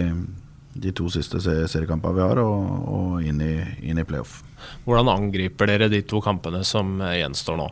de 0.73 0.93
to 0.93 1.09
siste 1.13 1.41
seriekampene 1.41 2.17
vi 2.17 2.25
har, 2.27 2.43
og, 2.43 2.89
og 2.93 3.25
inn, 3.25 3.41
i, 3.41 3.55
inn 3.89 4.01
i 4.01 4.05
playoff. 4.05 4.41
Hvordan 4.85 5.09
angriper 5.15 5.71
dere 5.71 5.89
de 5.89 6.03
to 6.05 6.21
kampene 6.21 6.61
som 6.67 6.99
eh, 7.01 7.21
gjenstår 7.23 7.57
nå? 7.61 7.69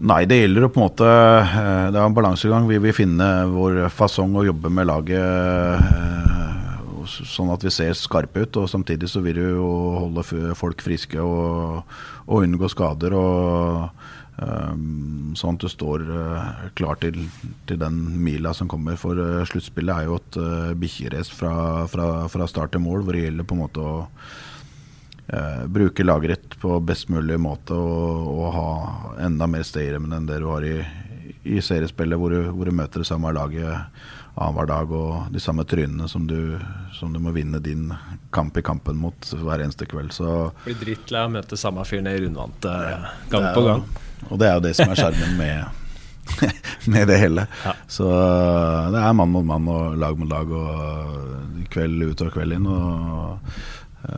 Nei, 0.00 0.22
det 0.24 0.38
gjelder 0.38 0.64
å 0.64 0.70
på 0.72 0.80
en 0.80 0.86
måte 0.86 1.06
eh, 1.06 1.88
Det 1.92 1.98
er 1.98 2.06
en 2.06 2.14
balansegang. 2.16 2.64
Vi 2.70 2.78
vil 2.80 2.94
finne 2.96 3.26
vår 3.52 3.82
fasong 3.92 4.32
å 4.40 4.46
jobbe 4.46 4.72
med 4.72 4.88
laget 4.88 5.20
eh, 5.20 6.78
og 6.96 7.04
sånn 7.08 7.52
at 7.52 7.64
vi 7.66 7.72
ser 7.74 7.92
skarpe 7.98 8.46
ut. 8.46 8.60
Og 8.62 8.70
samtidig 8.72 9.10
så 9.12 9.20
vil 9.24 9.36
vi 9.36 9.50
jo 9.58 9.68
holde 9.98 10.24
folk 10.56 10.80
friske 10.84 11.20
og, 11.20 11.84
og 12.24 12.46
unngå 12.46 12.70
skader. 12.72 13.12
og 13.12 14.40
eh, 14.40 14.72
Sånn 15.36 15.60
at 15.60 15.68
du 15.68 15.68
står 15.68 16.08
klar 16.80 16.96
til, 17.04 17.20
til 17.68 17.84
den 17.84 18.00
mila 18.24 18.54
som 18.56 18.72
kommer. 18.72 18.96
For 19.00 19.20
sluttspillet 19.52 20.00
er 20.00 20.08
jo 20.08 20.16
et 20.16 20.40
bikkjerace 20.80 21.36
fra, 21.36 21.54
fra, 21.92 22.12
fra 22.32 22.48
start 22.48 22.72
til 22.72 22.88
mål, 22.88 23.04
hvor 23.04 23.16
det 23.16 23.26
gjelder 23.28 23.44
på 23.44 23.58
en 23.58 23.66
måte 23.66 23.84
å 23.84 23.98
eh, 25.32 25.66
bruke 25.66 26.06
lageret 26.06 26.58
på 26.60 26.78
best 26.84 27.10
mulig 27.12 27.38
måte 27.40 27.76
og, 27.76 28.30
og 28.34 28.48
ha 28.56 28.70
enda 29.26 29.48
mer 29.50 29.66
stayerevne 29.66 30.20
enn 30.20 30.28
det 30.28 30.40
du 30.42 30.48
har 30.50 30.66
i, 30.66 30.78
i 31.44 31.60
seriespillet, 31.64 32.18
hvor 32.20 32.34
du, 32.34 32.50
hvor 32.54 32.68
du 32.68 32.76
møter 32.76 33.04
det 33.04 33.10
samme 33.10 33.32
laget 33.34 33.90
annenhver 34.40 34.66
dag 34.66 34.92
og 34.94 35.32
de 35.34 35.40
samme 35.42 35.64
trynene 35.68 36.06
som 36.08 36.26
du, 36.26 36.58
som 36.96 37.12
du 37.12 37.18
må 37.22 37.32
vinne 37.34 37.60
din 37.62 37.90
kamp 38.32 38.56
i 38.56 38.62
kampen 38.64 38.96
mot 38.96 39.32
hver 39.34 39.64
eneste 39.64 39.88
kveld. 39.90 40.14
Så 40.16 40.52
Blir 40.64 40.78
drittlei 40.80 41.24
av 41.24 41.30
å 41.30 41.34
møte 41.34 41.58
samme 41.60 41.84
fyren 41.88 42.08
i 42.10 42.16
rundvante 42.22 42.72
gang 43.32 43.50
er 43.50 43.56
på 43.56 43.66
gang. 43.66 43.84
Og 44.30 44.40
det 44.40 44.48
er 44.48 44.56
jo 44.56 44.64
det 44.64 44.74
som 44.78 44.92
er 44.92 45.00
skjermen 45.00 45.36
med, 45.40 45.66
med 46.94 47.10
det 47.10 47.18
hele. 47.20 47.46
Ja. 47.64 47.74
Så 47.90 48.06
uh, 48.08 48.88
det 48.94 49.02
er 49.02 49.18
mann 49.18 49.34
mot 49.34 49.46
mann 49.46 49.68
og 49.72 49.98
lag 50.00 50.18
mot 50.20 50.30
lag 50.30 50.54
og 50.54 50.72
uh, 50.78 51.60
kveld 51.72 52.10
ut 52.10 52.24
og 52.26 52.32
kveld 52.36 52.56
inn. 52.58 52.68
Og, 52.70 53.36
uh, 53.36 53.68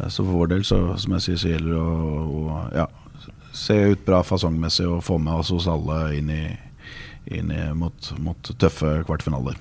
så 0.08 0.22
for 0.22 0.32
vår 0.32 0.52
del, 0.54 0.66
så, 0.66 0.80
som 1.00 1.16
jeg 1.16 1.26
sier, 1.26 1.40
så 1.40 1.52
gjelder 1.54 1.74
det 1.74 1.80
å, 1.82 2.22
å 2.22 2.60
ja, 2.76 2.86
se 3.52 3.76
ut 3.92 4.06
bra 4.06 4.22
fasongmessig 4.26 4.86
og 4.88 5.02
få 5.04 5.18
med 5.22 5.42
oss 5.42 5.52
hos 5.54 5.68
alle 5.70 6.04
inn 6.18 6.30
i, 6.32 6.44
inn 7.34 7.52
i 7.52 7.66
mot, 7.76 8.14
mot 8.22 8.54
tøffe 8.62 9.00
kvartfinaler. 9.08 9.60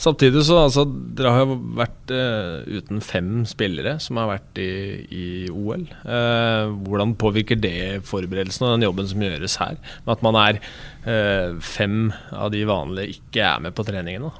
Samtidig 0.00 0.42
så 0.48 0.56
altså, 0.62 0.86
dere 0.88 1.32
har 1.34 1.44
jo 1.44 1.56
vært 1.76 2.12
uh, 2.14 2.64
uten 2.66 3.02
fem 3.04 3.44
spillere 3.48 3.98
som 4.02 4.18
har 4.20 4.30
vært 4.32 4.60
i, 4.62 4.70
i 5.12 5.26
OL. 5.52 5.84
Uh, 6.02 6.72
hvordan 6.86 7.14
påvirker 7.20 7.60
det 7.60 8.00
forberedelsen 8.08 8.66
og 8.66 8.74
den 8.74 8.86
jobben 8.88 9.10
som 9.10 9.24
gjøres 9.26 9.58
her? 9.60 9.76
Med 10.06 10.14
at 10.16 10.24
man 10.24 10.38
er 10.40 10.60
uh, 11.04 11.60
fem 11.62 12.08
av 12.32 12.52
de 12.54 12.64
vanlige 12.68 13.20
ikke 13.20 13.44
er 13.44 13.66
med 13.66 13.76
på 13.76 13.86
treningene? 13.86 14.32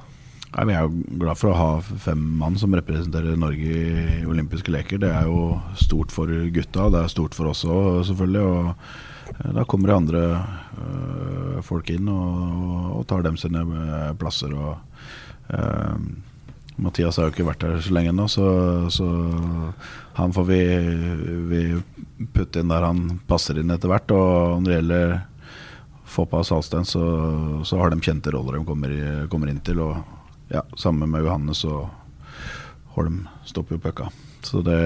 Nei, 0.51 0.65
vi 0.67 0.73
er 0.75 0.83
jo 0.83 1.19
glad 1.21 1.39
for 1.39 1.53
å 1.53 1.55
ha 1.55 1.67
fem 1.79 2.19
mann 2.41 2.57
som 2.59 2.73
representerer 2.75 3.37
Norge 3.39 3.71
i 3.71 4.25
olympiske 4.27 4.73
leker. 4.73 4.99
Det 4.99 5.07
er 5.07 5.29
jo 5.29 5.61
stort 5.79 6.11
for 6.11 6.27
gutta, 6.27 6.89
det 6.91 7.05
er 7.05 7.13
stort 7.13 7.37
for 7.37 7.53
oss 7.53 7.63
òg, 7.63 8.01
selvfølgelig. 8.09 8.41
Og 8.49 9.31
eh, 9.37 9.53
da 9.55 9.63
kommer 9.63 9.91
det 9.91 9.95
andre 10.01 10.25
øh, 10.35 11.63
folk 11.63 11.93
inn 11.95 12.11
og, 12.11 12.43
og, 12.97 13.07
tar 13.07 13.23
dem 13.23 13.39
sine 13.39 13.63
eh, 13.63 14.11
plasser. 14.19 14.51
Og 14.51 15.55
øh, 15.55 16.05
Mathias 16.83 17.15
har 17.15 17.29
jo 17.29 17.35
ikke 17.37 17.47
vært 17.47 17.67
her 17.69 17.79
så 17.79 17.95
lenge 17.95 18.17
nå, 18.19 18.27
så, 18.27 18.51
så 18.91 19.07
han 20.19 20.35
får 20.35 20.51
vi, 20.51 20.61
vi, 21.47 21.65
putte 22.35 22.59
inn 22.59 22.71
der 22.73 22.91
han 22.91 23.21
passer 23.29 23.61
inn 23.61 23.71
etter 23.71 23.87
hvert. 23.87 24.11
Og 24.11 24.57
når 24.59 24.67
det 24.67 24.81
gjelder 24.81 25.19
Foppa 26.11 26.43
og 26.43 26.49
Salsten, 26.49 26.83
så, 26.83 27.05
så, 27.63 27.79
har 27.79 27.93
de 27.95 28.03
kjente 28.03 28.35
roller 28.35 28.59
de 28.59 28.67
kommer, 28.67 28.97
kommer 29.31 29.47
inn 29.47 29.63
til. 29.63 29.79
og 29.79 30.19
ja, 30.51 30.63
sammen 30.77 31.09
med 31.11 31.23
Johannes 31.25 31.63
og 31.67 31.89
Holm 32.95 33.23
stopper 33.47 33.77
jo 33.77 33.83
pucka. 33.85 34.09
Så 34.43 34.61
det, 34.65 34.79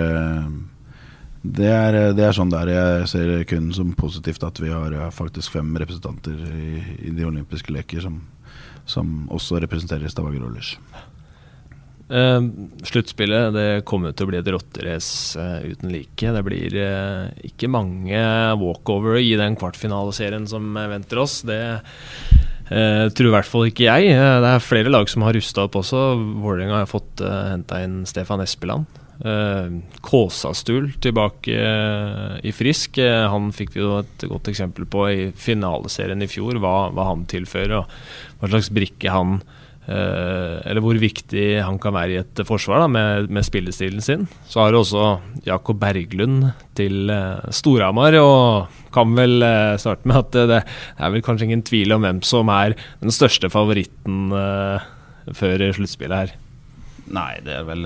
det, 1.41 1.71
er, 1.71 1.97
det 2.13 2.28
er 2.28 2.38
sånn 2.38 2.54
der 2.54 2.69
jeg 2.69 3.10
ser 3.10 3.34
kun 3.49 3.71
som 3.73 3.95
positivt 3.97 4.45
at 4.45 4.62
vi 4.62 4.69
har 4.69 4.93
faktisk 5.15 5.56
fem 5.58 5.73
representanter 5.82 6.38
i, 6.54 6.69
i 7.10 7.15
de 7.15 7.25
olympiske 7.25 7.73
leker 7.73 8.06
som, 8.06 8.21
som 8.86 9.25
også 9.34 9.63
representerer 9.63 10.12
Stavanger 10.12 10.45
Oilers. 10.45 10.75
Uh, 12.06 12.38
sluttspillet 12.86 13.56
det 13.56 13.69
kommer 13.89 14.13
til 14.13 14.28
å 14.28 14.30
bli 14.30 14.38
et 14.38 14.49
rotterace 14.54 15.41
uh, 15.41 15.65
uten 15.65 15.89
like. 15.89 16.34
Det 16.36 16.43
blir 16.45 16.75
uh, 16.78 17.32
ikke 17.47 17.71
mange 17.73 18.19
walkover 18.62 19.17
i 19.17 19.32
den 19.39 19.58
kvartfinaleserien 19.58 20.45
som 20.45 20.78
venter 20.78 21.23
oss. 21.23 21.39
Det 21.49 21.58
Uh, 22.65 23.12
tror 23.13 23.30
i 23.30 23.34
hvert 23.36 23.49
fall 23.49 23.67
ikke 23.69 23.86
jeg. 23.86 24.13
Uh, 24.17 24.41
det 24.41 24.51
er 24.51 24.63
flere 24.63 24.91
lag 24.93 25.10
som 25.12 25.25
har 25.25 25.36
rusta 25.38 25.67
opp 25.67 25.78
også. 25.82 26.04
Vålerenga 26.41 26.82
har 26.82 26.89
fått 26.89 27.21
uh, 27.21 27.30
eh, 27.30 27.49
henta 27.54 27.82
inn 27.86 27.99
Stefan 28.10 28.41
Espeland. 28.41 29.01
Uh, 29.15 29.84
Kåsastul 30.04 30.89
tilbake 31.04 31.60
i 32.43 32.51
Frisk. 32.51 32.97
han 32.99 33.51
fikk 33.56 33.75
vi 33.75 33.84
jo 33.84 33.99
et 34.01 34.25
godt 34.28 34.49
eksempel 34.51 34.89
på 34.89 35.06
i 35.12 35.21
finaleserien 35.32 36.25
i 36.25 36.30
fjor, 36.32 36.60
hva, 36.60 36.89
hva 36.91 37.12
han 37.13 37.23
tilfører 37.30 37.78
og 37.80 37.93
hva 38.41 38.51
slags 38.51 38.73
brikke 38.75 39.13
han 39.13 39.39
Eh, 39.39 39.63
eller 39.85 40.81
hvor 40.81 40.97
viktig 40.97 41.59
han 41.61 41.77
kan 41.81 41.93
være 41.93 42.15
i 42.15 42.17
et 42.17 42.39
forsvar 42.47 42.81
da, 42.81 42.87
med, 42.89 43.27
med 43.29 43.45
spillestilen 43.45 44.01
sin. 44.01 44.23
Så 44.49 44.63
har 44.63 44.73
du 44.73 44.79
også 44.79 45.19
Jakob 45.45 45.77
Berglund 45.81 46.47
til 46.77 47.11
uh, 47.13 47.43
Storhamar, 47.53 48.17
og 48.17 48.79
kan 48.95 49.13
vel 49.17 49.45
uh, 49.45 49.75
starte 49.81 50.07
med 50.09 50.23
at 50.23 50.31
det, 50.33 50.45
det, 50.49 50.61
er 50.97 51.13
vel 51.13 51.25
kanskje 51.25 51.49
ingen 51.49 51.65
tvil 51.65 51.93
om 51.95 52.05
hvem 52.05 52.23
som 52.25 52.49
er 52.53 52.73
den 53.03 53.13
største 53.13 53.51
favoritten 53.53 54.33
før 55.35 55.61
sluttspillet 55.77 56.23
her. 56.23 56.33
Nei, 57.13 57.37
det 57.45 57.53
er 57.53 57.65
vel 57.67 57.85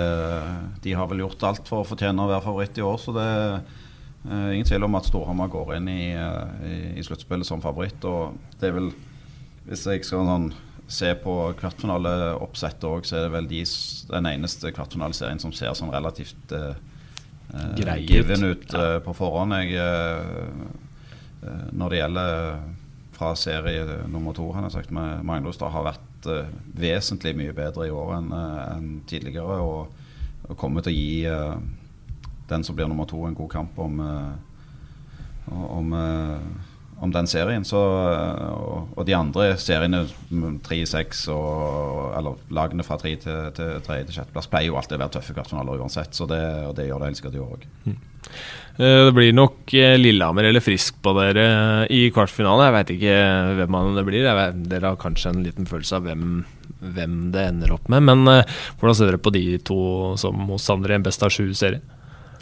De 0.80 0.94
har 0.96 1.08
vel 1.10 1.26
gjort 1.26 1.44
alt 1.50 1.68
for 1.68 1.84
å 1.84 1.88
fortjene 1.88 2.24
å 2.24 2.30
være 2.30 2.46
favoritt 2.46 2.80
i 2.80 2.86
år, 2.86 2.98
så 3.02 3.16
det 3.16 3.28
er 3.28 4.56
ingen 4.56 4.68
tvil 4.68 4.88
om 4.88 4.98
at 5.00 5.08
Storhamar 5.08 5.52
går 5.52 5.76
inn 5.78 5.92
i, 5.92 6.02
i, 6.16 6.80
i 7.00 7.06
sluttspillet 7.06 7.48
som 7.48 7.64
favoritt. 7.64 8.04
Og 8.08 8.40
det 8.60 8.72
er 8.72 8.76
vel, 8.80 8.90
hvis 9.68 9.86
jeg 9.92 10.08
skal 10.08 10.28
sånn 10.28 10.50
se 10.90 11.12
på 11.22 11.34
kvartfinaleoppsettet 11.60 12.86
òg, 12.90 13.06
så 13.06 13.20
er 13.20 13.28
det 13.28 13.34
vel 13.36 13.50
de, 13.50 13.62
den 14.10 14.30
eneste 14.32 14.72
kvartfinaliserien 14.74 15.42
som 15.42 15.54
ser 15.54 15.76
sånn 15.78 15.94
relativt 15.94 16.54
uh, 16.56 16.74
given 18.02 18.48
ut 18.50 18.74
uh, 18.74 18.98
på 19.06 19.14
forhånd. 19.18 19.54
Jeg, 19.62 19.78
uh, 19.78 21.70
når 21.72 21.94
det 21.94 22.02
gjelder 22.02 22.34
fra 23.20 23.34
serie 23.38 24.00
nummer 24.10 24.34
to, 24.36 24.48
han 24.56 24.66
har 24.66 24.74
sagt 24.74 24.94
med 24.96 25.22
Magnustad, 25.28 25.72
har 25.76 25.86
vært 25.92 26.06
vesentlig 26.76 27.36
mye 27.38 27.54
bedre 27.56 27.86
i 27.88 27.94
år 27.96 28.16
enn 28.18 28.34
en 28.34 28.88
tidligere. 29.08 29.60
Og, 29.64 30.10
og, 30.48 30.56
kommer 30.60 30.84
til 30.84 30.92
å 30.92 30.98
gi 30.98 32.42
den 32.50 32.66
som 32.66 32.76
blir 32.76 32.90
nummer 32.92 33.08
to, 33.08 33.22
en 33.28 33.38
god 33.38 33.52
kamp 33.54 33.80
om, 33.80 34.02
om 35.52 35.96
om 37.00 37.12
den 37.14 37.28
serien. 37.28 37.66
Så, 37.68 37.80
og, 37.80 38.94
og, 38.96 39.04
de 39.08 39.16
andre 39.18 39.52
seriene, 39.62 40.04
tre, 40.66 40.82
seks 40.90 41.26
eller 41.32 42.40
lagene 42.56 42.86
fra 42.86 43.00
tre 43.02 43.16
til, 43.22 43.50
til 43.58 43.80
tredje 43.86 44.10
til 44.10 44.20
sjetteplass, 44.20 44.50
pleier 44.52 44.72
jo 44.72 44.80
alltid 44.80 45.00
å 45.00 45.04
være 45.06 45.16
tøffe 45.18 45.36
kvartfinaler 45.38 45.84
uansett. 45.84 46.16
Så 46.16 46.28
det, 46.30 46.42
og 46.68 46.76
det 46.78 46.90
gjør 46.90 47.02
det 47.02 47.12
helt 47.12 47.22
sikkert 47.22 47.40
i 47.40 47.44
år 47.46 47.54
òg. 47.58 47.68
Mm. 47.88 48.00
Eh, 48.80 49.06
det 49.10 49.16
blir 49.16 49.34
nok 49.36 49.74
eh, 49.76 49.98
Lillehammer 50.00 50.48
eller 50.48 50.64
Frisk 50.64 51.02
på 51.04 51.14
dere 51.18 51.46
eh, 51.50 51.84
i 51.98 52.02
kvartfinalen. 52.16 52.68
Jeg 52.68 52.76
veit 52.78 52.94
ikke 52.96 53.18
hvem 53.60 53.74
man 53.76 53.98
det 53.98 54.06
blir. 54.08 54.30
Vet, 54.40 54.64
dere 54.72 54.94
har 54.94 55.02
kanskje 55.02 55.34
en 55.34 55.44
liten 55.44 55.70
følelse 55.70 56.00
av 56.00 56.08
hvem, 56.08 56.42
hvem 56.96 57.22
det 57.36 57.46
ender 57.52 57.76
opp 57.76 57.90
med. 57.92 58.06
Men 58.08 58.24
hvordan 58.80 58.96
ser 58.98 59.12
dere 59.12 59.24
på 59.24 59.36
de 59.36 59.46
to 59.68 59.80
som 60.22 60.48
hos 60.52 60.68
Sander 60.70 60.96
i 60.96 61.00
en 61.00 61.08
best 61.08 61.26
av 61.26 61.34
sju-serie? 61.36 61.84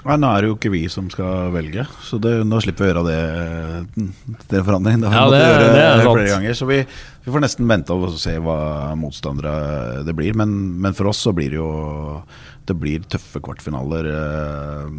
Nei, 0.05 0.17
Nå 0.21 0.29
er 0.29 0.43
det 0.43 0.49
jo 0.51 0.55
ikke 0.55 0.71
vi 0.71 0.83
som 0.91 1.07
skal 1.11 1.49
velge, 1.55 1.83
så 2.05 2.19
det, 2.21 2.33
nå 2.47 2.59
slipper 2.63 2.85
vi 2.85 2.89
å 2.91 2.93
gjøre 2.93 3.05
det 3.07 4.05
Den 4.51 4.65
forandringen. 4.67 5.03
Det 5.03 5.11
har 5.11 5.17
ja, 5.17 5.25
måttet 5.25 5.47
gjøre 5.47 5.63
det, 5.63 5.85
det 6.01 6.05
flere 6.05 6.33
ganger. 6.35 6.57
Så 6.59 6.67
vi, 6.69 6.79
vi, 7.25 7.33
får 7.33 7.43
nesten 7.43 7.71
vente 7.71 7.97
og 7.97 8.19
se 8.21 8.35
hva 8.43 8.57
motstandere 8.99 10.03
det 10.07 10.15
blir. 10.17 10.37
Men, 10.37 10.53
men, 10.83 10.97
for 10.97 11.11
oss 11.11 11.23
så 11.25 11.33
blir 11.35 11.55
det 11.55 11.59
jo 11.59 11.71
Det 12.67 12.75
blir 12.77 13.07
tøffe 13.09 13.41
kvartfinaler 13.43 14.11
eh, 14.13 14.97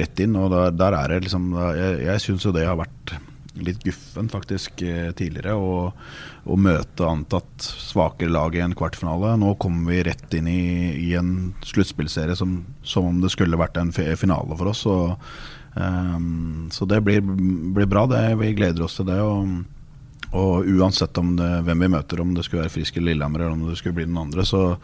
rett 0.00 0.24
inn. 0.24 0.38
Og 0.40 0.50
der, 0.54 0.72
der 0.78 0.98
er 0.98 1.14
det 1.14 1.26
liksom 1.28 1.52
Jeg, 1.76 2.00
jeg 2.08 2.24
syns 2.26 2.48
jo 2.48 2.54
det 2.56 2.66
har 2.66 2.80
vært 2.80 3.18
litt 3.58 3.82
guffen 3.84 4.28
faktisk 4.30 4.82
eh, 4.86 5.10
tidligere 5.16 5.56
å 5.58 6.56
møte 6.60 7.06
antatt 7.06 7.64
svakere 7.64 8.32
lag 8.32 8.54
i 8.56 8.62
en 8.64 8.76
kvartfinale. 8.78 9.34
Nå 9.40 9.54
kommer 9.60 9.92
vi 9.92 10.04
rett 10.06 10.36
inn 10.38 10.48
i, 10.50 10.62
i 11.10 11.14
en 11.18 11.52
sluttspillserie 11.66 12.36
som, 12.38 12.60
som, 12.82 13.08
om 13.10 13.20
det 13.22 13.32
skulle 13.34 13.60
vært 13.60 13.80
en 13.80 13.92
finale 13.92 14.56
for 14.56 14.70
oss. 14.72 14.84
Og, 14.90 15.32
um, 15.74 16.68
så 16.72 16.88
det 16.88 17.02
blir, 17.06 17.20
blir 17.22 17.90
bra. 17.90 18.06
Det, 18.10 18.22
vi 18.40 18.54
gleder 18.58 18.86
oss 18.86 18.98
til 19.00 19.10
det. 19.10 19.20
og 19.24 19.79
og 20.30 20.66
uansett 20.70 21.14
det, 21.14 21.48
hvem 21.66 21.80
vi 21.82 21.88
møter, 21.90 22.20
om 22.22 22.34
det 22.36 22.44
skulle 22.46 22.62
være 22.62 22.70
Frisk 22.70 22.96
eller 22.96 23.10
Lillehammer 23.10 23.42
eller 23.42 23.56
om 23.56 23.64
det 23.66 23.78
skulle 23.80 23.96
bli 23.98 24.06
den 24.06 24.18
andre, 24.20 24.44
så, 24.46 24.76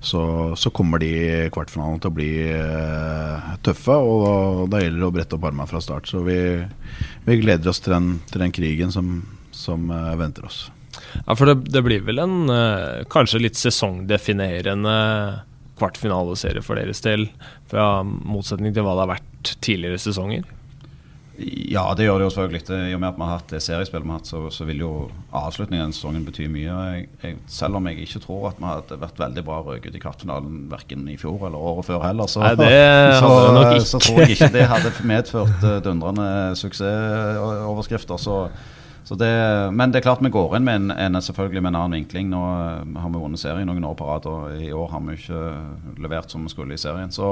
så, 0.00 0.22
så 0.56 0.72
kommer 0.72 1.02
de 1.02 1.10
kvartfinalene 1.52 2.00
til 2.00 2.12
å 2.12 2.16
bli 2.16 2.30
eh, 2.48 3.50
tøffe. 3.66 3.98
Og 4.00 4.64
da, 4.72 4.80
gjelder 4.80 5.02
det 5.02 5.10
å 5.10 5.16
brette 5.18 5.36
opp 5.36 5.44
armene 5.50 5.68
fra 5.68 5.82
start. 5.84 6.08
Så 6.08 6.24
vi, 6.24 6.38
vi 7.26 7.38
gleder 7.42 7.68
oss 7.68 7.82
til 7.84 7.98
den, 7.98 8.08
til 8.32 8.46
den 8.46 8.54
krigen 8.56 8.94
som, 8.94 9.18
som 9.52 9.92
eh, 9.92 10.14
venter 10.20 10.48
oss. 10.48 10.64
Ja, 11.26 11.36
for 11.36 11.50
det, 11.50 11.68
det 11.74 11.84
blir 11.84 12.06
vel 12.06 12.24
en 12.24 12.48
eh, 12.48 13.04
kanskje 13.12 13.42
litt 13.44 13.60
sesongdefinerende 13.60 14.96
kvartfinaleserie 15.76 16.64
for 16.64 16.80
deres 16.80 17.04
del, 17.04 17.28
fra 17.68 17.98
motsetning 18.06 18.72
til 18.72 18.86
hva 18.86 18.96
det 18.96 19.04
har 19.04 19.16
vært 19.18 19.56
tidligere 19.60 20.00
sesonger? 20.00 20.48
Ja, 21.36 21.82
det 21.98 22.04
gjør 22.06 22.20
det 22.20 22.26
jo 22.28 22.30
selvfølgelig. 22.30 22.90
I 22.90 22.94
og 22.94 23.00
med 23.02 23.08
at 23.08 23.16
vi 23.18 23.24
har 23.26 23.32
hatt 23.32 23.50
det 23.50 23.60
seriespillet 23.64 24.06
vi 24.06 24.12
har 24.12 24.20
hatt, 24.20 24.28
så, 24.30 24.42
så, 24.54 24.66
vil 24.68 24.84
jo 24.84 24.90
avslutningen 25.34 25.88
av 25.88 25.94
sesongen 25.96 26.26
bety 26.26 26.46
mye. 26.50 26.76
Jeg, 26.94 27.08
jeg, 27.24 27.38
selv 27.50 27.80
om 27.80 27.88
jeg 27.90 28.04
ikke 28.04 28.22
tror 28.22 28.46
at 28.52 28.60
vi 28.60 28.68
hadde 28.70 28.98
vært 29.02 29.18
veldig 29.18 29.44
bra 29.48 29.58
røket 29.66 29.98
i 29.98 30.02
kvartfinalen 30.02 30.68
verken 30.70 31.08
i 31.10 31.16
fjor 31.18 31.48
eller 31.48 31.58
året 31.58 31.88
før 31.88 32.06
heller, 32.06 32.30
så, 32.30 32.44
Nei, 32.44 32.54
så, 33.22 33.32
så, 33.96 34.02
tror 34.06 34.22
jeg 34.22 34.36
ikke 34.36 34.52
det 34.54 34.68
hadde 34.70 34.94
medført 35.10 35.66
uh, 35.66 35.80
dundrende 35.82 36.28
suksessoverskrifter. 36.60 38.22
Så 38.22 38.38
det, 39.20 39.32
men 39.76 39.92
det 39.92 40.00
er 40.00 40.04
klart 40.06 40.22
vi 40.24 40.32
går 40.32 40.54
inn 40.56 40.64
med 40.64 40.78
en, 40.78 40.92
en, 40.96 41.20
selvfølgelig 41.20 41.60
med 41.60 41.74
en 41.74 41.76
annen 41.82 41.96
vinkling. 41.98 42.30
Nå 42.32 42.40
eh, 42.40 43.00
har 43.02 43.10
vi 43.12 43.20
vunnet 43.20 43.42
serien 43.42 43.68
noen 43.68 43.84
år 43.84 43.98
på 43.98 44.06
rad, 44.08 44.28
og 44.30 44.54
i 44.56 44.70
år 44.72 44.88
har 44.94 45.02
vi 45.04 45.18
ikke 45.18 45.42
levert 46.00 46.32
som 46.32 46.46
vi 46.46 46.52
skulle 46.52 46.78
i 46.78 46.80
serien. 46.80 47.12
Så, 47.12 47.28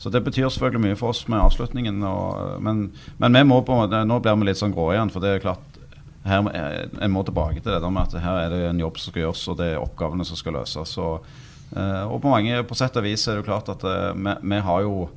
så 0.00 0.12
det 0.12 0.22
betyr 0.24 0.48
selvfølgelig 0.48 0.86
mye 0.86 1.00
for 1.00 1.12
oss 1.12 1.26
med 1.28 1.42
avslutningen. 1.42 2.00
Og, 2.08 2.56
men, 2.64 2.86
men 3.20 3.36
vi 3.36 3.44
må 3.52 3.60
på, 3.68 3.82
nå 3.84 4.20
blir 4.24 4.40
vi 4.40 4.48
litt 4.48 4.62
sånn 4.62 4.72
grå 4.72 4.94
igjen, 4.94 5.12
for 5.12 5.20
det 5.20 5.34
er 5.34 5.44
klart 5.44 5.80
her, 6.24 6.48
jeg 6.52 7.12
må 7.12 7.22
tilbake 7.24 7.60
til 7.60 7.72
det 7.72 7.78
der 7.80 7.92
med 7.92 8.08
at 8.08 8.24
her 8.24 8.42
er 8.42 8.52
det 8.52 8.64
en 8.70 8.80
jobb 8.80 8.98
som 9.00 9.12
skal 9.12 9.26
gjøres, 9.26 9.46
og 9.52 9.60
det 9.60 9.70
er 9.74 9.84
oppgavene 9.84 10.26
som 10.28 10.40
skal 10.40 10.56
løses. 10.56 10.96
Og, 11.00 11.28
eh, 11.76 12.04
og 12.04 12.20
på, 12.20 12.32
mange, 12.32 12.64
på 12.64 12.76
sett 12.76 12.96
og 12.96 13.04
vis 13.04 13.26
er 13.28 13.36
det 13.36 13.44
jo 13.44 13.48
klart 13.52 13.68
at 13.72 13.84
eh, 13.88 14.12
vi, 14.16 14.36
vi 14.40 14.64
har 14.66 14.88
jo 14.88 15.08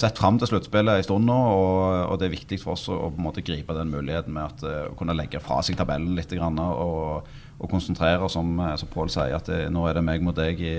sett 0.00 0.18
fram 0.18 0.38
til 0.40 0.50
sluttspillet 0.50 1.00
en 1.00 1.06
stund 1.06 1.28
nå, 1.28 1.36
og, 1.36 1.82
og, 2.06 2.16
det 2.20 2.28
er 2.28 2.34
viktig 2.34 2.58
for 2.62 2.74
oss 2.74 2.88
å, 2.88 2.96
å, 2.96 3.12
på 3.12 3.20
en 3.20 3.26
måte 3.28 3.44
gripe 3.46 3.76
den 3.76 3.92
muligheten 3.92 4.34
med 4.34 4.48
at, 4.48 4.64
uh, 4.64 4.88
å 4.90 4.96
kunne 4.98 5.16
legge 5.16 5.42
fra 5.44 5.60
seg 5.66 5.78
tabellen 5.78 6.16
litt 6.18 6.32
grann, 6.34 6.58
og, 6.58 7.28
og, 7.60 7.68
konsentrere 7.70 8.24
oss 8.24 8.38
om, 8.40 8.54
eh, 8.64 8.74
som 8.80 8.88
Pål 8.90 9.12
sier, 9.12 9.36
at 9.36 9.48
det, 9.52 9.62
nå 9.72 9.84
er 9.86 9.98
det 9.98 10.04
meg 10.06 10.24
mot 10.24 10.36
deg 10.36 10.60
i, 10.64 10.76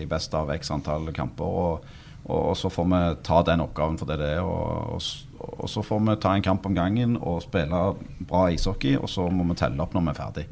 i 0.00 0.06
best 0.08 0.32
av 0.34 0.50
x 0.56 0.72
antall 0.74 1.12
kamper. 1.16 1.58
og 1.68 2.04
og, 2.28 2.56
så 2.56 2.68
får 2.70 2.84
vi 2.84 3.00
ta 3.24 3.40
den 3.46 3.62
oppgaven 3.64 3.96
for 3.98 4.10
det 4.10 4.18
det 4.20 4.30
er. 4.36 4.44
Og, 4.44 5.00
og, 5.38 5.68
så 5.70 5.82
får 5.84 6.00
vi 6.04 6.16
ta 6.20 6.34
en 6.36 6.44
kamp 6.44 6.66
om 6.68 6.76
gangen 6.76 7.16
og 7.16 7.40
spille 7.44 7.82
bra 8.28 8.48
ishockey, 8.52 8.98
og 8.98 9.08
så 9.08 9.28
må 9.32 9.46
vi 9.48 9.56
telle 9.56 9.80
opp 9.82 9.94
når 9.96 10.04
vi 10.04 10.12
er 10.12 10.18
ferdig. 10.18 10.46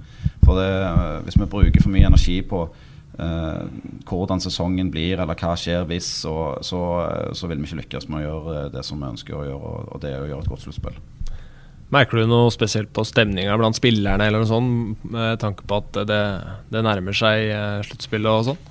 For 0.44 0.56
det, 0.60 0.70
eh, 0.86 1.18
hvis 1.26 1.38
vi 1.40 1.50
bruker 1.52 1.82
for 1.82 1.92
mye 1.92 2.08
energi 2.08 2.38
på 2.48 2.62
eh, 2.64 2.95
hvordan 3.16 4.42
sesongen 4.44 4.90
blir, 4.92 5.16
eller 5.16 5.38
hva 5.40 5.54
skjer 5.56 5.86
hvis, 5.88 6.08
så, 6.26 6.34
så, 6.60 6.80
så, 7.32 7.48
vil 7.48 7.62
vi 7.62 7.70
ikke 7.70 7.80
lykkes 7.80 8.10
med 8.12 8.20
å 8.20 8.24
gjøre 8.26 8.64
det 8.74 8.82
som 8.84 9.00
vi 9.00 9.08
ønsker 9.08 9.38
å 9.38 9.44
gjøre, 9.46 9.74
og 9.88 10.02
det 10.02 10.12
er 10.12 10.20
å 10.20 10.28
gjøre 10.28 10.44
et 10.44 10.50
godt 10.52 10.66
sluttspill. 10.66 10.98
Merker 11.94 12.18
du 12.18 12.26
noe 12.26 12.50
spesielt 12.50 12.90
på 12.92 13.04
stemninga 13.06 13.54
blant 13.60 13.78
spillerne, 13.78 14.26
eller 14.26 14.42
noe 14.42 14.50
sånt, 14.50 15.04
med 15.06 15.38
tanke 15.42 15.64
på 15.70 15.78
at 15.78 16.00
det, 16.08 16.22
det 16.74 16.82
nærmer 16.82 17.14
seg 17.14 17.46
eh, 17.54 17.84
sluttspillet 17.86 18.32
og 18.32 18.48
sånn? 18.48 18.64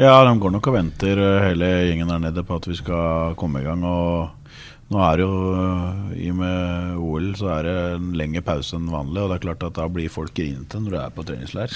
Ja, 0.00 0.16
de 0.26 0.32
går 0.40 0.50
nok 0.56 0.70
og 0.70 0.74
venter 0.74 1.20
eh, 1.20 1.42
hele 1.50 1.68
gjengen 1.90 2.08
der 2.10 2.22
nede 2.24 2.42
på 2.46 2.56
at 2.56 2.66
vi 2.66 2.78
skal 2.78 3.36
komme 3.38 3.60
i 3.60 3.66
gang. 3.66 3.84
Og 3.84 4.43
nå 4.92 5.00
er 5.00 5.16
det 5.16 5.24
jo 5.24 5.36
eh, 5.56 6.00
i 6.26 6.30
og 6.32 6.36
med 6.38 6.98
OL 7.00 7.28
så 7.38 7.50
er 7.56 7.66
det 7.66 7.76
en 7.94 8.10
lengre 8.18 8.42
pause 8.44 8.76
enn 8.76 8.90
vanlig. 8.92 9.22
Og 9.22 9.30
det 9.30 9.38
er 9.38 9.44
klart 9.46 9.64
at 9.64 9.78
da 9.78 9.88
blir 9.90 10.12
folk 10.12 10.34
grinete 10.36 10.80
når 10.80 10.92
du 10.92 10.98
er 11.00 11.14
på 11.14 11.24
treningsleir. 11.26 11.72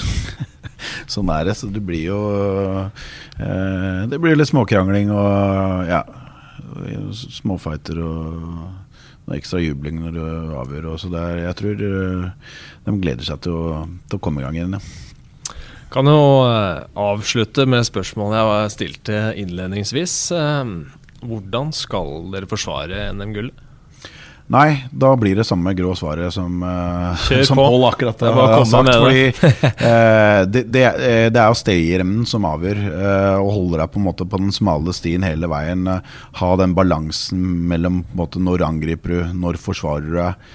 sånn 1.12 1.32
er 1.32 1.48
det. 1.48 1.56
Så 1.58 1.70
det 1.72 1.82
blir 1.84 2.04
jo 2.10 2.20
eh, 2.84 4.02
Det 4.10 4.20
blir 4.20 4.36
litt 4.36 4.52
småkrangling 4.52 5.12
og 5.14 5.88
ja. 5.88 6.02
Småfighter 7.16 7.98
og 8.04 8.28
noe 9.28 9.36
ekstra 9.36 9.60
jubling 9.62 10.02
når 10.04 10.16
du 10.16 10.22
avgjør. 10.60 10.92
Og 10.92 11.02
så 11.02 11.12
der, 11.12 11.42
jeg 11.46 11.58
tror 11.62 11.84
eh, 11.88 12.54
de 12.84 12.96
gleder 13.00 13.24
seg 13.24 13.44
til 13.46 13.56
å, 13.56 13.84
til 14.08 14.20
å 14.20 14.24
komme 14.24 14.44
i 14.44 14.46
gang 14.46 14.60
igjen. 14.60 14.76
Ja. 14.76 15.54
Kan 15.88 16.08
jo 16.12 16.44
eh, 16.44 16.84
avslutte 17.00 17.64
med 17.64 17.88
spørsmålet 17.88 18.44
jeg 18.44 18.74
stilte 18.76 19.20
innledningsvis. 19.40 20.18
Eh, 21.18 21.28
hvordan 21.28 21.72
skal 21.72 22.30
dere 22.32 22.50
forsvare 22.50 23.10
NM-gullet? 23.12 23.64
Nei, 24.48 24.88
da 24.96 25.10
blir 25.20 25.36
det 25.36 25.44
samme 25.44 25.74
grå 25.76 25.90
svaret 25.92 26.32
som, 26.32 26.62
Kjør 27.26 27.42
som 27.44 27.58
Pål 27.60 27.82
akkurat 27.90 28.22
har 28.24 28.62
sagt. 28.64 28.94
Fordi 28.96 29.24
eh, 29.28 30.38
det, 30.48 30.62
det, 30.72 30.84
det, 31.34 31.42
er 31.42 31.50
jo 31.50 31.58
stayeremnen 31.58 32.24
som 32.24 32.46
avgjør, 32.48 32.80
eh, 32.88 33.34
og 33.42 33.50
holder 33.52 33.82
deg 33.82 33.92
på 33.92 34.00
måte 34.06 34.24
på 34.24 34.40
den 34.40 34.54
smale 34.56 34.94
stien 34.96 35.26
hele 35.26 35.50
veien. 35.52 35.84
ha 36.40 36.48
den 36.56 36.72
balansen 36.72 37.42
mellom 37.68 38.00
på 38.08 38.22
måte, 38.22 38.40
når 38.40 38.64
angriper 38.70 39.12
du, 39.12 39.20
når 39.36 39.60
forsvarer 39.60 40.08
du 40.08 40.16
deg. 40.16 40.48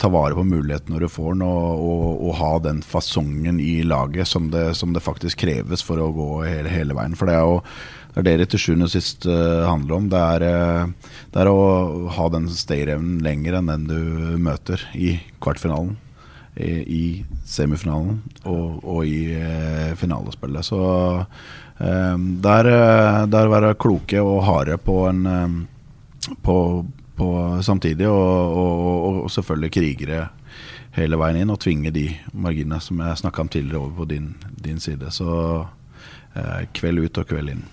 ta 0.00 0.08
vare 0.08 0.32
på 0.38 0.46
muligheten 0.46 0.94
når 0.94 1.04
du 1.04 1.08
får 1.12 1.34
den, 1.34 1.44
og, 1.44 1.84
og, 1.90 2.08
og 2.30 2.34
ha 2.40 2.50
den 2.70 2.80
fasongen 2.80 3.60
i 3.60 3.82
laget 3.84 4.32
som 4.32 4.48
det, 4.48 4.70
som 4.80 4.96
det, 4.96 5.04
faktisk 5.04 5.44
kreves 5.44 5.84
for 5.84 6.00
å 6.00 6.08
gå 6.08 6.30
hele, 6.46 6.72
hele 6.72 6.96
veien. 6.96 7.20
For 7.20 7.28
det 7.28 7.36
er 7.36 7.44
jo 7.44 7.60
det 8.16 8.22
er 8.22 8.38
det 8.38 8.46
det 8.46 8.52
til 8.54 8.62
sjuende 8.62 8.86
og 8.88 8.92
sist 8.94 9.26
uh, 9.28 9.66
handler 9.68 9.98
om. 9.98 10.08
Det 10.08 10.20
er, 10.20 10.44
uh, 10.48 11.12
det 11.34 11.42
er, 11.42 11.50
å 11.52 12.08
ha 12.16 12.28
den 12.32 12.48
stayerevnen 12.48 13.20
lenger 13.24 13.58
enn 13.58 13.68
den 13.68 13.84
du 13.90 14.00
møter 14.40 14.80
i 14.96 15.18
kvartfinalen, 15.44 15.98
i, 16.56 16.70
i 16.80 17.02
semifinalen 17.44 18.22
og, 18.48 18.80
og 18.80 19.02
i 19.04 19.36
uh, 19.36 19.92
finalespillet. 20.00 20.64
Så 20.64 20.80
der, 21.76 22.66
der 23.28 23.50
være 23.52 23.74
kloke 23.76 24.22
og 24.24 24.46
harde 24.46 24.78
på 24.80 24.94
en 25.10 25.66
på, 26.40 26.54
på 27.20 27.26
samtidig, 27.60 28.08
og, 28.08 28.54
og, 28.56 29.18
og, 29.26 29.28
selvfølgelig 29.28 29.72
krigere 29.76 30.22
hele 30.96 31.20
veien 31.20 31.42
inn 31.42 31.52
og 31.52 31.60
tvinge 31.60 31.92
de 31.92 32.06
marginene 32.32 32.80
som 32.80 33.04
jeg 33.04 33.20
snakka 33.20 33.44
om 33.44 33.52
tidligere, 33.52 33.82
over 33.82 33.92
på 33.98 34.08
din, 34.14 34.32
din 34.56 34.80
side. 34.80 35.12
Så 35.12 35.28
kveld 36.80 37.04
ut 37.04 37.20
og 37.20 37.28
kveld 37.28 37.52
inn. 37.58 37.66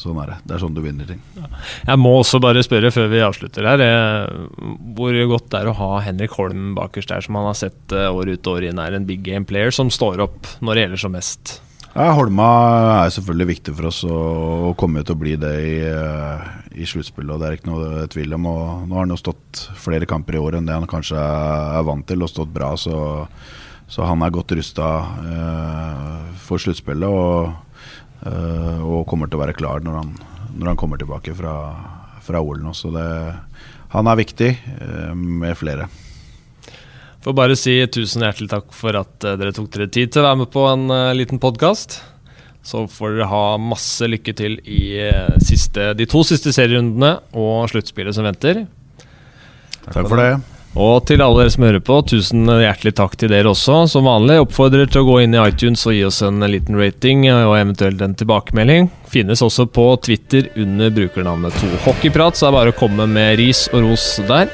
Sånn 0.00 0.18
er 0.22 0.32
det. 0.32 0.36
Det 0.48 0.56
er 0.56 0.62
sånn 0.62 0.76
du 0.76 0.80
vinner 0.84 1.08
ting. 1.08 1.20
Jeg 1.36 2.00
må 2.00 2.14
også 2.22 2.40
bare 2.40 2.64
spørre 2.64 2.92
før 2.94 3.10
vi 3.12 3.24
avslutter 3.24 3.66
her, 3.68 3.82
eh, 3.84 4.76
hvor 4.96 5.16
godt 5.34 5.50
det 5.52 5.60
er 5.60 5.68
å 5.68 5.76
ha 5.76 5.90
Henrik 6.06 6.36
Holm 6.38 6.70
bakerst 6.78 7.12
der, 7.12 7.24
som 7.26 7.36
han 7.36 7.50
har 7.50 7.58
sett 7.58 7.96
eh, 7.96 8.08
år 8.08 8.32
ut 8.32 8.46
og 8.46 8.60
år 8.60 8.70
inn 8.70 8.80
er 8.80 8.96
en 8.96 9.08
big 9.08 9.20
game 9.26 9.44
player 9.48 9.74
som 9.74 9.92
står 9.92 10.24
opp 10.24 10.48
når 10.64 10.74
det 10.74 10.86
gjelder 10.86 11.04
som 11.04 11.14
mest? 11.18 11.60
Ja, 11.90 12.12
Holma 12.14 12.46
er 13.02 13.10
selvfølgelig 13.10 13.48
viktig 13.48 13.72
for 13.74 13.88
oss 13.88 14.04
og 14.06 14.76
kommer 14.78 15.02
til 15.02 15.16
å 15.16 15.20
bli 15.20 15.32
det 15.42 15.54
i, 15.66 15.72
eh, 15.82 16.44
i 16.78 16.86
sluttspillet. 16.86 17.40
Det 17.40 17.48
er 17.48 17.56
ikke 17.58 17.70
noe 17.72 18.04
tvil 18.12 18.36
om. 18.36 18.46
og 18.46 18.84
Nå 18.86 18.94
har 18.94 19.02
han 19.08 19.14
jo 19.16 19.18
stått 19.18 19.64
flere 19.74 20.06
kamper 20.06 20.38
i 20.38 20.42
år 20.42 20.58
enn 20.58 20.68
det 20.68 20.76
han 20.76 20.86
kanskje 20.86 21.18
er 21.18 21.82
vant 21.88 22.06
til, 22.06 22.22
og 22.22 22.30
stått 22.30 22.52
bra. 22.54 22.76
Så, 22.78 23.26
så 23.90 24.06
han 24.06 24.22
er 24.22 24.30
godt 24.30 24.54
rusta 24.54 24.90
eh, 25.34 26.30
for 26.46 26.62
sluttspillet. 26.62 27.10
og 27.10 27.50
og 28.20 29.06
kommer 29.08 29.30
til 29.30 29.38
å 29.38 29.42
være 29.44 29.56
klar 29.56 29.80
når 29.84 29.94
han, 29.96 30.12
når 30.58 30.72
han 30.72 30.78
kommer 30.80 31.00
tilbake 31.00 31.32
fra, 31.38 31.54
fra 32.24 32.42
OL 32.44 32.60
nå. 32.60 32.74
Så 32.76 32.92
det, 32.92 33.06
han 33.94 34.10
er 34.10 34.20
viktig, 34.20 34.50
uh, 34.82 35.14
med 35.16 35.56
flere. 35.58 35.88
Får 37.24 37.36
bare 37.36 37.56
si 37.58 37.74
tusen 37.92 38.24
hjertelig 38.24 38.52
takk 38.52 38.70
for 38.76 38.96
at 39.00 39.26
uh, 39.26 39.36
dere 39.40 39.54
tok 39.56 39.70
dere 39.72 39.88
tid 39.92 40.12
til 40.12 40.22
å 40.22 40.28
være 40.28 40.42
med 40.42 40.52
på 40.52 40.66
en 40.68 40.86
liten 41.16 41.40
podkast. 41.42 42.00
Så 42.60 42.84
får 42.92 43.16
dere 43.16 43.30
ha 43.32 43.44
masse 43.56 44.04
lykke 44.04 44.36
til 44.36 44.60
i 44.68 45.00
siste, 45.40 45.94
de 45.96 46.06
to 46.08 46.20
siste 46.28 46.52
serierundene 46.52 47.16
og 47.32 47.70
sluttspillet 47.72 48.16
som 48.16 48.28
venter. 48.28 48.66
Takk, 49.80 49.94
takk 49.94 50.10
for 50.10 50.20
det. 50.20 50.59
Og 50.78 51.02
til 51.08 51.18
alle 51.18 51.42
dere 51.42 51.50
som 51.50 51.64
hører 51.66 51.82
på, 51.82 51.96
tusen 52.06 52.46
hjertelig 52.46 52.92
takk 53.00 53.16
til 53.18 53.32
dere 53.32 53.50
også. 53.50 53.82
Som 53.90 54.06
vanlig 54.06 54.38
oppfordrer 54.44 54.86
til 54.86 55.02
å 55.02 55.08
gå 55.08 55.16
inn 55.24 55.34
i 55.34 55.42
iTunes 55.42 55.82
og 55.88 55.96
gi 55.96 56.04
oss 56.06 56.20
en 56.26 56.38
liten 56.46 56.78
rating 56.78 57.26
og 57.32 57.56
eventuelt 57.58 58.04
en 58.06 58.14
tilbakemelding. 58.14 58.90
Finnes 59.10 59.42
også 59.42 59.66
på 59.66 59.88
Twitter 60.06 60.46
under 60.62 60.94
brukernavnet 60.94 61.58
2Hockeyprat, 61.58 62.38
så 62.38 62.46
det 62.46 62.52
er 62.52 62.58
bare 62.60 62.74
å 62.76 62.78
komme 62.78 63.08
med 63.10 63.34
ris 63.42 63.66
og 63.74 63.88
ros 63.88 64.06
der. 64.30 64.50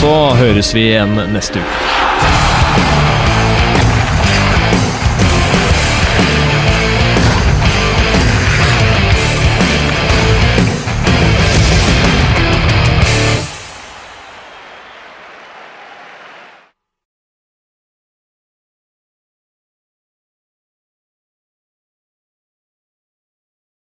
Så 0.00 0.14
høres 0.42 0.74
vi 0.74 0.90
igjen 0.90 1.14
neste 1.30 1.62
uke. 1.62 2.29